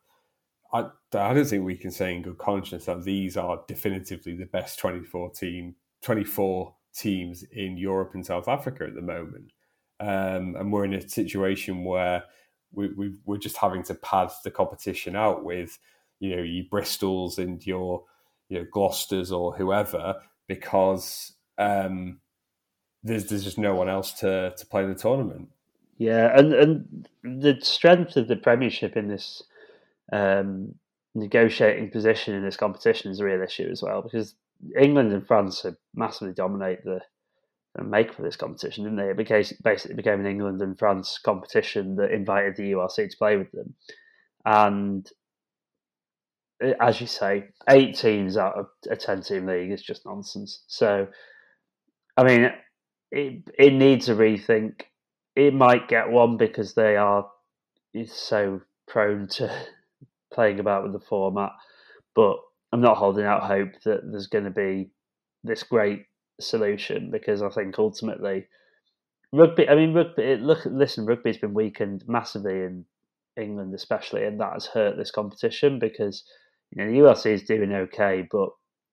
I, 0.71 0.89
I 1.13 1.33
don't 1.33 1.45
think 1.45 1.65
we 1.65 1.77
can 1.77 1.91
say 1.91 2.15
in 2.15 2.21
good 2.21 2.37
conscience 2.37 2.85
that 2.85 3.03
these 3.03 3.37
are 3.37 3.63
definitively 3.67 4.35
the 4.35 4.45
best 4.45 4.79
24 4.79 5.31
team, 5.31 5.75
24 6.03 6.75
teams 6.95 7.43
in 7.51 7.77
Europe 7.77 8.11
and 8.13 8.25
South 8.25 8.47
Africa 8.47 8.85
at 8.85 8.95
the 8.95 9.01
moment. 9.01 9.51
Um, 9.99 10.55
and 10.55 10.71
we're 10.71 10.85
in 10.85 10.93
a 10.93 11.07
situation 11.07 11.83
where 11.83 12.23
we, 12.71 12.89
we, 12.89 13.13
we're 13.25 13.37
just 13.37 13.57
having 13.57 13.83
to 13.83 13.95
pad 13.95 14.29
the 14.43 14.51
competition 14.51 15.15
out 15.15 15.43
with, 15.43 15.79
you 16.19 16.35
know, 16.35 16.41
your 16.41 16.65
Bristols 16.65 17.37
and 17.37 17.65
your, 17.65 18.03
you 18.49 18.59
know, 18.59 18.65
Gloucesters 18.71 19.31
or 19.31 19.55
whoever, 19.55 20.15
because 20.47 21.33
um, 21.57 22.19
there's 23.03 23.25
there's 23.25 23.43
just 23.43 23.57
no 23.57 23.75
one 23.75 23.89
else 23.89 24.11
to 24.13 24.53
to 24.55 24.65
play 24.65 24.85
the 24.85 24.95
tournament. 24.95 25.49
Yeah, 25.97 26.37
and 26.37 26.53
and 26.53 27.07
the 27.23 27.57
strength 27.61 28.17
of 28.17 28.27
the 28.27 28.35
Premiership 28.35 28.95
in 28.95 29.07
this 29.07 29.41
um, 30.11 30.75
negotiating 31.15 31.89
position 31.89 32.35
in 32.35 32.43
this 32.43 32.57
competition 32.57 33.11
is 33.11 33.19
a 33.19 33.25
real 33.25 33.41
issue 33.41 33.67
as 33.71 33.81
well 33.81 34.01
because 34.01 34.35
England 34.79 35.13
and 35.13 35.25
France 35.25 35.61
have 35.63 35.75
massively 35.95 36.33
dominate 36.33 36.83
the 36.83 37.01
make 37.83 38.13
for 38.13 38.21
this 38.23 38.35
competition, 38.35 38.83
didn't 38.83 38.97
they? 38.97 39.11
It 39.11 39.17
became, 39.17 39.43
basically 39.63 39.95
became 39.95 40.19
an 40.19 40.25
England 40.25 40.61
and 40.61 40.77
France 40.77 41.19
competition 41.23 41.95
that 41.97 42.11
invited 42.11 42.55
the 42.55 42.71
URC 42.71 43.09
to 43.09 43.17
play 43.17 43.37
with 43.37 43.51
them. 43.51 43.75
And 44.45 45.07
eh, 46.61 46.73
as 46.81 46.99
you 46.99 47.07
say, 47.07 47.49
eight 47.69 47.95
teams 47.95 48.37
out 48.37 48.57
of 48.57 48.67
a 48.89 48.95
10 48.95 49.21
team 49.21 49.45
league 49.45 49.71
is 49.71 49.83
just 49.83 50.05
nonsense. 50.05 50.63
So, 50.67 51.07
I 52.15 52.23
mean, 52.23 52.51
it, 53.11 53.43
it 53.57 53.73
needs 53.73 54.09
a 54.09 54.15
rethink. 54.15 54.81
It 55.35 55.53
might 55.53 55.87
get 55.87 56.09
one 56.09 56.37
because 56.37 56.73
they 56.73 56.95
are 56.95 57.27
so 58.05 58.61
prone 58.87 59.27
to 59.27 59.51
playing 60.33 60.59
about 60.59 60.83
with 60.83 60.93
the 60.93 61.05
format, 61.07 61.51
but 62.15 62.37
I'm 62.77 62.83
not 62.83 62.97
holding 62.97 63.25
out 63.25 63.41
hope 63.41 63.71
that 63.85 64.01
there's 64.03 64.27
going 64.27 64.43
to 64.43 64.51
be 64.51 64.91
this 65.43 65.63
great 65.63 66.05
solution 66.39 67.09
because 67.09 67.41
I 67.41 67.49
think 67.49 67.79
ultimately 67.79 68.45
rugby. 69.33 69.67
I 69.67 69.73
mean, 69.73 69.95
rugby. 69.95 70.35
Look, 70.35 70.63
listen, 70.65 71.07
rugby's 71.07 71.39
been 71.39 71.55
weakened 71.55 72.03
massively 72.07 72.61
in 72.61 72.85
England, 73.35 73.73
especially, 73.73 74.25
and 74.25 74.39
that 74.39 74.53
has 74.53 74.67
hurt 74.67 74.95
this 74.95 75.09
competition 75.09 75.79
because 75.79 76.23
you 76.69 76.85
know 76.85 76.91
the 76.91 76.99
URC 76.99 77.25
is 77.25 77.41
doing 77.41 77.73
okay, 77.73 78.27
but 78.29 78.49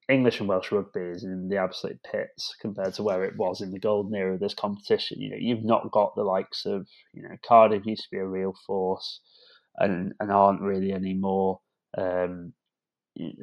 English 0.09 0.39
and 0.39 0.49
Welsh 0.49 0.71
rugby 0.71 1.01
is 1.01 1.23
in 1.23 1.47
the 1.47 1.57
absolute 1.57 1.99
pits 2.11 2.55
compared 2.59 2.95
to 2.95 3.03
where 3.03 3.23
it 3.23 3.37
was 3.37 3.61
in 3.61 3.69
the 3.69 3.77
golden 3.77 4.15
era 4.15 4.33
of 4.33 4.39
this 4.39 4.55
competition. 4.55 5.21
You 5.21 5.29
know, 5.29 5.37
you've 5.39 5.63
not 5.63 5.91
got 5.91 6.15
the 6.15 6.23
likes 6.23 6.65
of 6.65 6.87
you 7.13 7.21
know 7.21 7.35
Cardiff 7.47 7.85
used 7.85 8.05
to 8.05 8.09
be 8.11 8.17
a 8.17 8.25
real 8.25 8.55
force 8.65 9.19
and 9.77 10.13
and 10.19 10.31
aren't 10.31 10.61
really 10.61 10.91
anymore. 10.91 11.59
Um, 11.95 12.53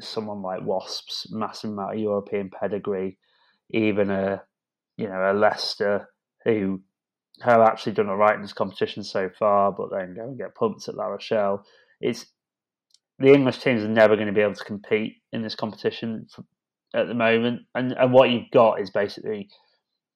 someone 0.00 0.42
like 0.42 0.64
Wasps, 0.64 1.28
massive 1.30 1.70
amount 1.70 1.94
of 1.94 2.00
European 2.00 2.50
pedigree, 2.50 3.18
even 3.70 4.10
a 4.10 4.42
you 4.96 5.08
know 5.08 5.30
a 5.30 5.32
Leicester 5.32 6.08
who 6.44 6.80
have 7.40 7.60
actually 7.60 7.92
done 7.92 8.08
all 8.08 8.16
right 8.16 8.34
in 8.34 8.42
this 8.42 8.52
competition 8.52 9.02
so 9.02 9.30
far, 9.38 9.72
but 9.72 9.88
then 9.90 10.14
go 10.14 10.22
and 10.22 10.38
get 10.38 10.54
pumped 10.54 10.88
at 10.88 10.94
La 10.94 11.06
Rochelle. 11.06 11.64
It's 12.00 12.26
the 13.18 13.32
English 13.32 13.58
teams 13.58 13.82
are 13.82 13.88
never 13.88 14.16
going 14.16 14.26
to 14.26 14.32
be 14.32 14.40
able 14.40 14.54
to 14.54 14.64
compete 14.64 15.22
in 15.32 15.42
this 15.42 15.54
competition 15.54 16.26
at 16.94 17.06
the 17.08 17.14
moment, 17.14 17.62
and 17.74 17.92
and 17.92 18.12
what 18.12 18.30
you've 18.30 18.50
got 18.52 18.80
is 18.80 18.90
basically 18.90 19.48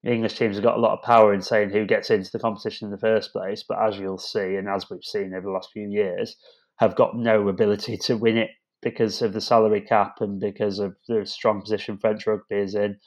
English 0.03 0.37
teams 0.37 0.55
have 0.55 0.63
got 0.63 0.77
a 0.77 0.81
lot 0.81 0.97
of 0.97 1.03
power 1.03 1.33
in 1.33 1.41
saying 1.41 1.71
who 1.71 1.85
gets 1.85 2.09
into 2.09 2.29
the 2.31 2.39
competition 2.39 2.85
in 2.87 2.91
the 2.91 2.99
first 2.99 3.33
place, 3.33 3.63
but 3.67 3.81
as 3.81 3.97
you'll 3.97 4.17
see, 4.17 4.55
and 4.55 4.69
as 4.69 4.89
we've 4.89 5.03
seen 5.03 5.33
over 5.33 5.47
the 5.47 5.51
last 5.51 5.71
few 5.73 5.89
years, 5.89 6.35
have 6.77 6.95
got 6.95 7.15
no 7.15 7.47
ability 7.47 7.97
to 8.03 8.15
win 8.15 8.37
it 8.37 8.49
because 8.81 9.21
of 9.21 9.33
the 9.33 9.41
salary 9.41 9.81
cap 9.81 10.17
and 10.19 10.39
because 10.39 10.79
of 10.79 10.95
the 11.07 11.25
strong 11.25 11.61
position 11.61 11.97
French 11.97 12.27
rugby 12.27 12.57
is 12.57 12.75
in, 12.75 12.97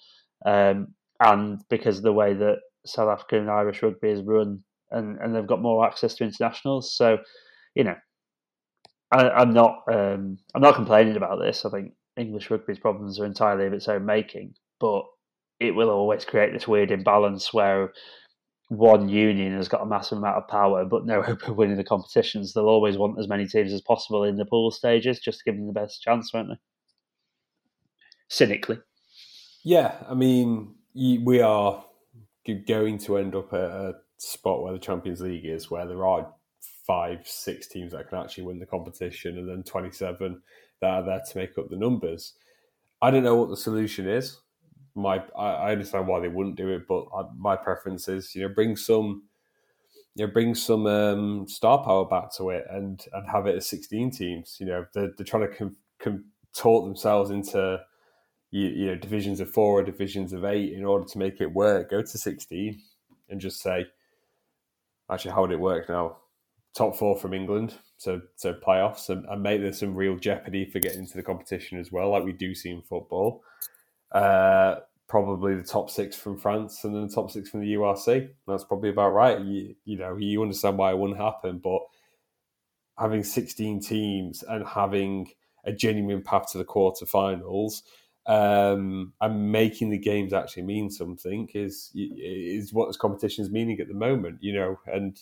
um, 0.45 0.95
and 1.21 1.61
because 1.69 1.99
of 1.99 2.03
the 2.03 2.13
way 2.13 2.35
that 2.35 2.59
South 2.87 3.09
African 3.09 3.41
and 3.41 3.51
Irish 3.51 3.83
rugby 3.83 4.11
is 4.11 4.23
run, 4.23 4.63
and, 4.91 5.19
and 5.19 5.35
they've 5.35 5.47
got 5.47 5.63
more 5.63 5.87
access 5.87 6.15
to 6.15 6.25
internationals. 6.25 6.95
So, 6.95 7.19
you 7.75 7.85
know, 7.85 7.97
I, 9.13 9.43
am 9.43 9.53
not 9.53 9.83
um, 9.91 10.39
I'm 10.55 10.63
not 10.63 10.75
complaining 10.75 11.17
about 11.17 11.41
this. 11.41 11.65
I 11.65 11.71
think 11.71 11.93
English 12.17 12.51
rugby's 12.51 12.79
problems 12.79 13.21
are 13.21 13.27
entirely 13.27 13.67
of 13.67 13.73
its 13.73 13.89
own 13.89 14.05
making, 14.05 14.55
but 14.79 15.05
it 15.59 15.73
will 15.73 15.91
always 15.91 16.25
create 16.25 16.53
this 16.53 16.67
weird 16.67 16.91
imbalance 16.91 17.53
where 17.53 17.93
one 18.71 19.09
union 19.09 19.57
has 19.57 19.69
got 19.69 19.83
a 19.83 19.87
massive 19.87 20.19
amount 20.19 20.37
of 20.37 20.47
power 20.47 20.85
but 20.85 21.05
no 21.05 21.21
hope 21.21 21.43
of 21.49 21.57
winning 21.57 21.77
the 21.77 21.83
competitions. 21.83 22.53
They'll 22.53 22.67
always 22.67 22.97
want 22.97 23.19
as 23.19 23.27
many 23.27 23.49
teams 23.49 23.73
as 23.73 23.81
possible 23.81 24.23
in 24.23 24.37
the 24.37 24.45
pool 24.45 24.71
stages 24.71 25.19
just 25.19 25.41
to 25.41 25.45
give 25.45 25.57
them 25.57 25.67
the 25.67 25.73
best 25.73 26.01
chance, 26.01 26.33
won't 26.33 26.51
they? 26.51 26.59
Cynically. 28.29 28.79
Yeah, 29.65 29.97
I 30.09 30.15
mean, 30.15 30.77
we 30.95 31.41
are 31.41 31.85
going 32.47 32.99
to 32.99 33.19
end 33.19 33.35
up 33.35 33.53
at 33.53 33.61
a 33.61 33.95
spot 34.19 34.63
where 34.63 34.73
the 34.73 34.79
Champions 34.79 35.21
League 35.21 35.47
is, 35.47 35.69
where 35.69 35.87
there 35.87 36.07
are 36.07 36.33
five, 36.87 37.27
six 37.27 37.67
teams 37.67 37.91
that 37.91 38.09
can 38.09 38.19
actually 38.19 38.45
win 38.45 38.61
the 38.61 38.67
competition, 38.67 39.37
and 39.37 39.49
then 39.49 39.65
27 39.65 40.41
that 40.81 40.87
are 40.87 41.03
there 41.03 41.23
to 41.29 41.39
make 41.39 41.59
up 41.59 41.69
the 41.71 41.77
numbers. 41.77 42.35
I 43.03 43.11
don't 43.11 43.25
know 43.25 43.35
what 43.35 43.51
the 43.51 43.57
solution 43.57 44.09
is 44.09 44.39
my 44.95 45.23
I, 45.37 45.73
understand 45.73 46.07
why 46.07 46.21
they 46.21 46.29
wouldn't 46.29 46.57
do 46.57 46.69
it, 46.69 46.87
but 46.89 47.07
my 47.37 47.57
preference 47.57 48.09
is 48.09 48.35
you 48.35 48.43
know 48.43 48.55
bring 48.55 48.77
some 48.77 49.25
you 50.15 50.27
know 50.27 50.33
bring 50.33 50.55
some 50.55 50.87
um, 50.87 51.49
star 51.49 51.83
power 51.85 52.05
back 52.05 52.33
to 52.37 52.51
it 52.51 52.65
and 52.71 53.05
and 53.13 53.29
have 53.29 53.47
it 53.47 53.57
as 53.57 53.67
sixteen 53.67 54.11
teams. 54.11 54.57
You 54.61 54.67
know 54.67 54.87
they're 54.95 55.13
they're 55.17 55.27
trying 55.27 55.49
to 55.51 55.73
contort 55.99 56.85
themselves 56.85 57.31
into 57.31 57.81
you, 58.51 58.69
you 58.69 58.87
know 58.87 58.97
divisions 58.97 59.41
of 59.41 59.51
four 59.51 59.81
or 59.81 59.83
divisions 59.83 60.33
of 60.33 60.45
eight 60.45 60.73
in 60.73 60.85
order 60.85 61.05
to 61.07 61.19
make 61.19 61.41
it 61.41 61.53
work. 61.53 61.91
Go 61.91 62.03
to 62.03 62.19
sixteen 62.19 62.81
and 63.29 63.41
just 63.41 63.61
say 63.61 63.87
actually 65.11 65.33
how 65.33 65.43
would 65.43 65.53
it 65.53 65.61
work 65.61 65.89
now? 65.89 66.17
Top 66.73 66.95
four 66.95 67.19
from 67.19 67.35
England, 67.35 67.75
so 67.97 68.21
so 68.37 68.55
playoffs, 68.55 69.09
and, 69.09 69.25
and 69.27 69.43
make 69.43 69.61
there 69.61 69.73
some 69.73 69.95
real 69.95 70.17
jeopardy 70.17 70.65
for 70.65 70.79
getting 70.79 71.01
into 71.01 71.17
the 71.17 71.23
competition 71.23 71.79
as 71.81 71.91
well, 71.91 72.11
like 72.11 72.23
we 72.23 72.33
do 72.33 72.55
see 72.55 72.71
in 72.71 72.81
football. 72.83 73.43
Uh, 74.13 74.77
probably 75.11 75.57
the 75.57 75.63
top 75.65 75.91
six 75.91 76.17
from 76.17 76.39
France 76.39 76.85
and 76.85 76.95
then 76.95 77.09
the 77.09 77.13
top 77.13 77.31
six 77.31 77.51
from 77.51 77.61
the 77.61 77.75
URC. 77.75 78.31
That's 78.47 78.65
probably 78.65 78.91
about 78.91 79.11
right. 79.11 79.41
You, 79.41 79.75
you 79.85 79.99
know, 79.99 80.17
you 80.17 80.41
understand 80.41 80.79
why 80.79 80.93
it 80.93 80.99
wouldn't 80.99 81.19
happen, 81.19 81.59
but 81.59 81.81
having 82.97 83.25
16 83.25 83.81
teams 83.81 84.45
and 84.45 84.65
having 84.65 85.31
a 85.65 85.73
genuine 85.73 86.23
path 86.23 86.53
to 86.53 86.59
the 86.59 86.65
quarterfinals 86.65 87.83
um, 88.27 89.13
and 89.21 89.51
making 89.51 89.91
the 89.91 89.99
games 89.99 90.33
actually 90.33 90.63
mean 90.63 90.91
something 90.91 91.49
is 91.55 91.91
is 91.95 92.73
what 92.73 92.87
this 92.87 92.97
competition 92.97 93.45
is 93.45 93.51
meaning 93.51 93.81
at 93.81 93.89
the 93.89 93.95
moment. 93.95 94.39
You 94.41 94.55
know, 94.55 94.79
and 94.87 95.19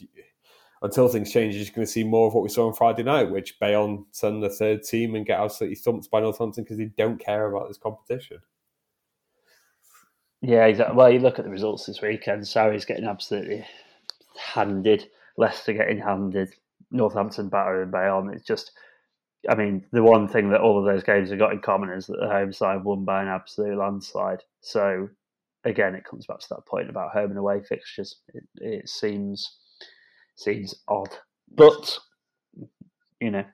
until 0.83 1.09
things 1.09 1.33
change, 1.33 1.55
you're 1.55 1.65
just 1.65 1.75
going 1.75 1.87
to 1.87 1.93
see 1.93 2.05
more 2.05 2.29
of 2.29 2.35
what 2.35 2.43
we 2.43 2.51
saw 2.51 2.69
on 2.69 2.75
Friday 2.75 3.05
night, 3.05 3.31
which 3.31 3.59
Bayonne 3.59 4.05
send 4.11 4.43
the 4.43 4.51
third 4.51 4.83
team 4.83 5.15
and 5.15 5.25
get 5.25 5.41
absolutely 5.41 5.77
thumped 5.77 6.11
by 6.11 6.21
Northampton 6.21 6.65
because 6.65 6.77
they 6.77 6.91
don't 6.97 7.19
care 7.19 7.47
about 7.47 7.69
this 7.69 7.79
competition. 7.79 8.39
Yeah, 10.41 10.67
exactly. 10.67 10.97
Well, 10.97 11.11
you 11.11 11.19
look 11.19 11.39
at 11.39 11.45
the 11.45 11.51
results 11.51 11.87
this 11.87 12.01
weekend. 12.01 12.47
Surrey's 12.47 12.85
getting 12.85 13.07
absolutely 13.07 13.67
handed. 14.39 15.09
Leicester 15.37 15.73
getting 15.73 15.99
handed. 15.99 16.55
Northampton 16.91 17.49
battering 17.49 17.91
Bayonne. 17.91 18.31
It's 18.33 18.47
just, 18.47 18.73
I 19.49 19.55
mean, 19.55 19.85
the 19.93 20.03
one 20.03 20.29
thing 20.29 20.51
that 20.51 20.61
all 20.61 20.79
of 20.79 20.85
those 20.85 21.03
games 21.05 21.31
have 21.31 21.39
got 21.39 21.53
in 21.53 21.61
common 21.61 21.91
is 21.91 22.07
that 22.07 22.19
the 22.21 22.29
home 22.29 22.53
side 22.53 22.85
won 22.85 23.05
by 23.05 23.23
an 23.23 23.29
absolute 23.29 23.77
landslide. 23.79 24.43
So, 24.61 25.09
again, 25.65 25.95
it 25.95 26.05
comes 26.05 26.27
back 26.27 26.41
to 26.41 26.49
that 26.51 26.67
point 26.67 26.89
about 26.91 27.13
home 27.13 27.31
and 27.31 27.39
away 27.39 27.63
fixtures. 27.63 28.17
It, 28.35 28.45
it 28.57 28.89
seems 28.89 29.59
seems 30.37 30.75
odd, 30.87 31.11
but 31.57 31.99
you 33.21 33.31
know, 33.31 33.45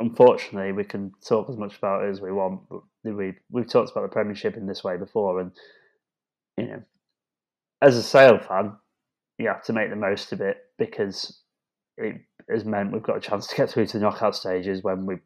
unfortunately, 0.00 0.72
we 0.72 0.84
can 0.84 1.12
talk 1.24 1.48
as 1.48 1.56
much 1.56 1.76
about 1.78 2.04
it 2.04 2.10
as 2.10 2.20
we 2.20 2.32
want, 2.32 2.60
but 2.68 2.80
we 3.04 3.34
we've 3.50 3.68
talked 3.68 3.90
about 3.90 4.02
the 4.02 4.08
Premiership 4.08 4.56
in 4.56 4.66
this 4.66 4.84
way 4.84 4.96
before, 4.96 5.40
and 5.40 5.52
you 6.56 6.66
know, 6.66 6.82
as 7.82 7.96
a 7.96 8.02
Sale 8.02 8.38
fan, 8.38 8.76
you 9.38 9.48
have 9.48 9.64
to 9.64 9.72
make 9.72 9.90
the 9.90 9.96
most 9.96 10.32
of 10.32 10.40
it 10.40 10.58
because 10.78 11.42
it 11.96 12.20
has 12.48 12.64
meant 12.64 12.92
we've 12.92 13.02
got 13.02 13.16
a 13.16 13.20
chance 13.20 13.46
to 13.46 13.56
get 13.56 13.70
through 13.70 13.86
to 13.86 13.98
the 13.98 14.04
knockout 14.04 14.36
stages 14.36 14.82
when 14.82 15.06
we 15.06 15.16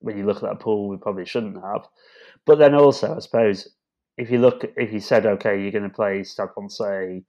when 0.00 0.16
you 0.16 0.24
look 0.24 0.36
at 0.36 0.42
that 0.42 0.60
pool 0.60 0.88
we 0.88 0.96
probably 0.96 1.26
shouldn't 1.26 1.62
have. 1.62 1.86
But 2.46 2.58
then 2.58 2.74
also, 2.74 3.14
I 3.14 3.20
suppose, 3.20 3.68
if 4.16 4.30
you 4.30 4.38
look, 4.38 4.64
if 4.76 4.92
you 4.92 5.00
said, 5.00 5.26
okay, 5.26 5.60
you're 5.60 5.70
going 5.70 5.84
to 5.84 5.90
play 5.90 6.24
Stade 6.24 6.48
say 6.68 7.22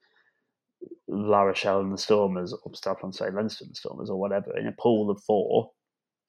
La 1.07 1.41
Rochelle 1.41 1.81
and 1.81 1.93
the 1.93 1.97
Stormers, 1.97 2.53
or 2.53 2.73
Stade 2.73 2.95
say 3.11 3.29
Leinster 3.29 3.65
and 3.65 3.71
the 3.71 3.75
Stormers, 3.75 4.09
or 4.09 4.19
whatever, 4.19 4.57
in 4.57 4.67
a 4.67 4.71
pool 4.71 5.09
of 5.09 5.21
four, 5.23 5.71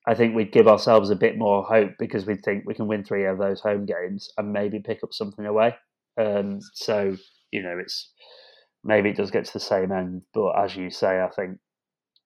I 0.06 0.14
think 0.14 0.34
we'd 0.34 0.52
give 0.52 0.66
ourselves 0.66 1.10
a 1.10 1.16
bit 1.16 1.38
more 1.38 1.62
hope 1.62 1.92
because 1.98 2.26
we 2.26 2.34
think 2.34 2.64
we 2.66 2.74
can 2.74 2.88
win 2.88 3.04
three 3.04 3.24
of 3.24 3.38
those 3.38 3.60
home 3.60 3.86
games 3.86 4.28
and 4.36 4.52
maybe 4.52 4.80
pick 4.80 5.04
up 5.04 5.12
something 5.12 5.46
away. 5.46 5.76
Um, 6.18 6.60
so 6.74 7.16
you 7.52 7.62
know, 7.62 7.78
it's 7.78 8.12
maybe 8.82 9.10
it 9.10 9.16
does 9.16 9.30
get 9.30 9.44
to 9.44 9.52
the 9.52 9.60
same 9.60 9.92
end, 9.92 10.22
but 10.34 10.52
as 10.58 10.74
you 10.74 10.90
say, 10.90 11.20
I 11.20 11.28
think 11.28 11.58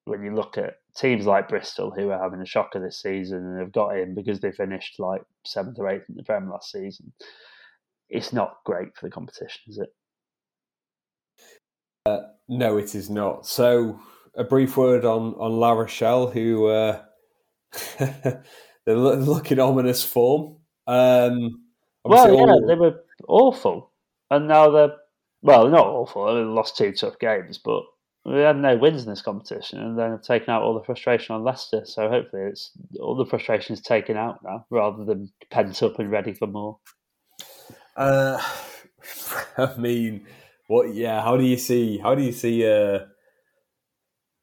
when 0.06 0.22
you 0.22 0.34
look 0.34 0.56
at 0.56 0.74
teams 0.96 1.26
like 1.26 1.48
Bristol 1.48 1.90
who 1.90 2.10
are 2.10 2.22
having 2.22 2.40
a 2.40 2.46
shocker 2.46 2.80
this 2.80 3.02
season 3.02 3.38
and 3.38 3.60
have 3.60 3.72
got 3.72 3.98
in 3.98 4.14
because 4.14 4.40
they 4.40 4.52
finished 4.52 4.98
like 4.98 5.22
seventh 5.44 5.78
or 5.78 5.88
eighth 5.88 6.08
in 6.08 6.14
the 6.14 6.22
Prem 6.22 6.48
last 6.48 6.70
season, 6.70 7.12
it's 8.08 8.32
not 8.32 8.58
great 8.64 8.96
for 8.96 9.06
the 9.06 9.10
competition, 9.10 9.62
is 9.66 9.78
it? 9.78 9.88
Uh, 12.06 12.20
no, 12.48 12.78
it 12.78 12.94
is 12.94 13.10
not. 13.10 13.46
So, 13.46 14.00
a 14.36 14.44
brief 14.44 14.76
word 14.76 15.04
on 15.04 15.34
on 15.34 15.58
La 15.58 15.72
Rochelle, 15.72 16.28
who 16.28 16.66
uh, 16.66 17.02
they're 17.98 18.96
looking 18.96 19.58
ominous 19.58 20.02
form. 20.02 20.56
Um, 20.86 21.62
well, 22.04 22.32
yeah, 22.32 22.40
all... 22.40 22.66
they 22.66 22.74
were 22.74 23.00
awful, 23.28 23.92
and 24.30 24.48
now 24.48 24.70
they're 24.70 24.96
well, 25.42 25.68
not 25.68 25.86
awful. 25.86 26.26
They 26.34 26.40
lost 26.42 26.76
two 26.76 26.92
tough 26.92 27.18
games, 27.18 27.58
but 27.58 27.82
we 28.24 28.40
had 28.40 28.56
no 28.56 28.76
wins 28.76 29.04
in 29.04 29.10
this 29.10 29.22
competition, 29.22 29.80
and 29.80 29.98
then 29.98 30.10
have 30.10 30.22
taken 30.22 30.50
out 30.50 30.62
all 30.62 30.74
the 30.74 30.84
frustration 30.84 31.34
on 31.34 31.44
Leicester. 31.44 31.82
So 31.84 32.08
hopefully, 32.08 32.42
it's 32.42 32.72
all 33.00 33.14
the 33.14 33.26
frustration 33.26 33.74
is 33.74 33.80
taken 33.80 34.16
out 34.16 34.40
now, 34.42 34.66
rather 34.70 35.04
than 35.04 35.30
pent 35.50 35.82
up 35.82 35.98
and 35.98 36.10
ready 36.10 36.34
for 36.34 36.48
more. 36.48 36.78
Uh, 37.96 38.42
I 39.58 39.76
mean, 39.76 40.26
what? 40.66 40.94
Yeah, 40.94 41.22
how 41.22 41.36
do 41.36 41.44
you 41.44 41.56
see? 41.56 41.98
How 41.98 42.14
do 42.14 42.22
you 42.22 42.32
see 42.32 42.66
uh, 42.66 43.00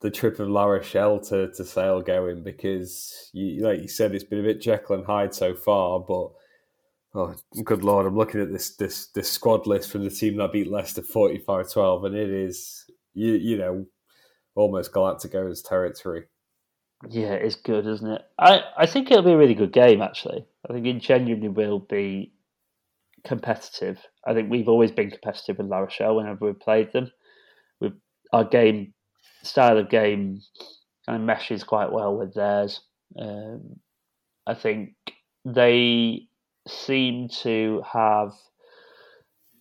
the 0.04 0.12
trip 0.12 0.39
of 0.39 0.49
La 0.49 0.66
Rochelle 0.66 1.20
to 1.22 1.51
to 1.54 1.66
Sale 1.66 2.04
going? 2.04 2.43
Because 2.43 3.32
you, 3.34 3.64
like 3.64 3.82
you 3.82 3.88
said, 3.88 4.14
it's 4.14 4.24
been 4.24 4.39
a 4.39 4.43
bit 4.43 4.62
Jekyll 4.62 4.97
and 4.97 5.06
Hyde 5.06 5.34
so 5.34 5.56
far, 5.56 5.99
but 5.99 6.34
Oh, 7.16 7.36
good 7.64 7.84
lord! 7.84 8.08
I'm 8.08 8.18
looking 8.18 8.41
at 8.41 8.51
this 8.51 8.76
this 8.76 9.08
this 9.08 9.30
squad 9.30 9.68
list 9.68 9.91
from 9.91 10.04
the 10.04 10.10
team 10.10 10.38
that 10.38 10.51
beat 10.51 10.72
Leicester 10.72 11.04
45-12, 11.04 12.08
and 12.08 12.16
it 12.16 12.30
is 12.30 12.86
you 13.14 13.34
you 13.34 13.58
know 13.58 13.86
almost 14.56 14.91
Galacticos 14.91 15.68
territory. 15.68 16.24
Yeah, 17.08 17.34
it's 17.34 17.56
good, 17.56 17.86
isn't 17.86 18.10
it? 18.10 18.22
I, 18.39 18.62
I 18.78 18.86
think 18.88 19.12
it'll 19.12 19.24
be 19.24 19.34
a 19.34 19.38
really 19.38 19.54
good 19.54 19.74
game. 19.74 20.01
Actually, 20.01 20.47
I 20.68 20.74
think 20.74 20.88
it 20.88 20.99
genuinely 20.99 21.49
will 21.49 21.80
be 21.80 22.34
competitive. 23.24 23.99
I 24.26 24.34
think 24.34 24.49
we've 24.49 24.70
always 24.70 24.91
been 24.91 25.12
competitive 25.12 25.60
with 25.60 25.68
La 25.68 25.80
Rochelle 25.80 26.16
whenever 26.16 26.45
we've 26.45 26.60
played 26.60 26.93
them. 26.93 27.12
With 27.80 27.93
our 28.32 28.45
game 28.45 28.95
style 29.44 29.78
of 29.78 29.89
game 29.89 30.41
kind 31.06 31.20
of 31.20 31.26
meshes 31.26 31.64
quite 31.64 31.91
well 31.91 32.16
with 32.18 32.34
theirs. 32.34 32.82
Um, 33.20 33.80
I 34.48 34.54
think 34.54 34.96
they 35.46 36.28
seem 36.68 37.30
to 37.41 37.84
have. 37.91 38.32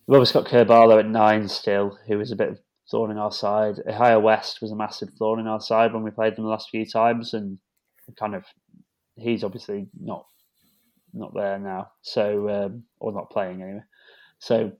We've 0.07 0.17
obviously 0.17 0.41
got 0.41 0.49
Kerr-Barlow 0.49 0.99
at 0.99 1.07
nine 1.07 1.47
still, 1.47 1.97
who 2.07 2.19
is 2.19 2.31
a 2.31 2.35
bit 2.35 2.49
of 2.49 2.59
thorn 2.91 3.11
in 3.11 3.17
our 3.17 3.31
side. 3.31 3.75
Ihaia 3.87 4.21
West 4.21 4.61
was 4.61 4.71
a 4.71 4.75
massive 4.75 5.09
thorn 5.17 5.39
in 5.39 5.47
our 5.47 5.61
side 5.61 5.93
when 5.93 6.03
we 6.03 6.11
played 6.11 6.35
them 6.35 6.43
the 6.43 6.49
last 6.49 6.69
few 6.69 6.85
times, 6.85 7.33
and 7.33 7.57
kind 8.19 8.35
of 8.35 8.43
he's 9.15 9.43
obviously 9.43 9.87
not 9.99 10.25
not 11.13 11.33
there 11.33 11.59
now, 11.59 11.91
so 12.01 12.49
um, 12.49 12.83
or 12.99 13.11
not 13.11 13.29
playing 13.29 13.61
anyway. 13.61 13.83
So 14.39 14.71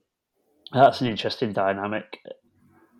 that's 0.72 1.00
an 1.00 1.06
interesting 1.06 1.52
dynamic. 1.52 2.18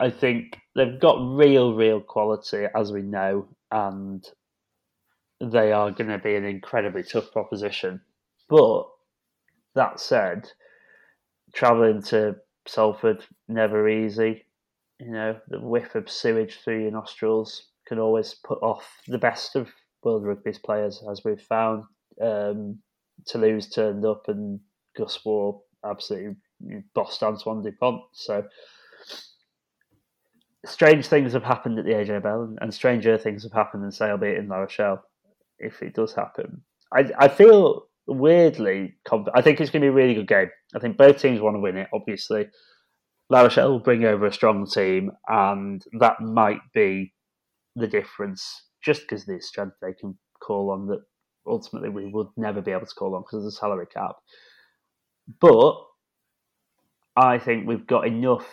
I 0.01 0.11
think 0.11 0.59
they've 0.75 1.01
got 1.01 1.19
real, 1.21 1.75
real 1.75 2.01
quality, 2.01 2.67
as 2.75 2.93
we 2.93 3.03
know, 3.03 3.49
and 3.71 4.25
they 5.41 5.73
are 5.73 5.91
going 5.91 6.11
to 6.11 6.19
be 6.19 6.35
an 6.35 6.45
incredibly 6.45 7.03
tough 7.03 7.31
proposition. 7.33 8.01
But 8.49 8.85
that 9.75 10.01
said, 10.01 10.51
travelling 11.53 12.03
to 12.05 12.37
Salford 12.67 13.25
never 13.49 13.89
easy. 13.89 14.45
You 14.99 15.11
know, 15.11 15.41
the 15.49 15.61
whiff 15.61 15.95
of 15.95 16.11
sewage 16.11 16.57
through 16.57 16.83
your 16.83 16.93
nostrils 16.93 17.69
can 17.87 17.99
always 17.99 18.35
put 18.35 18.63
off 18.63 18.89
the 19.07 19.19
best 19.19 19.57
of 19.57 19.71
world 20.03 20.25
rugby's 20.25 20.59
players, 20.59 21.03
as 21.11 21.23
we've 21.25 21.41
found. 21.41 21.85
Um, 22.21 22.79
Toulouse 23.27 23.69
turned 23.69 24.05
up 24.05 24.29
and 24.29 24.61
Gus 24.97 25.25
Warr 25.25 25.61
absolutely 25.85 26.37
bossed 26.95 27.23
Antoine 27.23 27.63
Dupont. 27.63 28.03
So 28.13 28.45
strange 30.65 31.07
things 31.07 31.33
have 31.33 31.45
happened 31.45 31.79
at 31.79 31.85
the 31.85 31.93
AJ 31.93 32.23
Bell, 32.23 32.55
and 32.61 32.73
stranger 32.73 33.19
things 33.19 33.43
have 33.43 33.53
happened 33.53 33.85
in 33.85 33.93
say, 33.93 34.11
albeit 34.11 34.39
in 34.39 34.49
La 34.49 34.59
Rochelle, 34.59 35.03
if 35.59 35.83
it 35.83 35.95
does 35.95 36.15
happen. 36.15 36.63
I 36.93 37.11
I 37.19 37.29
feel 37.29 37.87
weirdly, 38.07 38.97
I 39.35 39.41
think 39.41 39.61
it's 39.61 39.71
going 39.71 39.83
to 39.83 39.87
be 39.87 39.89
a 39.89 39.93
really 39.93 40.15
good 40.15 40.29
game. 40.29 40.51
I 40.75 40.79
think 40.79 40.97
both 40.97 41.21
teams 41.21 41.41
want 41.41 41.57
to 41.57 41.61
win 41.61 41.77
it, 41.77 41.89
obviously. 41.93 42.49
La 43.31 43.41
Rochelle 43.43 43.71
will 43.71 43.79
bring 43.79 44.05
over 44.05 44.27
a 44.27 44.33
strong 44.33 44.67
team, 44.67 45.11
and 45.29 45.83
that 45.99 46.21
might 46.21 46.61
be 46.75 47.15
the 47.77 47.87
difference 47.87 48.65
just 48.83 49.03
because 49.03 49.25
the 49.25 49.41
strength 49.41 49.77
they 49.81 49.95
can 49.95 50.17
call 50.41 50.71
on 50.71 50.87
that 50.87 51.01
ultimately 51.47 51.89
we 51.89 52.07
would 52.07 52.29
never 52.37 52.61
be 52.61 52.71
able 52.71 52.87
to 52.87 52.95
call 52.95 53.15
on 53.15 53.23
because 53.23 53.39
of 53.39 53.45
the 53.45 53.53
salary 53.53 53.87
cap. 53.87 54.17
But 55.41 55.77
I 57.17 57.39
think 57.39 57.67
we've 57.67 57.87
got 57.87 58.07
enough 58.07 58.47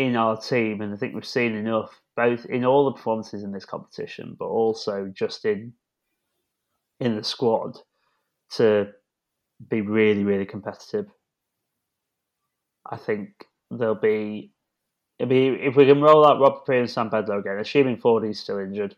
in 0.00 0.16
our 0.16 0.40
team, 0.40 0.80
and 0.80 0.94
I 0.94 0.96
think 0.96 1.14
we've 1.14 1.26
seen 1.26 1.54
enough 1.54 2.00
both 2.16 2.46
in 2.46 2.64
all 2.64 2.86
the 2.86 2.92
performances 2.92 3.42
in 3.42 3.52
this 3.52 3.64
competition, 3.64 4.36
but 4.38 4.46
also 4.46 5.10
just 5.14 5.44
in 5.44 5.72
in 7.00 7.16
the 7.16 7.24
squad 7.24 7.78
to 8.52 8.88
be 9.68 9.80
really, 9.80 10.24
really 10.24 10.46
competitive. 10.46 11.06
I 12.90 12.96
think 12.96 13.46
there'll 13.70 13.94
be, 13.94 14.52
be 15.18 15.48
if 15.48 15.76
we 15.76 15.86
can 15.86 16.00
roll 16.00 16.26
out 16.26 16.40
Rob 16.40 16.64
Prey 16.64 16.80
and 16.80 16.90
Sam 16.90 17.10
Bedlow 17.10 17.40
again, 17.40 17.58
assuming 17.58 17.98
Ford 17.98 18.24
is 18.24 18.40
still 18.40 18.58
injured, 18.58 18.96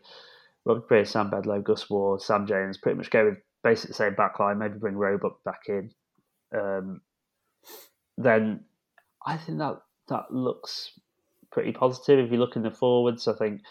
Rob 0.65 0.87
Prey, 0.87 1.05
Sam 1.05 1.29
Bedlow, 1.29 1.63
Gus 1.63 1.89
Warr, 1.89 2.19
Sam 2.19 2.47
James, 2.47 2.77
pretty 2.77 2.97
much 2.97 3.09
go 3.09 3.25
with 3.25 3.37
basically 3.63 3.89
the 3.89 3.95
same 3.95 4.15
backline, 4.15 4.57
maybe 4.57 4.79
bring 4.79 4.95
Roebuck 4.95 5.43
back 5.43 5.61
in. 5.67 5.91
Um, 6.57 7.01
then 8.17 8.65
I 9.25 9.37
think 9.37 9.59
that 9.59 9.81
that 10.09 10.31
looks 10.31 10.91
pretty 11.51 11.71
positive. 11.71 12.25
If 12.25 12.31
you 12.31 12.37
look 12.37 12.55
in 12.55 12.63
the 12.63 12.71
forwards, 12.71 13.27
I 13.27 13.33
think, 13.33 13.61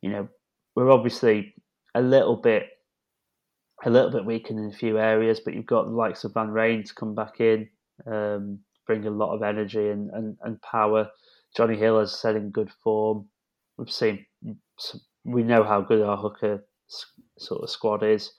you 0.00 0.10
know, 0.10 0.28
we're 0.74 0.90
obviously 0.90 1.54
a 1.94 2.00
little 2.00 2.36
bit 2.36 2.66
a 3.84 3.90
little 3.90 4.10
bit 4.10 4.24
weakened 4.24 4.58
in 4.58 4.70
a 4.70 4.76
few 4.76 4.98
areas, 4.98 5.40
but 5.44 5.52
you've 5.52 5.66
got 5.66 5.84
the 5.84 5.90
likes 5.90 6.24
of 6.24 6.32
Van 6.32 6.48
Rhyn 6.48 6.84
to 6.84 6.94
come 6.94 7.14
back 7.14 7.40
in, 7.40 7.68
um, 8.06 8.60
bring 8.86 9.06
a 9.06 9.10
lot 9.10 9.34
of 9.34 9.42
energy 9.42 9.90
and, 9.90 10.10
and, 10.10 10.36
and 10.42 10.62
power. 10.62 11.08
Johnny 11.54 11.76
Hill, 11.76 11.98
has 12.00 12.18
said, 12.18 12.34
in 12.34 12.50
good 12.50 12.70
form. 12.82 13.26
We've 13.76 13.90
seen, 13.90 14.24
we 15.24 15.42
know 15.42 15.64
how 15.64 15.82
good 15.82 16.00
our 16.00 16.16
hooker 16.16 16.64
sort 17.38 17.62
of 17.62 17.68
squad 17.68 18.02
is. 18.02 18.32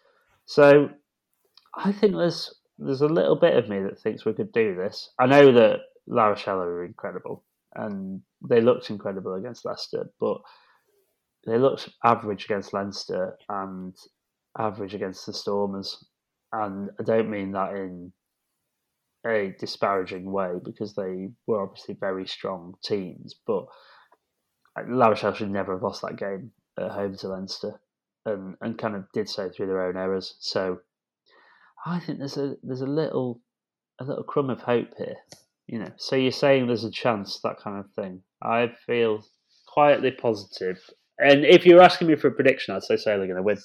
So 0.46 0.90
I 1.76 1.92
think 1.92 2.16
there's 2.16 2.56
there's 2.78 3.02
a 3.02 3.08
little 3.08 3.36
bit 3.36 3.56
of 3.56 3.70
me 3.70 3.82
that 3.82 4.00
thinks 4.00 4.26
we 4.26 4.34
could 4.34 4.52
do 4.52 4.76
this. 4.76 5.10
I 5.20 5.28
know 5.28 5.52
that 5.54 5.80
La 6.08 6.28
Rochelle 6.28 6.62
are 6.62 6.86
incredible, 6.86 7.44
and 7.74 8.22
they 8.48 8.62
looked 8.62 8.90
incredible 8.90 9.34
against 9.34 9.66
Leicester, 9.66 10.10
but 10.20 10.38
they 11.46 11.58
looked 11.58 11.90
average 12.04 12.46
against 12.46 12.74
Leinster, 12.74 13.38
and 13.50 13.96
average 14.58 14.94
against 14.94 15.26
the 15.26 15.34
Stormers, 15.34 16.06
and 16.52 16.90
I 17.00 17.04
don't 17.04 17.30
mean 17.30 17.52
that 17.52 17.74
in 17.74 18.14
a 19.26 19.54
disparaging 19.60 20.32
way 20.32 20.54
because 20.64 20.94
they 20.94 21.30
were 21.48 21.64
obviously 21.64 21.96
very 22.00 22.28
strong 22.28 22.76
teams, 22.84 23.36
but 23.46 23.66
La 24.88 25.08
Rochelle 25.08 25.34
should 25.34 25.50
never 25.50 25.74
have 25.74 25.84
lost 25.84 26.02
that 26.02 26.18
game 26.18 26.52
at 26.78 26.92
home 26.92 27.16
to 27.18 27.28
Leinster, 27.30 27.80
and 28.26 28.56
and 28.62 28.78
kind 28.78 28.96
of 28.96 29.12
did 29.14 29.30
so 29.30 29.50
through 29.50 29.68
their 29.68 29.88
own 29.88 29.98
errors. 29.98 30.36
So 30.40 30.80
I 31.86 32.00
think 32.00 32.20
there's 32.20 32.38
a 32.38 32.56
there's 32.64 32.82
a 32.82 32.88
little 32.88 33.42
a 34.00 34.04
little 34.04 34.24
crumb 34.24 34.50
of 34.50 34.62
hope 34.62 34.94
here, 34.98 35.16
you 35.68 35.80
know. 35.80 35.92
So 35.98 36.16
you're 36.16 36.32
saying 36.32 36.68
there's 36.68 36.84
a 36.84 36.92
chance 36.92 37.40
that 37.44 37.60
kind 37.60 37.80
of 37.80 37.92
thing. 37.92 38.22
I 38.42 38.72
feel 38.86 39.24
quietly 39.68 40.12
positive. 40.12 40.80
and 41.20 41.46
if 41.46 41.66
you're 41.66 41.82
asking 41.82 42.08
me 42.08 42.16
for 42.16 42.28
a 42.28 42.32
prediction, 42.32 42.76
I'd 42.76 42.84
say 42.84 42.98
Sale 42.98 43.22
are 43.22 43.28
going 43.28 43.38
to 43.38 43.44
win. 43.44 43.58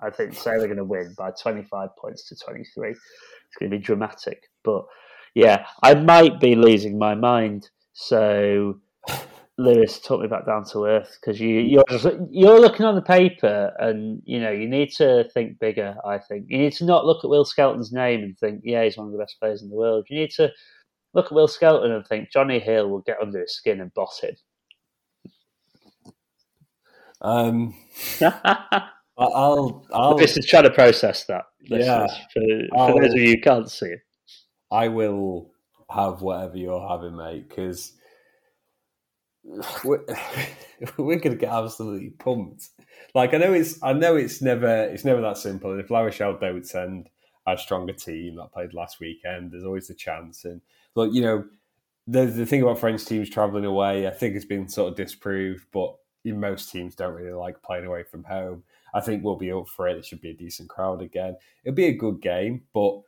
I 0.00 0.10
think 0.10 0.34
Sale 0.34 0.62
are 0.62 0.66
going 0.66 0.76
to 0.76 0.84
win 0.84 1.14
by 1.18 1.30
25 1.40 1.88
points 1.96 2.28
to 2.28 2.36
23. 2.36 2.90
It's 2.90 3.00
going 3.58 3.70
to 3.70 3.76
be 3.76 3.82
dramatic. 3.82 4.44
But 4.62 4.84
yeah, 5.34 5.66
I 5.82 5.94
might 5.94 6.40
be 6.40 6.54
losing 6.54 6.98
my 6.98 7.14
mind. 7.14 7.68
So 7.92 8.80
Lewis 9.58 9.98
took 9.98 10.20
me 10.20 10.28
back 10.28 10.46
down 10.46 10.64
to 10.72 10.84
earth 10.84 11.18
because 11.20 11.40
you 11.40 11.58
you're 11.58 11.84
just, 11.88 12.06
you're 12.30 12.60
looking 12.60 12.86
on 12.86 12.94
the 12.94 13.02
paper 13.02 13.72
and 13.80 14.22
you 14.24 14.40
know 14.40 14.52
you 14.52 14.68
need 14.68 14.90
to 14.92 15.28
think 15.34 15.58
bigger. 15.58 15.96
I 16.06 16.18
think 16.18 16.46
you 16.48 16.58
need 16.58 16.72
to 16.74 16.84
not 16.84 17.04
look 17.04 17.24
at 17.24 17.30
Will 17.30 17.44
Skelton's 17.44 17.92
name 17.92 18.20
and 18.22 18.38
think 18.38 18.60
yeah 18.64 18.84
he's 18.84 18.96
one 18.96 19.08
of 19.08 19.12
the 19.12 19.18
best 19.18 19.36
players 19.40 19.62
in 19.62 19.68
the 19.68 19.76
world. 19.76 20.06
You 20.08 20.20
need 20.20 20.30
to 20.36 20.50
look 21.14 21.26
at 21.26 21.32
Will 21.32 21.48
Skelton 21.48 21.92
and 21.92 22.06
think 22.06 22.30
Johnny 22.30 22.58
Hill 22.58 22.88
will 22.88 23.00
get 23.00 23.20
under 23.20 23.40
his 23.40 23.54
skin 23.54 23.80
and 23.80 23.92
boss 23.94 24.20
him. 24.20 24.36
Um, 27.20 27.74
I'll, 29.18 29.84
I'll. 29.92 30.16
This 30.16 30.36
is 30.36 30.46
trying 30.46 30.64
to 30.64 30.70
process 30.70 31.24
that. 31.24 31.44
Yeah. 31.62 32.06
For, 32.32 32.40
for 32.72 33.02
those 33.02 33.12
of 33.12 33.18
you 33.18 33.30
who 33.30 33.40
can't 33.40 33.70
see 33.70 33.86
it, 33.86 34.00
I 34.70 34.88
will 34.88 35.50
have 35.90 36.22
whatever 36.22 36.56
you're 36.56 36.86
having, 36.88 37.16
mate, 37.16 37.48
because 37.48 37.94
we're, 39.84 40.04
we're 40.96 41.18
going 41.18 41.32
to 41.32 41.36
get 41.36 41.52
absolutely 41.52 42.10
pumped. 42.10 42.68
Like 43.14 43.34
I 43.34 43.38
know 43.38 43.52
it's, 43.52 43.82
I 43.82 43.92
know 43.92 44.16
it's 44.16 44.42
never, 44.42 44.84
it's 44.84 45.04
never 45.04 45.20
that 45.22 45.38
simple. 45.38 45.78
If 45.78 45.90
La 45.90 46.00
Rochelle 46.00 46.38
don't 46.38 46.66
send 46.66 47.08
a 47.46 47.56
stronger 47.56 47.94
team 47.94 48.36
that 48.36 48.52
played 48.52 48.74
last 48.74 49.00
weekend, 49.00 49.50
there's 49.50 49.64
always 49.64 49.90
a 49.90 49.94
chance. 49.94 50.44
And 50.44 50.60
look, 50.98 51.14
you 51.14 51.22
know, 51.22 51.44
the 52.06 52.26
the 52.26 52.46
thing 52.46 52.62
about 52.62 52.78
French 52.78 53.04
teams 53.04 53.30
traveling 53.30 53.64
away, 53.64 54.06
I 54.06 54.10
think 54.10 54.34
it's 54.34 54.44
been 54.44 54.68
sort 54.68 54.90
of 54.90 54.96
disproved, 54.96 55.66
but 55.72 55.94
most 56.24 56.70
teams 56.70 56.94
don't 56.94 57.14
really 57.14 57.32
like 57.32 57.62
playing 57.62 57.86
away 57.86 58.02
from 58.02 58.24
home. 58.24 58.62
I 58.92 59.00
think 59.00 59.22
we'll 59.22 59.36
be 59.36 59.52
up 59.52 59.68
for 59.68 59.88
it. 59.88 59.96
It 59.96 60.04
should 60.04 60.20
be 60.20 60.30
a 60.30 60.34
decent 60.34 60.68
crowd 60.68 61.00
again. 61.00 61.36
It'll 61.64 61.74
be 61.74 61.86
a 61.86 61.96
good 61.96 62.20
game, 62.20 62.62
but 62.74 63.00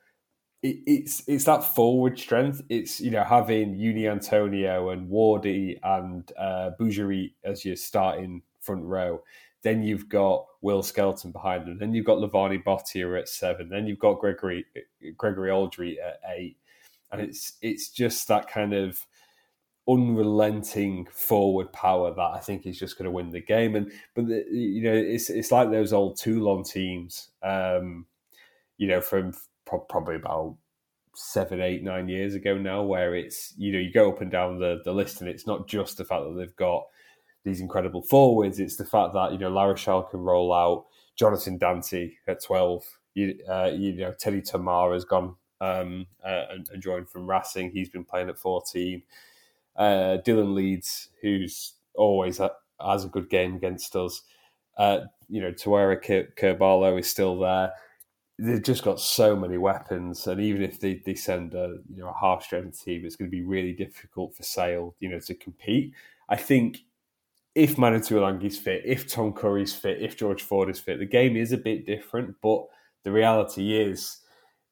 it, 0.62 0.78
it's 0.86 1.22
it's 1.26 1.44
that 1.44 1.64
forward 1.64 2.18
strength. 2.18 2.62
It's 2.68 3.00
you 3.00 3.10
know 3.10 3.24
having 3.24 3.76
Uini 3.76 4.04
Atonio 4.04 4.92
and 4.92 5.08
Wardi 5.08 5.78
and 5.82 6.30
uh, 6.38 6.70
Bourgarit 6.78 7.32
as 7.44 7.64
your 7.64 7.76
starting 7.76 8.42
front 8.60 8.84
row. 8.84 9.22
Then 9.62 9.82
you've 9.82 10.08
got 10.08 10.46
Will 10.62 10.82
Skelton 10.82 11.32
behind 11.32 11.66
them. 11.66 11.78
Then 11.78 11.92
you've 11.92 12.06
got 12.06 12.18
Levani 12.18 12.62
Botia 12.62 13.18
at 13.18 13.28
seven. 13.28 13.68
Then 13.68 13.86
you've 13.86 13.98
got 13.98 14.20
Gregory 14.20 14.64
Gregory 15.16 15.50
Alldritt 15.50 15.96
at 15.98 16.20
eight. 16.34 16.56
And 17.12 17.20
it's 17.20 17.54
it's 17.60 17.90
just 17.90 18.28
that 18.28 18.48
kind 18.48 18.72
of 18.72 19.04
unrelenting 19.88 21.06
forward 21.12 21.72
power 21.72 22.14
that 22.14 22.30
I 22.34 22.38
think 22.38 22.66
is 22.66 22.78
just 22.78 22.96
going 22.96 23.06
to 23.06 23.10
win 23.10 23.30
the 23.30 23.40
game. 23.40 23.74
And 23.74 23.90
but 24.14 24.28
the, 24.28 24.44
you 24.50 24.82
know, 24.82 24.94
it's 24.94 25.30
it's 25.30 25.50
like 25.50 25.70
those 25.70 25.92
old 25.92 26.16
Toulon 26.16 26.62
teams, 26.64 27.30
um, 27.42 28.06
you 28.78 28.86
know, 28.88 29.00
from 29.00 29.32
pro- 29.66 29.80
probably 29.80 30.16
about 30.16 30.56
seven, 31.14 31.60
eight, 31.60 31.82
nine 31.82 32.08
years 32.08 32.34
ago 32.34 32.56
now, 32.56 32.82
where 32.82 33.14
it's 33.14 33.54
you 33.56 33.72
know 33.72 33.78
you 33.78 33.92
go 33.92 34.10
up 34.10 34.20
and 34.20 34.30
down 34.30 34.58
the 34.58 34.80
the 34.84 34.92
list, 34.92 35.20
and 35.20 35.28
it's 35.28 35.46
not 35.46 35.66
just 35.66 35.96
the 35.96 36.04
fact 36.04 36.24
that 36.24 36.34
they've 36.36 36.56
got 36.56 36.84
these 37.44 37.60
incredible 37.60 38.02
forwards; 38.02 38.60
it's 38.60 38.76
the 38.76 38.84
fact 38.84 39.14
that 39.14 39.32
you 39.32 39.38
know 39.38 39.50
La 39.50 39.64
Rochelle 39.64 40.04
can 40.04 40.20
roll 40.20 40.52
out 40.52 40.86
Jonathan 41.16 41.58
Danty 41.58 42.12
at 42.28 42.42
twelve. 42.42 42.84
You, 43.14 43.34
uh, 43.50 43.72
you 43.74 43.94
know, 43.94 44.12
Teddy 44.12 44.40
Thomas 44.40 44.92
has 44.92 45.04
gone 45.04 45.34
um, 45.60 46.06
uh, 46.24 46.44
and, 46.50 46.68
and 46.72 46.82
joined 46.82 47.08
from 47.08 47.28
Racing. 47.28 47.70
He's 47.70 47.88
been 47.88 48.04
playing 48.04 48.28
at 48.28 48.38
fourteen 48.38 49.02
uh, 49.76 50.18
Dillyn 50.24 50.54
Leyds, 50.54 51.08
who's 51.20 51.74
always 51.94 52.40
has 52.80 53.04
a 53.04 53.08
good 53.08 53.28
game 53.28 53.56
against 53.56 53.96
us. 53.96 54.22
Uh, 54.78 55.00
you 55.28 55.40
know, 55.40 55.52
Tawera 55.52 56.34
Kerr-Barlow 56.36 56.96
is 56.96 57.10
still 57.10 57.38
there. 57.38 57.72
They've 58.38 58.62
just 58.62 58.82
got 58.82 58.98
so 58.98 59.36
many 59.36 59.58
weapons, 59.58 60.26
and 60.26 60.40
even 60.40 60.62
if 60.62 60.80
they, 60.80 61.02
they 61.04 61.14
send 61.14 61.52
a 61.54 61.76
you 61.94 62.02
know 62.02 62.08
a 62.08 62.18
half 62.18 62.42
strength 62.42 62.82
team, 62.82 63.04
it's 63.04 63.16
going 63.16 63.30
to 63.30 63.36
be 63.36 63.44
really 63.44 63.74
difficult 63.74 64.34
for 64.34 64.42
Sale, 64.42 64.94
you 64.98 65.10
know, 65.10 65.20
to 65.20 65.34
compete. 65.34 65.92
I 66.30 66.36
think 66.36 66.78
if 67.54 67.76
Manu 67.76 67.98
Tuilagi's 67.98 68.56
fit, 68.56 68.82
if 68.86 69.06
Tom 69.06 69.34
Curry's 69.34 69.74
fit, 69.74 70.00
if 70.00 70.16
George 70.16 70.42
Ford 70.42 70.70
is 70.70 70.80
fit, 70.80 71.00
the 71.00 71.04
game 71.04 71.36
is 71.36 71.52
a 71.52 71.58
bit 71.58 71.84
different. 71.84 72.34
But 72.40 72.64
the 73.02 73.12
reality 73.12 73.76
is, 73.76 74.18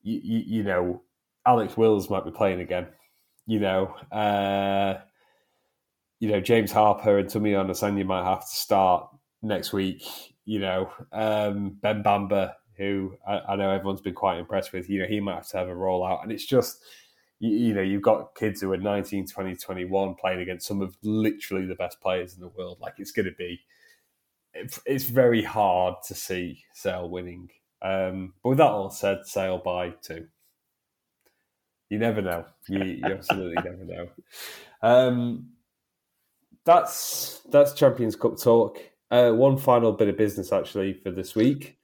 you, 0.02 0.20
you, 0.22 0.42
you 0.58 0.62
know, 0.62 1.02
Alex 1.46 1.76
Wills 1.76 2.10
might 2.10 2.24
be 2.24 2.30
playing 2.30 2.60
again 2.60 2.88
you 3.48 3.58
know, 3.58 3.86
uh, 4.12 5.00
you 6.20 6.28
know, 6.30 6.40
James 6.40 6.70
Harper 6.70 7.18
and 7.18 7.28
Tumi 7.28 7.52
Onosanya 7.52 8.04
might 8.04 8.28
have 8.28 8.42
to 8.42 8.56
start 8.56 9.08
next 9.42 9.72
week. 9.72 10.04
You 10.44 10.60
know, 10.60 10.92
um, 11.12 11.78
Ben 11.80 12.02
Bamba, 12.02 12.52
who 12.76 13.16
I, 13.26 13.40
I, 13.48 13.56
know 13.56 13.70
everyone's 13.70 14.02
been 14.02 14.14
quite 14.14 14.38
impressed 14.38 14.72
with, 14.74 14.90
you 14.90 15.00
know, 15.00 15.08
he 15.08 15.20
might 15.20 15.36
have 15.36 15.48
to 15.48 15.56
have 15.56 15.68
a 15.68 15.74
rollout. 15.74 16.22
And 16.22 16.30
it's 16.30 16.44
just, 16.44 16.78
you, 17.40 17.50
you, 17.50 17.74
know, 17.74 17.80
you've 17.80 18.02
got 18.02 18.34
kids 18.34 18.60
who 18.60 18.70
are 18.72 18.76
19, 18.76 19.26
20, 19.26 19.56
21 19.56 20.14
playing 20.16 20.40
against 20.40 20.66
some 20.66 20.82
of 20.82 20.94
literally 21.02 21.64
the 21.64 21.74
best 21.74 22.02
players 22.02 22.34
in 22.34 22.40
the 22.40 22.48
world. 22.48 22.78
Like 22.80 22.94
it's 22.98 23.12
going 23.12 23.26
to 23.26 23.34
be, 23.38 23.60
it's 24.52 25.04
very 25.04 25.42
hard 25.42 25.94
to 26.08 26.14
see 26.14 26.64
Sale 26.74 27.08
winning. 27.08 27.48
Um, 27.82 28.34
but 28.42 28.50
with 28.50 28.58
that 28.58 28.70
all 28.70 28.90
said, 28.90 29.24
Sale 29.24 29.58
by 29.64 29.90
two. 30.02 30.26
You 31.90 31.98
never 31.98 32.20
know. 32.20 32.44
You, 32.68 32.84
you 32.84 33.04
absolutely 33.04 33.62
never 33.64 33.84
know. 33.84 34.08
Um, 34.82 35.50
that's 36.64 37.40
that's 37.50 37.72
Champions 37.72 38.14
Cup 38.14 38.38
talk. 38.38 38.78
Uh, 39.10 39.30
one 39.30 39.56
final 39.56 39.92
bit 39.92 40.08
of 40.08 40.18
business 40.18 40.52
actually 40.52 40.92
for 40.92 41.10
this 41.10 41.34
week. 41.34 41.78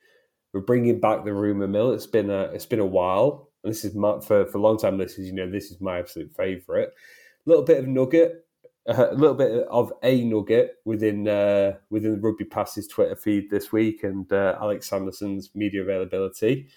We're 0.53 0.61
bringing 0.61 1.01
back 1.01 1.25
the 1.25 1.33
rumor 1.33 1.67
mill. 1.67 1.93
It's 1.93 2.07
been 2.07 2.31
a 2.31 2.43
it's 2.53 2.67
been 2.67 2.81
a 2.81 2.87
while, 2.87 3.51
and 3.63 3.73
this 3.73 3.85
is 3.85 3.95
my, 3.95 4.21
for 4.21 4.47
for 4.47 4.59
long 4.59 4.79
time 4.79 4.99
listeners. 4.99 5.27
You 5.27 5.35
know, 5.35 5.51
this 5.51 5.71
is 5.71 5.81
my 5.81 5.99
absolute 5.99 6.33
favourite. 6.37 6.89
A 6.89 7.51
little 7.51 7.65
bit 7.65 7.79
of 7.79 7.89
nugget, 7.89 8.44
a 8.87 9.15
little 9.15 9.35
bit 9.35 9.67
of 9.69 9.93
a 10.03 10.25
nugget 10.25 10.77
within 10.85 11.27
uh, 11.27 11.75
within 11.91 12.13
the 12.13 12.21
Rugby 12.21 12.45
Passes 12.45 12.87
Twitter 12.87 13.17
feed 13.17 13.51
this 13.51 13.73
week, 13.73 14.05
and 14.05 14.31
uh, 14.33 14.57
Alex 14.61 14.89
Sanderson's 14.89 15.51
media 15.55 15.83
availability. 15.83 16.69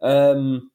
Um, 0.00 0.70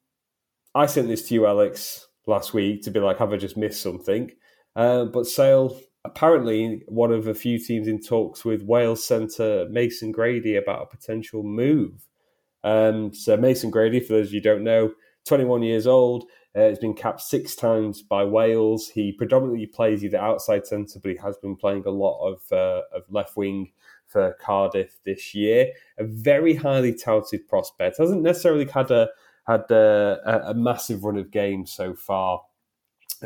I 0.74 0.86
sent 0.86 1.08
this 1.08 1.28
to 1.28 1.34
you, 1.34 1.46
Alex, 1.46 2.06
last 2.26 2.54
week 2.54 2.82
to 2.84 2.90
be 2.90 3.00
like, 3.00 3.18
have 3.18 3.32
I 3.32 3.36
just 3.36 3.56
missed 3.56 3.82
something? 3.82 4.30
Uh, 4.76 5.06
but 5.06 5.26
Sale, 5.26 5.78
apparently, 6.04 6.82
one 6.86 7.12
of 7.12 7.26
a 7.26 7.34
few 7.34 7.58
teams 7.58 7.88
in 7.88 8.00
talks 8.00 8.44
with 8.44 8.62
Wales 8.62 9.04
centre 9.04 9.66
Mason 9.70 10.12
Grady 10.12 10.56
about 10.56 10.82
a 10.82 10.96
potential 10.96 11.42
move. 11.42 12.06
Um, 12.64 13.12
so 13.12 13.36
Mason 13.36 13.70
Grady, 13.70 14.00
for 14.00 14.14
those 14.14 14.28
of 14.28 14.34
you 14.34 14.40
don't 14.40 14.64
know, 14.64 14.92
21 15.26 15.62
years 15.62 15.86
old, 15.86 16.24
uh, 16.58 16.68
has 16.68 16.78
been 16.78 16.94
capped 16.94 17.20
six 17.20 17.54
times 17.54 18.02
by 18.02 18.24
Wales. 18.24 18.88
He 18.88 19.12
predominantly 19.12 19.66
plays 19.66 20.04
either 20.04 20.18
outside 20.18 20.66
centre, 20.66 20.98
but 20.98 21.12
he 21.12 21.18
has 21.18 21.36
been 21.38 21.54
playing 21.54 21.84
a 21.86 21.90
lot 21.90 22.18
of 22.26 22.40
uh, 22.50 22.82
of 22.92 23.04
left 23.08 23.36
wing 23.36 23.70
for 24.06 24.36
Cardiff 24.40 24.98
this 25.04 25.34
year. 25.34 25.70
A 25.98 26.04
very 26.04 26.54
highly 26.54 26.94
touted 26.94 27.46
prospect. 27.46 27.98
Hasn't 27.98 28.22
necessarily 28.22 28.66
had 28.66 28.90
a 28.90 29.08
had 29.46 29.70
a, 29.70 30.42
a 30.48 30.54
massive 30.54 31.04
run 31.04 31.16
of 31.16 31.30
games 31.30 31.72
so 31.72 31.94
far 31.94 32.42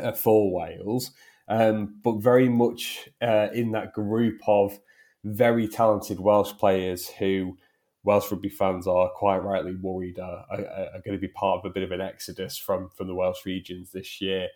uh, 0.01 0.11
for 0.11 0.53
Wales, 0.53 1.11
um, 1.47 1.95
but 2.03 2.21
very 2.21 2.49
much 2.49 3.09
uh, 3.21 3.47
in 3.53 3.71
that 3.71 3.93
group 3.93 4.39
of 4.47 4.79
very 5.23 5.67
talented 5.67 6.19
Welsh 6.19 6.53
players 6.53 7.07
who 7.07 7.57
Welsh 8.03 8.31
rugby 8.31 8.49
fans 8.49 8.87
are 8.87 9.09
quite 9.09 9.37
rightly 9.37 9.75
worried 9.75 10.19
are, 10.19 10.45
are, 10.49 10.59
are, 10.59 11.01
going 11.05 11.17
to 11.17 11.21
be 11.21 11.29
part 11.29 11.59
of 11.59 11.65
a 11.65 11.73
bit 11.73 11.83
of 11.83 11.91
an 11.91 12.01
exodus 12.01 12.57
from 12.57 12.89
from 12.95 13.07
the 13.07 13.15
Welsh 13.15 13.45
regions 13.45 13.91
this 13.91 14.19
year. 14.19 14.49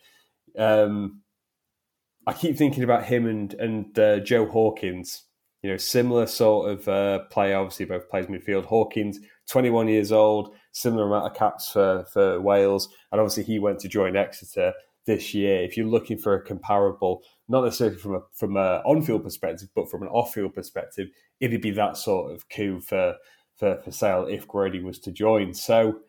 Um, 0.58 1.22
I 2.26 2.34
keep 2.34 2.58
thinking 2.58 2.84
about 2.84 3.06
him 3.06 3.26
and 3.26 3.54
and 3.56 3.98
uh, 3.98 4.20
Joe 4.20 4.46
Hawkins. 4.46 5.24
You 5.64 5.72
know, 5.72 5.78
similar 5.78 6.28
sort 6.28 6.70
of 6.70 6.88
uh, 6.88 7.20
player. 7.32 7.58
Obviously, 7.58 7.86
both 7.86 8.10
plays 8.10 8.28
midfield. 8.28 8.66
Hawkins, 8.66 9.20
twenty 9.50 9.70
one 9.70 9.88
years 9.88 10.12
old, 10.12 10.54
similar 10.72 11.08
amount 11.08 11.32
of 11.32 11.38
caps 11.38 11.72
for, 11.72 12.06
for 12.12 12.40
Wales. 12.40 12.90
And 13.12 13.20
obviously, 13.20 13.44
he 13.44 13.60
went 13.60 13.80
to 13.80 13.88
join 13.88 14.16
Exeter 14.16 14.74
this 15.06 15.34
year. 15.34 15.64
If 15.64 15.76
you're 15.76 15.88
looking 15.88 16.18
for 16.18 16.36
a 16.36 16.42
comparable, 16.44 17.24
not 17.48 17.64
necessarily 17.64 17.98
from 17.98 18.16
a 18.16 18.22
from 18.34 18.56
an 18.58 18.82
on 18.86 19.02
field 19.02 19.24
perspective, 19.24 19.70
but 19.74 19.90
from 19.90 20.04
an 20.04 20.10
off 20.10 20.34
field 20.34 20.54
perspective, 20.54 21.08
it'd 21.40 21.62
be 21.62 21.72
that 21.72 21.98
sort 21.98 22.34
of 22.34 22.48
coup 22.50 22.80
for 22.80 23.16
for, 23.58 23.82
for 23.84 23.92
Sale 23.92 24.28
if 24.30 24.48
Grady 24.48 24.82
was 24.82 25.00
to 25.00 25.12
join. 25.12 25.54
So. 25.54 26.00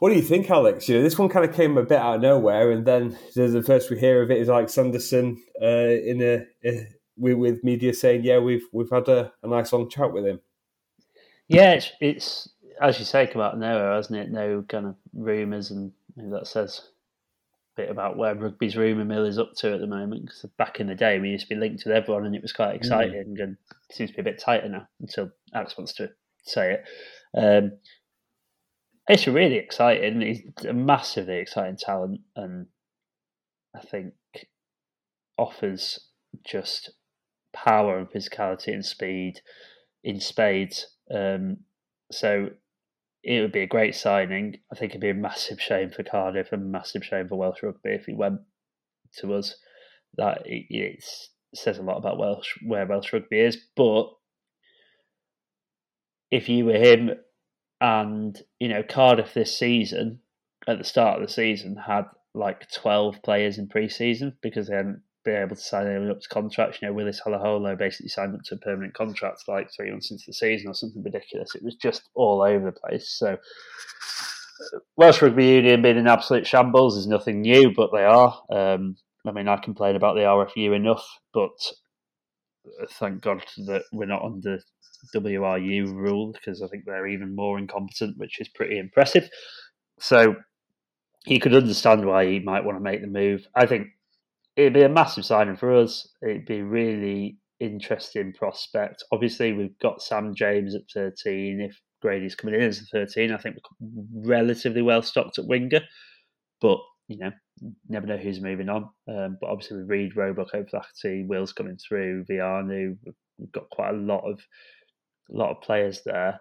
What 0.00 0.08
do 0.08 0.16
you 0.16 0.22
think, 0.22 0.50
Alex? 0.50 0.88
You 0.88 0.96
know, 0.96 1.02
this 1.02 1.18
one 1.18 1.28
kind 1.28 1.48
of 1.48 1.54
came 1.54 1.76
a 1.78 1.82
bit 1.82 1.98
out 1.98 2.16
of 2.16 2.22
nowhere, 2.22 2.72
and 2.72 2.84
then 2.84 3.16
the 3.34 3.62
first 3.64 3.88
we 3.88 3.98
hear 3.98 4.20
of 4.20 4.30
it 4.30 4.38
is 4.38 4.48
Alex 4.48 4.74
Sanderson 4.74 5.40
uh, 5.62 5.66
in 5.66 6.20
a, 6.22 6.44
a 6.64 6.88
with, 7.16 7.62
media 7.62 7.94
saying, 7.94 8.24
"Yeah, 8.24 8.38
we've 8.38 8.64
we've 8.72 8.90
had 8.90 9.08
a, 9.08 9.32
a 9.42 9.48
nice 9.48 9.72
long 9.72 9.88
chat 9.88 10.12
with 10.12 10.26
him." 10.26 10.40
Yeah, 11.48 11.74
it's, 11.74 11.92
it's 12.00 12.48
as 12.80 12.98
you 12.98 13.04
say, 13.04 13.26
come 13.26 13.42
out 13.42 13.54
of 13.54 13.60
nowhere, 13.60 13.94
hasn't 13.94 14.18
it? 14.18 14.30
No 14.30 14.64
kind 14.68 14.86
of 14.86 14.96
rumours, 15.14 15.70
and 15.70 15.92
maybe 16.16 16.30
that 16.30 16.46
says 16.46 16.88
bit 17.76 17.90
about 17.90 18.16
where 18.16 18.34
rugby's 18.34 18.76
rumour 18.76 19.04
mill 19.04 19.24
is 19.24 19.38
up 19.38 19.52
to 19.58 19.74
at 19.74 19.80
the 19.80 19.86
moment. 19.86 20.22
Because 20.26 20.46
back 20.56 20.80
in 20.80 20.86
the 20.86 20.94
day, 20.94 21.18
we 21.18 21.30
used 21.30 21.48
to 21.48 21.54
be 21.54 21.60
linked 21.60 21.84
with 21.84 21.94
everyone, 21.94 22.26
and 22.26 22.34
it 22.34 22.42
was 22.42 22.52
quite 22.52 22.72
mm. 22.72 22.76
exciting. 22.76 23.36
Mm. 23.38 23.42
And 23.42 23.56
seems 23.92 24.10
to 24.10 24.16
be 24.16 24.22
a 24.22 24.24
bit 24.24 24.40
tighter 24.40 24.68
now 24.68 24.88
until 25.00 25.30
Alex 25.54 25.76
wants 25.76 25.92
to 25.94 26.10
say 26.44 26.74
it. 26.74 26.84
Um, 27.36 27.72
it's 29.08 29.26
really 29.26 29.56
exciting. 29.56 30.20
He's 30.20 30.42
a 30.64 30.72
massively 30.72 31.36
exciting 31.36 31.76
talent, 31.76 32.20
and 32.34 32.66
I 33.74 33.80
think 33.80 34.14
offers 35.38 36.00
just 36.44 36.90
power 37.52 37.98
and 37.98 38.10
physicality 38.10 38.68
and 38.68 38.84
speed 38.84 39.40
in 40.02 40.20
spades. 40.20 40.88
Um, 41.14 41.58
so 42.10 42.50
it 43.26 43.40
would 43.40 43.50
be 43.50 43.62
a 43.62 43.66
great 43.66 43.96
signing. 43.96 44.56
I 44.72 44.76
think 44.76 44.92
it'd 44.92 45.00
be 45.00 45.10
a 45.10 45.14
massive 45.14 45.60
shame 45.60 45.90
for 45.90 46.04
Cardiff 46.04 46.52
and 46.52 46.70
massive 46.70 47.04
shame 47.04 47.26
for 47.28 47.36
Welsh 47.36 47.60
rugby 47.60 47.90
if 47.90 48.06
he 48.06 48.14
went 48.14 48.40
to 49.18 49.34
us. 49.34 49.56
That 50.16 50.42
it, 50.46 50.66
it 50.70 51.04
says 51.52 51.78
a 51.78 51.82
lot 51.82 51.98
about 51.98 52.18
Welsh 52.18 52.54
where 52.64 52.86
Welsh 52.86 53.12
rugby 53.12 53.40
is. 53.40 53.58
But 53.74 54.10
if 56.30 56.48
you 56.48 56.66
were 56.66 56.78
him, 56.78 57.10
and 57.80 58.40
you 58.60 58.68
know 58.68 58.84
Cardiff 58.84 59.34
this 59.34 59.58
season 59.58 60.20
at 60.68 60.78
the 60.78 60.84
start 60.84 61.20
of 61.20 61.26
the 61.26 61.32
season 61.32 61.76
had 61.84 62.04
like 62.32 62.70
twelve 62.70 63.22
players 63.24 63.58
in 63.58 63.68
pre-season 63.68 64.36
because 64.40 64.68
they 64.68 64.76
hadn't 64.76 65.02
been 65.26 65.42
able 65.42 65.56
to 65.56 65.62
sign 65.62 65.86
anyone 65.86 66.10
up 66.10 66.20
to 66.20 66.28
contracts. 66.28 66.78
You 66.80 66.88
know, 66.88 66.94
Willis 66.94 67.20
Halaholo 67.20 67.76
basically 67.76 68.08
signed 68.08 68.34
up 68.34 68.42
to 68.44 68.54
a 68.54 68.58
permanent 68.58 68.94
contract 68.94 69.42
like 69.46 69.70
three 69.70 69.90
months 69.90 70.10
into 70.10 70.24
the 70.26 70.32
season 70.32 70.70
or 70.70 70.74
something 70.74 71.02
ridiculous. 71.02 71.54
It 71.54 71.62
was 71.62 71.74
just 71.74 72.08
all 72.14 72.40
over 72.40 72.64
the 72.64 72.80
place. 72.80 73.10
So 73.10 73.36
Welsh 74.96 75.20
Rugby 75.20 75.44
Union 75.44 75.82
being 75.82 75.98
an 75.98 76.06
absolute 76.06 76.46
shambles 76.46 76.96
is 76.96 77.06
nothing 77.06 77.42
new, 77.42 77.74
but 77.74 77.90
they 77.92 78.04
are. 78.04 78.40
Um, 78.50 78.96
I 79.26 79.32
mean, 79.32 79.48
I 79.48 79.56
complain 79.56 79.96
about 79.96 80.14
the 80.14 80.22
RFU 80.22 80.74
enough, 80.74 81.04
but 81.34 81.50
thank 82.92 83.20
God 83.20 83.44
that 83.66 83.82
we're 83.92 84.06
not 84.06 84.22
under 84.22 84.60
WRU 85.14 85.92
rule 85.92 86.32
because 86.32 86.62
I 86.62 86.68
think 86.68 86.84
they're 86.84 87.06
even 87.06 87.34
more 87.34 87.58
incompetent, 87.58 88.16
which 88.16 88.40
is 88.40 88.48
pretty 88.48 88.78
impressive. 88.78 89.28
So 89.98 90.36
you 91.26 91.40
could 91.40 91.54
understand 91.54 92.06
why 92.06 92.26
he 92.26 92.38
might 92.38 92.64
want 92.64 92.78
to 92.78 92.82
make 92.82 93.00
the 93.00 93.08
move. 93.08 93.46
I 93.54 93.66
think 93.66 93.88
it'd 94.56 94.72
be 94.72 94.82
a 94.82 94.88
massive 94.88 95.24
signing 95.24 95.56
for 95.56 95.74
us. 95.74 96.08
It'd 96.22 96.46
be 96.46 96.62
really 96.62 97.38
interesting 97.60 98.32
prospect. 98.32 99.04
Obviously, 99.12 99.52
we've 99.52 99.78
got 99.78 100.02
Sam 100.02 100.34
James 100.34 100.74
at 100.74 100.82
13. 100.92 101.60
If 101.60 101.80
Grady's 102.02 102.34
coming 102.34 102.56
in 102.56 102.62
as 102.62 102.80
a 102.80 102.84
13, 102.86 103.32
I 103.32 103.36
think 103.36 103.56
we're 103.80 104.28
relatively 104.28 104.82
well 104.82 105.02
stocked 105.02 105.38
at 105.38 105.46
winger. 105.46 105.82
But, 106.60 106.78
you 107.08 107.18
know, 107.18 107.32
never 107.88 108.06
know 108.06 108.16
who's 108.16 108.40
moving 108.40 108.68
on. 108.68 108.88
Um, 109.08 109.36
but 109.40 109.50
obviously, 109.50 109.78
with 109.78 109.90
Reed, 109.90 110.16
Roebuck, 110.16 110.54
O'Flaherty, 110.54 111.24
Will's 111.26 111.52
coming 111.52 111.76
through, 111.76 112.24
Vianu, 112.24 112.96
we've 113.38 113.52
got 113.52 113.68
quite 113.70 113.90
a 113.90 113.98
lot 113.98 114.24
of 114.24 114.40
a 115.32 115.36
lot 115.36 115.50
of 115.50 115.62
players 115.62 116.02
there. 116.06 116.40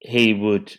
He 0.00 0.34
would 0.34 0.76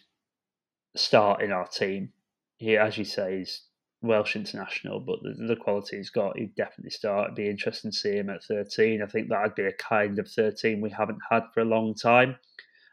start 0.95 1.41
in 1.41 1.51
our 1.51 1.67
team. 1.67 2.11
He, 2.57 2.77
as 2.77 2.97
you 2.97 3.05
say, 3.05 3.39
is 3.39 3.61
Welsh 4.01 4.35
international, 4.35 4.99
but 4.99 5.19
the, 5.21 5.47
the 5.47 5.55
quality 5.55 5.97
he's 5.97 6.09
got, 6.09 6.37
he'd 6.37 6.55
definitely 6.55 6.91
start. 6.91 7.25
It'd 7.25 7.35
be 7.35 7.49
interesting 7.49 7.91
to 7.91 7.97
see 7.97 8.15
him 8.17 8.29
at 8.29 8.43
13. 8.43 9.01
I 9.01 9.05
think 9.07 9.29
that'd 9.29 9.55
be 9.55 9.65
a 9.65 9.73
kind 9.73 10.17
of 10.19 10.29
13 10.29 10.79
we 10.79 10.89
haven't 10.89 11.19
had 11.29 11.43
for 11.53 11.61
a 11.61 11.65
long 11.65 11.93
time. 11.95 12.37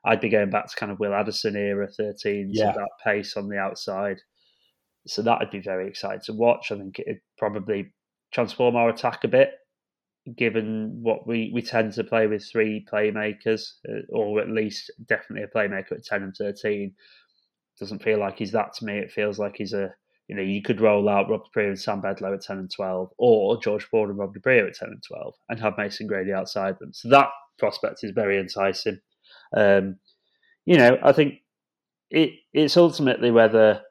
I'd 0.05 0.21
be 0.21 0.29
going 0.29 0.51
back 0.51 0.69
to 0.69 0.77
kind 0.77 0.91
of 0.91 0.99
Will 0.99 1.15
Addison 1.15 1.57
era 1.57 1.89
13, 1.89 2.51
yeah. 2.53 2.73
so 2.73 2.79
that 2.79 2.89
pace 3.05 3.37
on 3.37 3.49
the 3.49 3.59
outside. 3.59 4.21
So 5.07 5.23
that'd 5.23 5.51
be 5.51 5.61
very 5.61 5.89
exciting 5.89 6.23
to 6.27 6.33
watch. 6.33 6.73
I 6.73 6.77
think 6.77 6.99
it'd 6.99 7.21
probably 7.39 7.93
transform 8.33 8.75
our 8.75 8.89
attack 8.89 9.23
a 9.23 9.29
bit, 9.29 9.53
given 10.37 10.99
what 11.03 11.27
we, 11.27 11.51
we 11.55 11.63
tend 11.63 11.93
to 11.95 12.05
play 12.05 12.27
with 12.27 12.49
three 12.51 12.85
playmakers, 12.93 13.75
uh, 13.89 14.03
or 14.11 14.41
at 14.41 14.51
least 14.51 14.91
definitely 15.07 15.45
a 15.45 15.57
playmaker 15.57 15.93
at 15.93 16.05
10 16.05 16.25
and 16.25 16.37
13. 16.37 16.93
Doesn't 17.79 18.03
feel 18.03 18.19
like 18.19 18.39
he's 18.39 18.53
that 18.53 18.75
to 18.75 18.85
me. 18.85 18.99
It 18.99 19.13
feels 19.13 19.39
like 19.39 19.55
he's 19.57 19.73
a 19.73 19.95
you 20.29 20.35
know, 20.35 20.43
you 20.43 20.63
could 20.63 20.81
roll 20.81 21.09
out 21.09 21.31
Rob 21.31 21.43
du 21.45 21.51
Preez 21.57 21.69
and 21.69 21.79
Sam 21.79 22.03
Bedlow 22.03 22.35
at 22.35 22.43
10 22.43 22.59
and 22.59 22.71
12, 22.71 23.11
or 23.19 23.61
George 23.61 23.85
Ford 23.85 24.11
and 24.11 24.19
Rob 24.19 24.35
du 24.35 24.41
Preez 24.41 24.67
at 24.67 24.75
10 24.75 24.89
and 24.89 25.03
12, 25.07 25.35
and 25.49 25.61
have 25.61 25.79
Mason 25.79 26.07
Grady 26.07 26.33
outside 26.33 26.79
them. 26.81 26.93
So 26.93 27.09
that 27.11 27.29
prospect 27.59 28.01
is 28.03 28.11
very 28.13 28.39
enticing. 28.39 28.99
Um, 29.57 29.97
you 30.65 30.77
know, 30.77 30.99
I 31.03 31.13
think 31.13 31.35
it, 32.11 32.33
it's 32.53 32.77
ultimately 32.77 33.31
whether 33.31 33.83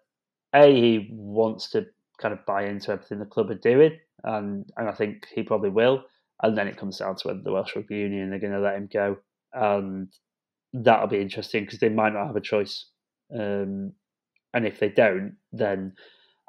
A, 0.53 0.73
he 0.73 1.09
wants 1.11 1.69
to 1.71 1.85
kind 2.21 2.33
of 2.33 2.45
buy 2.45 2.65
into 2.65 2.91
everything 2.91 3.19
the 3.19 3.25
club 3.25 3.49
are 3.49 3.55
doing, 3.55 3.97
and, 4.23 4.69
and 4.75 4.89
I 4.89 4.91
think 4.91 5.27
he 5.33 5.43
probably 5.43 5.69
will. 5.69 6.03
And 6.43 6.57
then 6.57 6.67
it 6.67 6.77
comes 6.77 6.97
down 6.97 7.15
to 7.15 7.29
whether 7.29 7.41
the 7.41 7.51
Welsh 7.53 7.75
Rugby 7.77 7.95
Union 7.95 8.33
are 8.33 8.39
going 8.39 8.51
to 8.51 8.59
let 8.59 8.75
him 8.75 8.89
go. 8.91 9.17
And 9.53 10.09
that'll 10.73 11.07
be 11.07 11.21
interesting 11.21 11.63
because 11.63 11.79
they 11.79 11.87
might 11.87 12.11
not 12.11 12.27
have 12.27 12.35
a 12.35 12.41
choice. 12.41 12.87
Um, 13.33 13.93
and 14.53 14.65
if 14.65 14.79
they 14.79 14.89
don't, 14.89 15.37
then 15.53 15.93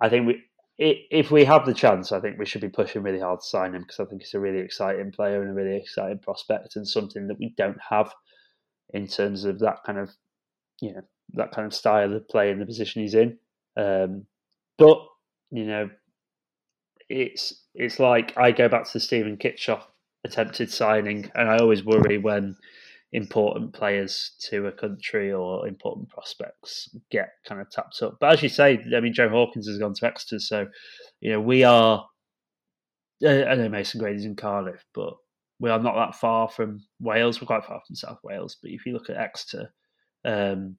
I 0.00 0.08
think 0.08 0.26
we 0.26 0.42
if 0.78 1.30
we 1.30 1.44
have 1.44 1.64
the 1.64 1.72
chance, 1.72 2.12
I 2.12 2.20
think 2.20 2.38
we 2.38 2.44
should 2.44 2.60
be 2.60 2.68
pushing 2.68 3.02
really 3.02 3.20
hard 3.20 3.40
to 3.40 3.46
sign 3.46 3.74
him 3.74 3.82
because 3.82 3.98
I 3.98 4.04
think 4.04 4.20
he's 4.20 4.34
a 4.34 4.40
really 4.40 4.58
exciting 4.58 5.10
player 5.10 5.40
and 5.40 5.50
a 5.50 5.54
really 5.54 5.76
exciting 5.76 6.18
prospect 6.18 6.76
and 6.76 6.86
something 6.86 7.28
that 7.28 7.38
we 7.38 7.54
don't 7.56 7.80
have 7.88 8.12
in 8.92 9.06
terms 9.06 9.44
of 9.44 9.58
that 9.60 9.78
kind 9.86 9.98
of 9.98 10.10
you 10.80 10.92
know 10.92 11.00
that 11.32 11.52
kind 11.52 11.66
of 11.66 11.74
style 11.74 12.12
of 12.12 12.28
play 12.28 12.50
in 12.50 12.58
the 12.58 12.66
position 12.66 13.02
he's 13.02 13.14
in. 13.14 13.38
Um, 13.76 14.26
but 14.78 14.98
you 15.50 15.64
know, 15.64 15.90
it's 17.08 17.64
it's 17.74 17.98
like 17.98 18.36
I 18.36 18.52
go 18.52 18.68
back 18.68 18.84
to 18.84 18.92
the 18.92 19.00
Steven 19.00 19.36
Kitshoff 19.36 19.82
attempted 20.24 20.70
signing, 20.70 21.30
and 21.34 21.48
I 21.48 21.58
always 21.58 21.84
worry 21.84 22.18
when 22.18 22.56
important 23.16 23.72
players 23.72 24.32
to 24.38 24.66
a 24.66 24.72
country 24.72 25.32
or 25.32 25.66
important 25.66 26.06
prospects 26.10 26.94
get 27.10 27.30
kind 27.46 27.62
of 27.62 27.70
tapped 27.70 28.02
up. 28.02 28.18
But 28.20 28.34
as 28.34 28.42
you 28.42 28.50
say, 28.50 28.78
I 28.94 29.00
mean, 29.00 29.14
Joe 29.14 29.30
Hawkins 29.30 29.66
has 29.66 29.78
gone 29.78 29.94
to 29.94 30.06
Exeter, 30.06 30.38
so 30.38 30.66
you 31.20 31.32
know 31.32 31.40
we 31.40 31.64
are. 31.64 32.06
I 33.26 33.54
know 33.54 33.70
Mason 33.70 33.98
Grady's 33.98 34.26
in 34.26 34.36
Cardiff, 34.36 34.84
but 34.94 35.14
we 35.58 35.70
are 35.70 35.78
not 35.78 35.94
that 35.94 36.16
far 36.16 36.50
from 36.50 36.84
Wales. 37.00 37.40
We're 37.40 37.46
quite 37.46 37.64
far 37.64 37.80
from 37.86 37.96
South 37.96 38.18
Wales, 38.22 38.58
but 38.60 38.70
if 38.70 38.84
you 38.84 38.92
look 38.92 39.08
at 39.08 39.16
Exeter, 39.16 39.72
um, 40.26 40.76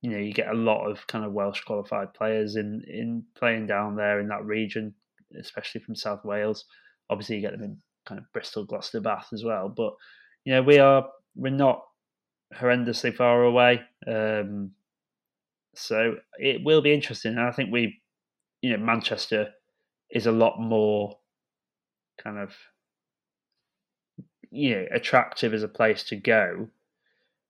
you 0.00 0.10
know 0.12 0.18
you 0.18 0.32
get 0.32 0.48
a 0.48 0.54
lot 0.54 0.88
of 0.88 1.04
kind 1.08 1.24
of 1.24 1.32
Welsh 1.32 1.62
qualified 1.62 2.14
players 2.14 2.54
in 2.54 2.84
in 2.86 3.24
playing 3.36 3.66
down 3.66 3.96
there 3.96 4.20
in 4.20 4.28
that 4.28 4.44
region, 4.44 4.94
especially 5.36 5.80
from 5.80 5.96
South 5.96 6.24
Wales. 6.24 6.66
Obviously, 7.10 7.34
you 7.34 7.42
get 7.42 7.50
them 7.50 7.64
in 7.64 7.78
kind 8.06 8.20
of 8.20 8.32
Bristol, 8.32 8.64
Gloucester, 8.64 9.00
Bath 9.00 9.30
as 9.32 9.42
well, 9.42 9.68
but 9.68 9.92
you 10.44 10.52
know 10.54 10.62
we 10.62 10.78
are 10.78 11.04
we're 11.34 11.50
not 11.50 11.84
horrendously 12.54 13.14
far 13.14 13.42
away. 13.42 13.80
Um, 14.06 14.72
so 15.74 16.16
it 16.38 16.64
will 16.64 16.82
be 16.82 16.92
interesting. 16.92 17.32
And 17.32 17.40
I 17.40 17.52
think 17.52 17.72
we, 17.72 18.00
you 18.60 18.70
know, 18.70 18.84
Manchester 18.84 19.50
is 20.10 20.26
a 20.26 20.32
lot 20.32 20.60
more 20.60 21.18
kind 22.22 22.38
of, 22.38 22.54
you 24.50 24.74
know, 24.74 24.86
attractive 24.92 25.54
as 25.54 25.62
a 25.62 25.68
place 25.68 26.02
to 26.04 26.16
go 26.16 26.68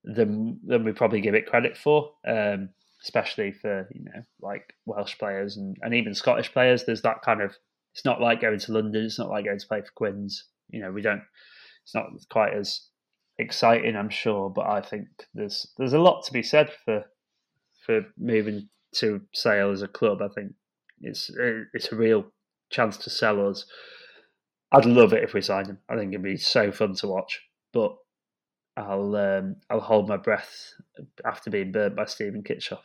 than 0.04 0.60
than 0.64 0.84
we 0.84 0.92
probably 0.92 1.20
give 1.20 1.34
it 1.34 1.46
credit 1.46 1.76
for. 1.76 2.12
Um, 2.26 2.70
especially 3.02 3.50
for 3.50 3.88
you 3.94 4.04
know 4.04 4.22
like 4.42 4.74
Welsh 4.84 5.18
players 5.18 5.56
and, 5.56 5.76
and 5.82 5.94
even 5.94 6.14
Scottish 6.14 6.52
players. 6.52 6.84
There's 6.84 7.02
that 7.02 7.22
kind 7.22 7.40
of. 7.40 7.56
It's 7.94 8.04
not 8.04 8.20
like 8.20 8.40
going 8.40 8.58
to 8.58 8.72
London. 8.72 9.04
It's 9.04 9.18
not 9.18 9.30
like 9.30 9.44
going 9.44 9.58
to 9.58 9.66
play 9.66 9.80
for 9.80 9.92
Quins. 9.94 10.44
You 10.68 10.80
know, 10.82 10.92
we 10.92 11.02
don't. 11.02 11.22
It's 11.82 11.94
not 11.94 12.06
quite 12.28 12.54
as 12.54 12.82
exciting, 13.40 13.96
I'm 13.96 14.10
sure, 14.10 14.50
but 14.50 14.66
I 14.66 14.80
think 14.80 15.08
there's 15.34 15.66
there's 15.76 15.92
a 15.92 15.98
lot 15.98 16.24
to 16.24 16.32
be 16.32 16.42
said 16.42 16.70
for 16.84 17.04
for 17.84 18.02
moving 18.18 18.68
to 18.96 19.20
Sale 19.32 19.70
as 19.70 19.82
a 19.82 19.88
club. 19.88 20.20
I 20.22 20.28
think 20.28 20.52
it's 21.00 21.30
it's 21.74 21.92
a 21.92 21.96
real 21.96 22.26
chance 22.70 22.96
to 22.98 23.10
sell 23.10 23.48
us. 23.48 23.64
I'd 24.72 24.84
love 24.84 25.12
it 25.12 25.24
if 25.24 25.34
we 25.34 25.40
signed 25.40 25.66
him. 25.66 25.78
I 25.88 25.96
think 25.96 26.12
it'd 26.12 26.22
be 26.22 26.36
so 26.36 26.70
fun 26.70 26.94
to 26.96 27.08
watch. 27.08 27.40
But 27.72 27.96
I'll 28.76 29.16
um, 29.16 29.56
I'll 29.68 29.80
hold 29.80 30.08
my 30.08 30.16
breath 30.16 30.74
after 31.24 31.50
being 31.50 31.72
burnt 31.72 31.96
by 31.96 32.04
Steven 32.04 32.42
Kitshoff. 32.42 32.78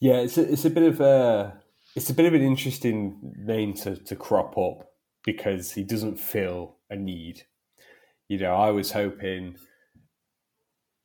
Yeah, 0.00 0.16
it's 0.16 0.36
a, 0.38 0.52
it's 0.52 0.64
a 0.64 0.70
bit 0.70 0.82
of 0.82 1.00
a 1.00 1.60
it's 1.94 2.10
a 2.10 2.14
bit 2.14 2.26
of 2.26 2.34
an 2.34 2.42
interesting 2.42 3.34
name 3.38 3.74
to, 3.74 3.96
to 3.96 4.16
crop 4.16 4.58
up 4.58 4.90
because 5.24 5.72
he 5.72 5.84
doesn't 5.84 6.18
feel 6.18 6.76
a 6.90 6.96
need 6.96 7.44
you 8.28 8.38
know, 8.38 8.54
I 8.54 8.70
was 8.70 8.92
hoping 8.92 9.56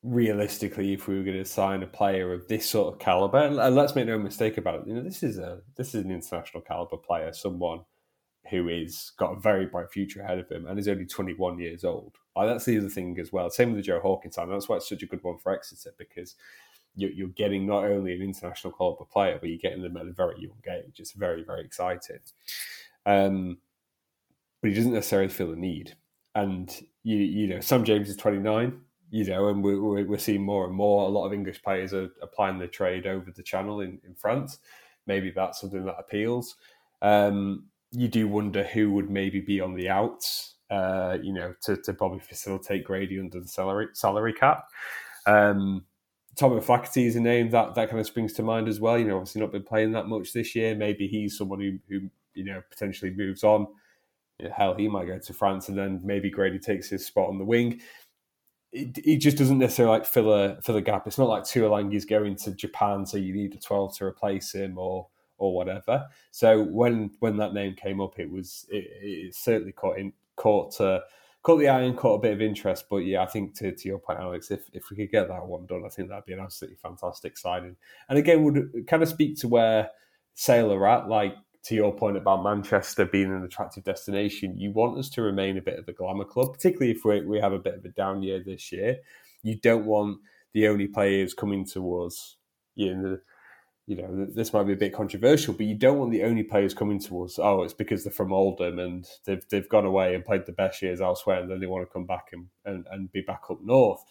realistically 0.02 0.94
if 0.94 1.08
we 1.08 1.18
were 1.18 1.24
going 1.24 1.38
to 1.38 1.46
sign 1.46 1.84
a 1.84 1.88
player 1.88 2.34
of 2.34 2.48
this 2.48 2.66
sort 2.70 2.94
of 2.94 3.00
caliber 3.00 3.38
and 3.38 3.76
let's 3.76 3.96
make 3.96 4.08
no 4.08 4.18
mistake 4.18 4.58
about 4.58 4.80
it 4.80 4.88
you 4.88 4.94
know 4.94 5.04
this 5.04 5.24
is 5.24 5.38
a 5.38 5.60
this 5.76 5.94
is 5.94 6.06
an 6.06 6.10
international 6.10 6.62
caliber 6.62 6.96
player 6.96 7.34
someone 7.34 7.82
who 8.50 8.68
is 8.68 9.12
got 9.18 9.38
a 9.38 9.40
very 9.40 9.66
bright 9.66 9.92
future 9.92 10.22
ahead 10.22 10.40
of 10.40 10.50
him 10.50 10.66
and 10.66 10.80
is 10.80 10.88
only 10.88 11.06
21 11.06 11.60
years 11.60 11.84
old. 11.84 12.16
That's 12.36 12.66
the 12.66 12.78
other 12.78 12.90
thing 12.90 13.20
as 13.20 13.34
well. 13.34 13.50
Same 13.50 13.70
with 13.70 13.78
the 13.78 13.84
joe 13.84 14.00
hawkins 14.00 14.36
sign 14.36 14.50
that's 14.50 14.70
why 14.70 14.78
it's 14.78 14.90
such 14.90 15.04
a 15.04 15.08
good 15.08 15.24
one 15.24 15.38
for 15.38 15.54
exeter 15.54 15.94
because 15.98 16.36
you're, 16.96 17.12
you're 17.12 17.28
getting 17.30 17.68
not 17.68 17.84
only 17.84 18.14
an 18.14 18.22
international 18.22 18.74
caliber 18.74 19.06
player 19.06 19.38
but 19.40 19.50
you're 19.50 19.60
getting 19.60 19.82
them 19.82 19.98
at 19.98 20.08
a 20.08 20.12
very 20.12 20.40
young 20.40 20.78
age. 20.78 21.00
It's 21.00 21.12
very 21.12 21.44
very 21.44 21.64
exciting. 21.64 22.20
Um, 23.06 23.58
but 24.62 24.70
he 24.70 24.76
doesn't 24.76 24.94
necessarily 24.94 25.30
feel 25.30 25.52
the 25.52 25.58
need 25.58 25.96
and 26.42 26.82
you 27.04 27.18
you 27.18 27.48
know 27.48 27.60
Sam 27.60 27.84
James 27.84 28.10
is 28.10 28.18
29 28.18 28.80
you 29.12 29.26
know 29.26 29.48
and 29.48 29.64
we're, 29.64 30.06
we're 30.06 30.18
seeing 30.18 30.44
more 30.44 30.66
and 30.66 30.76
more 30.76 31.08
a 31.08 31.10
lot 31.10 31.26
of 31.26 31.34
English 31.34 31.62
players 31.62 31.94
are 31.94 32.10
applying 32.22 32.60
the 32.60 32.68
trade 32.68 33.08
over 33.08 33.32
the 33.32 33.44
channel 33.44 33.82
in, 33.82 34.00
in 34.06 34.14
France 34.16 34.60
maybe 35.08 35.32
that's 35.32 35.62
something 35.62 35.86
that 35.86 35.96
appeals 35.98 36.56
um, 37.02 37.70
you 37.92 38.08
do 38.08 38.28
wonder 38.28 38.64
who 38.64 38.92
would 38.92 39.10
maybe 39.10 39.42
be 39.42 39.62
on 39.62 39.74
the 39.74 39.90
outs, 39.90 40.56
uh, 40.70 41.18
you 41.22 41.34
know, 41.34 41.54
to, 41.64 41.78
to 41.78 41.94
probably 41.94 42.20
facilitate 42.20 42.84
Grady 42.84 43.20
under 43.20 43.40
the 43.40 43.48
salary 43.48 43.88
salary 43.94 44.34
cap. 44.34 44.66
Um, 45.26 45.86
Tommy 46.36 46.58
O'Flaherty 46.58 47.06
is 47.06 47.16
a 47.16 47.20
name 47.20 47.50
that, 47.50 47.76
that 47.76 47.90
kind 47.90 48.00
of 48.00 48.06
springs 48.06 48.34
to 48.34 48.44
mind 48.44 48.68
as 48.68 48.80
well. 48.80 48.98
You 48.98 49.06
know, 49.06 49.18
obviously 49.18 49.42
not 49.42 49.52
been 49.52 49.64
playing 49.64 49.92
that 49.94 50.08
much 50.08 50.32
this 50.32 50.56
year. 50.56 50.76
Maybe 50.76 51.08
he's 51.08 51.38
someone 51.38 51.60
who, 51.60 51.80
who 51.90 52.10
you 52.34 52.46
know, 52.46 52.62
potentially 52.70 53.12
moves 53.12 53.44
on. 53.44 53.68
Hell, 54.56 54.76
he 54.76 54.88
might 54.88 55.08
go 55.08 55.20
to 55.20 55.34
France 55.34 55.70
and 55.70 55.78
then 55.78 56.02
maybe 56.04 56.30
Grady 56.30 56.60
takes 56.60 56.90
his 56.90 57.06
spot 57.06 57.30
on 57.30 57.38
the 57.38 57.46
wing. 57.46 57.82
It 58.72 59.18
just 59.18 59.38
doesn't 59.38 59.58
necessarily 59.58 59.98
like 59.98 60.06
fill 60.06 60.32
a 60.32 60.62
fill 60.62 60.76
a 60.76 60.82
gap. 60.82 61.08
It's 61.08 61.18
not 61.18 61.28
like 61.28 61.44
Tuilagi's 61.44 62.06
going 62.06 62.36
to 62.38 62.52
Japan, 62.52 63.04
so 63.06 63.18
you 63.18 63.34
need 63.34 63.56
a 63.56 63.58
twelve 63.58 63.98
to 63.98 64.06
replace 64.06 64.54
him 64.54 64.78
or 64.78 65.08
or 65.40 65.56
whatever. 65.56 66.06
So 66.30 66.62
when 66.64 67.10
when 67.20 67.38
that 67.38 67.54
name 67.54 67.74
came 67.76 68.00
up, 68.00 68.20
it 68.20 68.30
was 68.30 68.68
it, 68.70 68.86
it 69.02 69.36
certainly 69.36 69.72
caught 69.72 69.98
in 69.98 70.14
caught 70.36 70.80
uh, 70.80 71.00
caught 71.42 71.58
the 71.58 71.68
eye 71.68 71.82
and 71.82 71.98
caught 71.98 72.16
a 72.16 72.22
bit 72.22 72.34
of 72.34 72.42
interest. 72.42 72.86
But 72.90 72.98
yeah, 72.98 73.24
I 73.24 73.26
think 73.26 73.56
to, 73.58 73.72
to 73.74 73.88
your 73.88 73.98
point, 73.98 74.20
Alex, 74.20 74.52
if 74.52 74.70
if 74.72 74.92
we 74.92 74.98
could 74.98 75.12
get 75.12 75.28
that 75.30 75.48
one 75.48 75.66
done, 75.66 75.84
I 75.84 75.90
think 75.90 76.10
that'd 76.10 76.26
be 76.26 76.34
an 76.34 76.40
absolutely 76.40 76.78
fantastic 76.78 77.38
signing. 77.40 77.76
And 78.08 78.20
again, 78.20 78.44
would 78.44 78.86
kind 78.88 79.02
of 79.02 79.10
speak 79.10 79.38
to 79.40 79.48
where 79.48 79.90
are 80.48 80.88
at. 80.88 81.10
Like 81.10 81.36
to 81.64 81.76
your 81.76 81.94
point 81.94 82.18
about 82.18 82.44
Manchester 82.44 83.06
being 83.06 83.32
an 83.32 83.44
attractive 83.44 83.84
destination, 83.84 84.58
you 84.58 84.72
want 84.72 84.98
us 84.98 85.10
to 85.12 85.22
remain 85.22 85.58
a 85.58 85.62
bit 85.62 85.78
of 85.78 85.88
a 85.88 85.94
glamour 85.94 86.26
club, 86.26 86.54
particularly 86.54 86.92
if 86.92 87.04
we 87.04 87.22
we 87.26 87.40
have 87.40 87.54
a 87.54 87.60
bit 87.60 87.76
of 87.76 87.86
a 87.86 87.90
down 87.90 88.24
year 88.24 88.42
this 88.44 88.72
year. 88.72 88.98
You 89.44 89.56
don't 89.56 89.86
want 89.86 90.20
the 90.54 90.68
only 90.68 90.88
players 90.88 91.34
coming 91.34 91.66
to 91.68 92.02
us, 92.02 92.38
you 92.76 92.96
know, 92.96 93.18
you 93.90 93.96
know, 93.96 94.28
this 94.36 94.54
might 94.54 94.64
be 94.64 94.74
a 94.74 94.78
bit 94.78 94.94
controversial, 94.94 95.52
but 95.52 95.66
you 95.66 95.74
don't 95.74 95.98
want 95.98 96.12
the 96.12 96.24
only 96.24 96.44
players 96.44 96.76
coming 96.76 97.00
to 97.00 97.24
us. 97.24 97.40
Oh, 97.40 97.64
it's 97.64 97.74
because 97.74 98.04
they're 98.04 98.14
from 98.14 98.32
Oldham 98.32 98.78
and 98.78 99.08
they've 99.26 99.44
they've 99.50 99.68
gone 99.68 99.86
away 99.86 100.14
and 100.14 100.24
played 100.24 100.46
the 100.46 100.52
best 100.52 100.84
years 100.84 101.02
elsewhere, 101.02 101.42
and 101.42 101.50
then 101.50 101.60
they 101.60 101.66
want 101.66 101.88
to 101.88 101.92
come 101.92 102.06
back 102.06 102.28
and, 102.32 102.50
and, 102.66 102.86
and 102.92 103.12
be 103.12 103.22
back 103.22 103.42
up 103.50 103.58
north. 103.64 104.04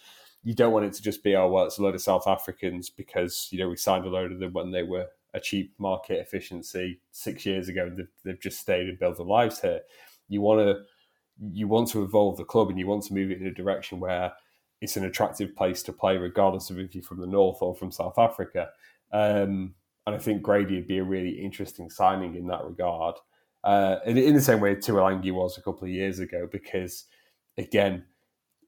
You 0.43 0.53
don't 0.53 0.73
want 0.73 0.85
it 0.85 0.93
to 0.93 1.01
just 1.01 1.23
be 1.23 1.33
oh 1.33 1.49
well, 1.49 1.65
it's 1.65 1.77
a 1.77 1.81
load 1.81 1.95
of 1.95 2.01
South 2.01 2.27
Africans 2.27 2.89
because 2.89 3.47
you 3.51 3.59
know 3.59 3.69
we 3.69 3.77
signed 3.77 4.05
a 4.05 4.09
load 4.09 4.33
of 4.33 4.39
them 4.39 4.51
when 4.51 4.71
they 4.71 4.83
were 4.83 5.07
a 5.33 5.39
cheap 5.39 5.73
market 5.77 6.19
efficiency 6.19 6.99
six 7.11 7.45
years 7.45 7.69
ago. 7.69 7.91
They've, 7.95 8.07
they've 8.23 8.39
just 8.39 8.59
stayed 8.59 8.89
and 8.89 8.99
built 8.99 9.17
their 9.17 9.25
lives 9.25 9.59
here. 9.59 9.81
You 10.27 10.41
want 10.41 10.59
to 10.61 10.83
you 11.53 11.67
want 11.67 11.87
to 11.89 12.03
evolve 12.03 12.37
the 12.37 12.43
club 12.43 12.69
and 12.69 12.77
you 12.77 12.85
want 12.85 13.03
to 13.03 13.13
move 13.13 13.31
it 13.31 13.39
in 13.39 13.47
a 13.47 13.53
direction 13.53 13.99
where 13.99 14.33
it's 14.81 14.97
an 14.97 15.05
attractive 15.05 15.55
place 15.55 15.83
to 15.83 15.93
play, 15.93 16.17
regardless 16.17 16.69
of 16.69 16.79
if 16.79 16.93
you're 16.93 17.03
from 17.03 17.19
the 17.19 17.27
north 17.27 17.61
or 17.61 17.75
from 17.75 17.91
South 17.91 18.17
Africa. 18.17 18.69
Um, 19.11 19.73
and 20.05 20.15
I 20.15 20.17
think 20.17 20.41
Grady 20.41 20.75
would 20.75 20.87
be 20.87 20.97
a 20.97 21.03
really 21.03 21.31
interesting 21.31 21.89
signing 21.89 22.35
in 22.35 22.47
that 22.47 22.63
regard. 22.63 23.15
Uh, 23.63 23.97
in, 24.05 24.17
in, 24.17 24.33
the 24.33 24.41
same 24.41 24.61
way 24.61 24.75
Tuilagi 24.75 25.31
was 25.33 25.57
a 25.57 25.61
couple 25.61 25.83
of 25.83 25.89
years 25.89 26.19
ago, 26.19 26.47
because 26.49 27.05
again, 27.57 28.05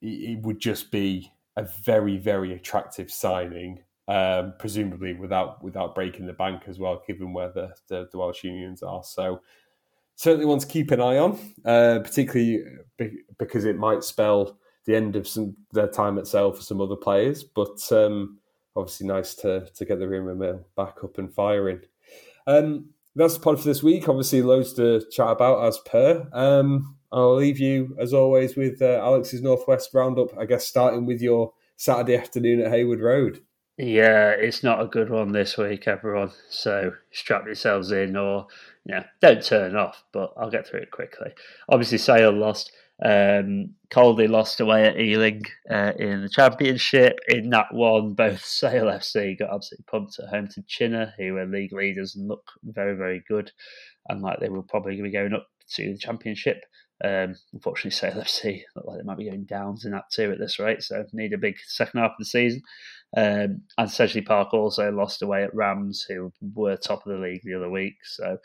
it, 0.02 0.08
it 0.08 0.42
would 0.42 0.60
just 0.60 0.92
be 0.92 1.32
a 1.56 1.64
very, 1.64 2.18
very 2.18 2.54
attractive 2.54 3.12
signing, 3.12 3.84
um, 4.12 4.54
presumably 4.60 5.14
without 5.14 5.64
without 5.64 5.96
breaking 5.96 6.26
the 6.26 6.34
bank 6.34 6.64
as 6.68 6.78
well, 6.78 7.02
given 7.08 7.32
where 7.32 7.50
the, 7.50 7.74
the, 7.88 8.10
the 8.12 8.18
Welsh 8.18 8.44
unions 8.44 8.84
are. 8.84 9.04
So 9.06 9.42
certainly 10.16 10.46
one 10.46 10.60
to 10.60 10.68
keep 10.68 10.92
an 10.92 11.00
eye 11.00 11.18
on, 11.18 11.40
uh, 11.64 12.00
particularly 12.04 12.62
because 13.40 13.64
it 13.64 13.78
might 13.78 14.04
spell 14.04 14.58
the 14.86 14.96
end 14.98 15.16
of 15.16 15.30
some 15.30 15.56
their 15.72 15.88
time 15.88 16.18
at 16.18 16.28
Sale 16.28 16.52
for 16.52 16.62
some 16.62 16.82
other 16.82 16.98
players. 16.98 17.46
But 17.46 17.90
um, 17.94 18.40
obviously 18.76 19.08
nice 19.08 19.34
to 19.36 19.68
to 19.74 19.86
get 19.86 20.00
the 20.00 20.10
rumour 20.10 20.36
mill 20.36 20.68
back 20.76 21.06
up 21.06 21.18
and 21.18 21.34
firing. 21.34 21.80
Um, 22.48 22.90
that's 23.16 23.36
the 23.36 23.40
pod 23.40 23.60
for 23.60 23.66
this 23.66 23.82
week. 23.82 24.10
Obviously, 24.10 24.42
loads 24.42 24.74
to 24.74 25.06
chat 25.10 25.30
about 25.30 25.66
as 25.66 25.80
per. 25.86 26.28
Um, 26.34 26.98
I'll 27.14 27.36
leave 27.36 27.60
you 27.60 27.96
as 27.98 28.14
always 28.14 28.58
with 28.58 28.82
uh, 28.82 29.00
Alex's 29.02 29.42
Northwest 29.42 29.94
Roundup. 29.94 30.38
I 30.38 30.46
guess 30.46 30.68
starting 30.68 31.06
with 31.06 31.22
your 31.22 31.54
Saturday 31.78 32.18
afternoon 32.18 32.60
at 32.60 32.72
Heywood 32.74 33.00
Road. 33.00 33.42
Yeah, 33.82 34.30
it's 34.38 34.62
not 34.62 34.80
a 34.80 34.86
good 34.86 35.10
one 35.10 35.32
this 35.32 35.58
week, 35.58 35.88
everyone. 35.88 36.30
So 36.50 36.94
strap 37.12 37.48
yourselves 37.48 37.92
in, 37.92 38.16
or 38.16 38.46
you 38.86 38.94
know, 38.94 39.04
don't 39.22 39.44
turn 39.44 39.76
off. 39.76 40.04
But 40.12 40.34
I'll 40.38 40.52
get 40.52 40.68
through 40.68 40.82
it 40.82 40.92
quickly. 40.92 41.32
Obviously, 41.68 41.98
Sale 41.98 42.32
lost. 42.32 42.72
Um, 43.04 43.72
Caldy 43.90 44.30
lost 44.30 44.60
away 44.60 44.86
at 44.86 45.00
Ealing 45.00 45.42
uh, 45.68 45.94
in 45.98 46.22
the 46.22 46.30
championship. 46.30 47.18
In 47.28 47.50
that 47.50 47.74
one, 47.74 48.14
both 48.14 48.42
Sale 48.46 48.86
FC 48.86 49.40
got 49.40 49.52
absolutely 49.52 49.86
pumped 49.90 50.20
at 50.20 50.30
home 50.30 50.48
to 50.50 50.62
Chinnor, 50.62 51.14
who 51.18 51.34
were 51.34 51.48
league 51.48 51.74
leaders 51.74 52.16
and 52.16 52.28
look 52.28 52.52
very, 52.64 52.96
very 52.96 53.24
good, 53.28 53.52
and 54.10 54.22
like 54.22 54.40
they 54.40 54.50
will 54.50 54.62
probably 54.62 55.02
be 55.02 55.10
going 55.10 55.34
up 55.34 55.48
to 55.72 55.92
the 55.92 55.98
championship. 55.98 56.66
Um, 57.04 57.36
unfortunately, 57.52 57.92
Sale 57.92 58.22
FC 58.22 58.62
look 58.76 58.86
like 58.86 59.00
they 59.00 59.04
might 59.04 59.18
be 59.18 59.28
going 59.28 59.46
downs 59.46 59.86
in 59.86 59.92
that 59.94 60.12
too 60.12 60.32
at 60.32 60.38
this 60.38 60.60
rate, 60.60 60.84
so 60.84 61.04
need 61.14 61.34
a 61.34 61.40
big 61.40 61.56
second 61.66 62.00
half 62.00 62.12
of 62.12 62.18
the 62.20 62.26
season. 62.26 62.62
Um, 63.16 63.64
and 63.78 63.90
Sedgley 63.90 64.26
Park 64.26 64.54
also 64.54 64.90
lost 64.92 65.22
away 65.22 65.44
at 65.44 65.54
Rams, 65.54 66.06
who 66.08 66.32
were 66.54 66.78
top 66.78 67.06
of 67.06 67.12
the 67.12 67.20
league 67.20 67.42
the 67.44 67.56
other 67.56 67.70
week, 67.70 67.96
so 68.04 68.38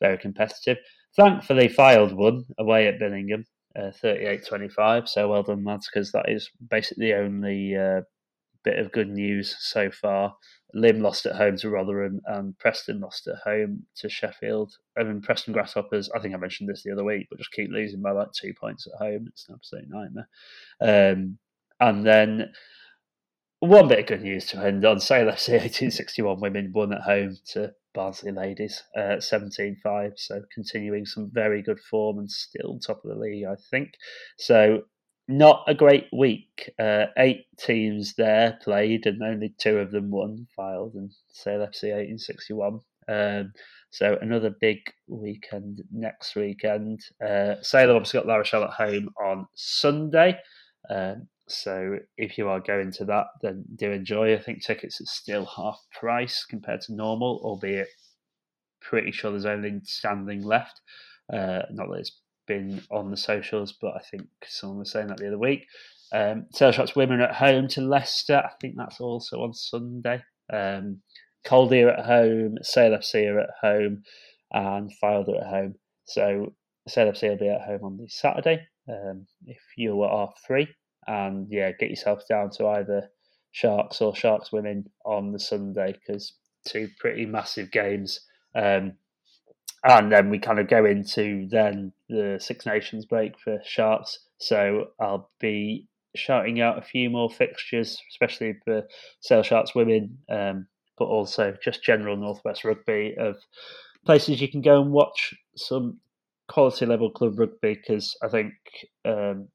very 0.00 0.18
competitive. 0.18 0.78
Thankfully, 1.16 1.68
Fylde 1.68 2.14
won 2.14 2.44
away 2.58 2.88
at 2.88 2.98
Billingham, 2.98 3.44
uh, 3.76 3.90
38-25. 4.02 5.08
So 5.08 5.28
well 5.28 5.42
done, 5.42 5.64
lads, 5.64 5.88
because 5.92 6.12
that 6.12 6.28
is 6.28 6.50
basically 6.70 7.06
the 7.06 7.18
only 7.18 7.76
uh, 7.76 8.02
bit 8.64 8.78
of 8.78 8.92
good 8.92 9.08
news 9.08 9.56
so 9.58 9.90
far. 9.90 10.34
Lymm 10.74 11.00
lost 11.00 11.24
at 11.24 11.36
home 11.36 11.56
to 11.58 11.70
Rotherham, 11.70 12.20
and 12.26 12.58
Preston 12.58 13.00
lost 13.00 13.26
at 13.26 13.36
home 13.44 13.84
to 13.96 14.08
Sheffield. 14.08 14.76
I 14.98 15.04
mean, 15.04 15.22
Preston 15.22 15.54
Grasshoppers. 15.54 16.10
I 16.14 16.18
think 16.18 16.34
I 16.34 16.38
mentioned 16.38 16.68
this 16.68 16.82
the 16.82 16.92
other 16.92 17.04
week, 17.04 17.28
but 17.30 17.38
just 17.38 17.52
keep 17.52 17.70
losing 17.70 18.02
by 18.02 18.10
like 18.10 18.32
two 18.32 18.52
points 18.52 18.86
at 18.86 18.98
home. 18.98 19.26
It's 19.28 19.48
an 19.48 19.54
absolute 19.54 19.88
nightmare. 19.88 20.28
Um, 20.80 21.38
and 21.80 22.04
then 22.04 22.52
one 23.60 23.88
bit 23.88 24.00
of 24.00 24.06
good 24.06 24.22
news 24.22 24.46
to 24.46 24.64
end 24.64 24.84
on: 24.84 25.00
Sale 25.00 25.26
FC 25.26 25.52
1861 25.52 26.40
women 26.40 26.72
won 26.74 26.92
at 26.92 27.02
home 27.02 27.36
to 27.52 27.72
Barnsley 27.94 28.32
ladies, 28.32 28.82
uh, 28.96 29.16
17-5. 29.18 30.12
So 30.16 30.42
continuing 30.54 31.04
some 31.04 31.30
very 31.32 31.62
good 31.62 31.80
form 31.80 32.18
and 32.18 32.30
still 32.30 32.78
top 32.78 33.04
of 33.04 33.10
the 33.10 33.16
league, 33.16 33.44
I 33.44 33.56
think. 33.70 33.94
So 34.38 34.82
not 35.26 35.64
a 35.66 35.74
great 35.74 36.06
week. 36.12 36.70
Uh, 36.78 37.06
eight 37.18 37.46
teams 37.58 38.14
there 38.14 38.58
played, 38.62 39.06
and 39.06 39.22
only 39.22 39.54
two 39.58 39.78
of 39.78 39.90
them 39.90 40.10
won. 40.10 40.46
Fylde 40.56 40.94
and 40.94 41.12
Sale 41.32 41.60
FC 41.60 41.90
1861. 41.90 42.80
Um, 43.08 43.52
so 43.90 44.18
another 44.20 44.54
big 44.60 44.78
weekend 45.08 45.82
next 45.92 46.36
weekend. 46.36 47.00
Uh, 47.26 47.56
Sale 47.62 47.90
obviously 47.90 48.20
got 48.20 48.26
La 48.26 48.36
Rochelle 48.36 48.64
at 48.64 48.70
home 48.70 49.10
on 49.20 49.46
Sunday. 49.54 50.38
Um, 50.88 51.28
so 51.48 51.98
if 52.16 52.38
you 52.38 52.48
are 52.48 52.60
going 52.60 52.92
to 52.92 53.04
that, 53.06 53.26
then 53.42 53.64
do 53.76 53.90
enjoy. 53.90 54.34
I 54.34 54.40
think 54.40 54.62
tickets 54.62 55.00
are 55.00 55.06
still 55.06 55.46
half 55.46 55.78
price 55.98 56.44
compared 56.44 56.82
to 56.82 56.94
normal, 56.94 57.40
albeit 57.42 57.88
pretty 58.80 59.12
sure 59.12 59.30
there's 59.30 59.46
only 59.46 59.80
standing 59.84 60.42
left. 60.42 60.80
Uh, 61.32 61.62
not 61.70 61.88
that 61.88 61.98
it's 62.00 62.20
been 62.46 62.82
on 62.90 63.10
the 63.10 63.16
socials, 63.16 63.74
but 63.80 63.94
I 63.94 64.00
think 64.10 64.26
someone 64.46 64.78
was 64.80 64.92
saying 64.92 65.08
that 65.08 65.18
the 65.18 65.28
other 65.28 65.38
week. 65.38 65.66
Um, 66.12 66.46
Sale 66.52 66.72
Sharks 66.72 66.96
Women 66.96 67.20
at 67.20 67.34
home 67.34 67.68
to 67.68 67.82
Leicester. 67.82 68.42
I 68.44 68.50
think 68.60 68.74
that's 68.76 69.00
also 69.00 69.42
on 69.42 69.52
Sunday. 69.52 70.22
Um, 70.52 71.02
Caldy 71.46 71.84
are 71.84 71.90
at 71.90 72.06
home, 72.06 72.56
Sale 72.62 72.98
FC 72.98 73.30
are 73.30 73.40
at 73.40 73.50
home, 73.60 74.02
and 74.52 74.90
Fylde 75.02 75.28
are 75.28 75.44
at 75.44 75.50
home. 75.50 75.74
So 76.06 76.54
Sale 76.88 77.12
FC 77.12 77.28
will 77.28 77.36
be 77.36 77.48
at 77.48 77.62
home 77.62 77.84
on 77.84 77.96
the 77.96 78.08
Saturday 78.08 78.66
um, 78.88 79.26
if 79.46 79.60
you 79.76 80.02
are 80.02 80.32
free 80.46 80.68
and 81.08 81.46
yeah, 81.50 81.72
get 81.72 81.90
yourself 81.90 82.28
down 82.28 82.50
to 82.50 82.66
either 82.68 83.08
Sharks 83.50 84.00
or 84.00 84.14
Sharks 84.14 84.52
women 84.52 84.88
on 85.04 85.32
the 85.32 85.40
Sunday 85.40 85.94
because 85.94 86.34
two 86.66 86.88
pretty 87.00 87.24
massive 87.24 87.72
games. 87.72 88.20
Um, 88.54 88.92
and 89.84 90.12
then 90.12 90.28
we 90.28 90.38
kind 90.38 90.58
of 90.58 90.68
go 90.68 90.84
into 90.84 91.48
then 91.50 91.92
the 92.08 92.38
Six 92.40 92.66
Nations 92.66 93.06
break 93.06 93.38
for 93.38 93.58
Sharks. 93.64 94.18
So 94.38 94.88
I'll 95.00 95.30
be 95.40 95.88
shouting 96.14 96.60
out 96.60 96.78
a 96.78 96.82
few 96.82 97.08
more 97.08 97.30
fixtures, 97.30 97.98
especially 98.10 98.56
for 98.64 98.82
Sale 99.20 99.44
Sharks 99.44 99.74
women, 99.74 100.18
um, 100.28 100.66
but 100.98 101.06
also 101.06 101.56
just 101.62 101.82
general 101.82 102.16
Northwest 102.16 102.64
rugby 102.64 103.14
of 103.18 103.36
places 104.04 104.40
you 104.40 104.50
can 104.50 104.60
go 104.60 104.82
and 104.82 104.92
watch 104.92 105.34
some 105.56 105.98
quality 106.48 106.86
level 106.86 107.10
club 107.10 107.38
rugby 107.38 107.74
because 107.74 108.16
I 108.22 108.28
think 108.28 108.52
um, 109.04 109.48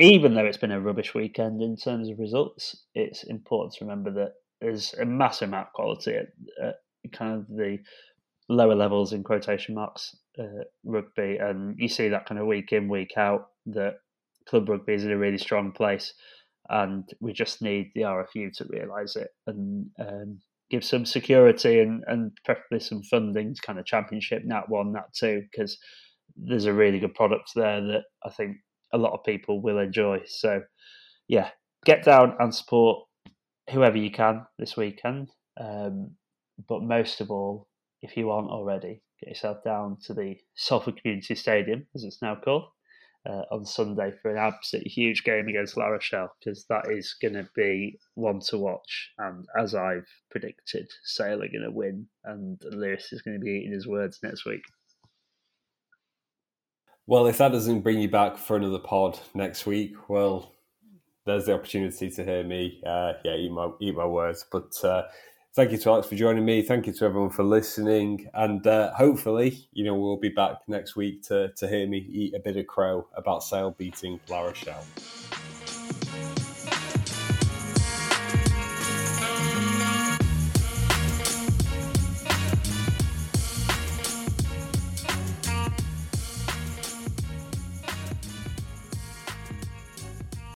even 0.00 0.34
though 0.34 0.44
it's 0.44 0.56
been 0.56 0.72
a 0.72 0.80
rubbish 0.80 1.14
weekend 1.14 1.62
in 1.62 1.76
terms 1.76 2.08
of 2.08 2.18
results, 2.18 2.84
it's 2.94 3.24
important 3.24 3.74
to 3.74 3.84
remember 3.84 4.10
that 4.12 4.32
there's 4.60 4.94
a 4.94 5.04
massive 5.04 5.48
amount 5.48 5.68
of 5.68 5.72
quality 5.72 6.14
at, 6.14 6.28
at 6.62 6.76
kind 7.12 7.34
of 7.34 7.46
the 7.48 7.78
lower 8.48 8.74
levels 8.74 9.12
in 9.12 9.22
quotation 9.22 9.74
marks 9.74 10.16
uh, 10.38 10.64
rugby, 10.84 11.36
and 11.40 11.76
you 11.78 11.88
see 11.88 12.08
that 12.08 12.26
kind 12.26 12.40
of 12.40 12.46
week 12.46 12.72
in 12.72 12.88
week 12.88 13.12
out 13.16 13.48
that 13.66 13.96
club 14.48 14.68
rugby 14.68 14.94
is 14.94 15.04
in 15.04 15.12
a 15.12 15.18
really 15.18 15.38
strong 15.38 15.72
place, 15.72 16.14
and 16.68 17.08
we 17.20 17.32
just 17.32 17.62
need 17.62 17.90
the 17.94 18.02
RFU 18.02 18.52
to 18.54 18.66
realise 18.70 19.16
it. 19.16 19.28
And 19.46 19.86
um, 19.98 20.40
give 20.70 20.84
some 20.84 21.04
security 21.04 21.80
and, 21.80 22.02
and 22.06 22.30
preferably 22.44 22.80
some 22.80 23.02
funding 23.02 23.54
to 23.54 23.60
kind 23.62 23.78
of 23.78 23.84
championship 23.84 24.42
Nat 24.44 24.68
one, 24.68 24.92
Nat 24.92 25.12
two, 25.14 25.42
because 25.50 25.76
there's 26.36 26.66
a 26.66 26.72
really 26.72 27.00
good 27.00 27.14
product 27.14 27.50
there 27.54 27.80
that 27.80 28.02
I 28.24 28.30
think 28.30 28.56
a 28.92 28.98
lot 28.98 29.12
of 29.12 29.24
people 29.24 29.60
will 29.60 29.78
enjoy. 29.78 30.20
So, 30.26 30.62
yeah, 31.28 31.50
get 31.84 32.04
down 32.04 32.36
and 32.38 32.54
support 32.54 33.06
whoever 33.70 33.96
you 33.96 34.10
can 34.10 34.46
this 34.58 34.76
weekend. 34.76 35.30
Um, 35.60 36.12
but 36.68 36.82
most 36.82 37.20
of 37.20 37.30
all, 37.30 37.68
if 38.02 38.16
you 38.16 38.30
aren't 38.30 38.50
already, 38.50 39.02
get 39.20 39.30
yourself 39.30 39.58
down 39.64 39.98
to 40.04 40.14
the 40.14 40.36
Salford 40.54 41.00
Community 41.00 41.34
Stadium, 41.34 41.86
as 41.94 42.04
it's 42.04 42.22
now 42.22 42.36
called, 42.36 42.64
uh, 43.28 43.42
on 43.50 43.64
Sunday 43.64 44.12
for 44.22 44.30
an 44.30 44.38
absolutely 44.38 44.90
huge 44.90 45.24
game 45.24 45.48
against 45.48 45.76
La 45.76 45.86
Rochelle 45.86 46.32
because 46.38 46.64
that 46.68 46.90
is 46.90 47.14
going 47.20 47.34
to 47.34 47.48
be 47.54 47.98
one 48.14 48.40
to 48.48 48.58
watch. 48.58 49.10
And 49.18 49.46
as 49.58 49.74
I've 49.74 50.08
predicted, 50.30 50.90
Sale 51.04 51.42
are 51.42 51.48
going 51.48 51.64
to 51.64 51.70
win, 51.70 52.06
and 52.24 52.60
Lewis 52.64 53.12
is 53.12 53.22
going 53.22 53.38
to 53.38 53.44
be 53.44 53.50
eating 53.52 53.72
his 53.72 53.86
words 53.86 54.18
next 54.22 54.46
week. 54.46 54.62
Well, 57.10 57.26
if 57.26 57.38
that 57.38 57.50
doesn't 57.50 57.80
bring 57.80 57.98
you 57.98 58.08
back 58.08 58.38
for 58.38 58.54
another 58.54 58.78
pod 58.78 59.18
next 59.34 59.66
week, 59.66 60.08
well, 60.08 60.54
there's 61.26 61.46
the 61.46 61.54
opportunity 61.54 62.08
to 62.08 62.24
hear 62.24 62.44
me, 62.44 62.80
uh, 62.86 63.14
yeah, 63.24 63.34
eat 63.34 63.50
my 63.50 63.68
eat 63.80 63.96
my 63.96 64.06
words. 64.06 64.46
But 64.48 64.72
uh, 64.84 65.08
thank 65.52 65.72
you 65.72 65.78
to 65.78 65.90
Alex 65.90 66.06
for 66.06 66.14
joining 66.14 66.44
me. 66.44 66.62
Thank 66.62 66.86
you 66.86 66.92
to 66.92 67.04
everyone 67.04 67.30
for 67.30 67.42
listening, 67.42 68.30
and 68.32 68.64
uh, 68.64 68.94
hopefully, 68.94 69.66
you 69.72 69.82
know, 69.82 69.96
we'll 69.96 70.18
be 70.18 70.28
back 70.28 70.58
next 70.68 70.94
week 70.94 71.24
to 71.24 71.48
to 71.56 71.66
hear 71.66 71.84
me 71.88 71.98
eat 71.98 72.34
a 72.34 72.38
bit 72.38 72.56
of 72.56 72.68
crow 72.68 73.08
about 73.16 73.42
Sale 73.42 73.74
beating 73.76 74.20
La 74.28 74.42
Rochelle. 74.42 74.84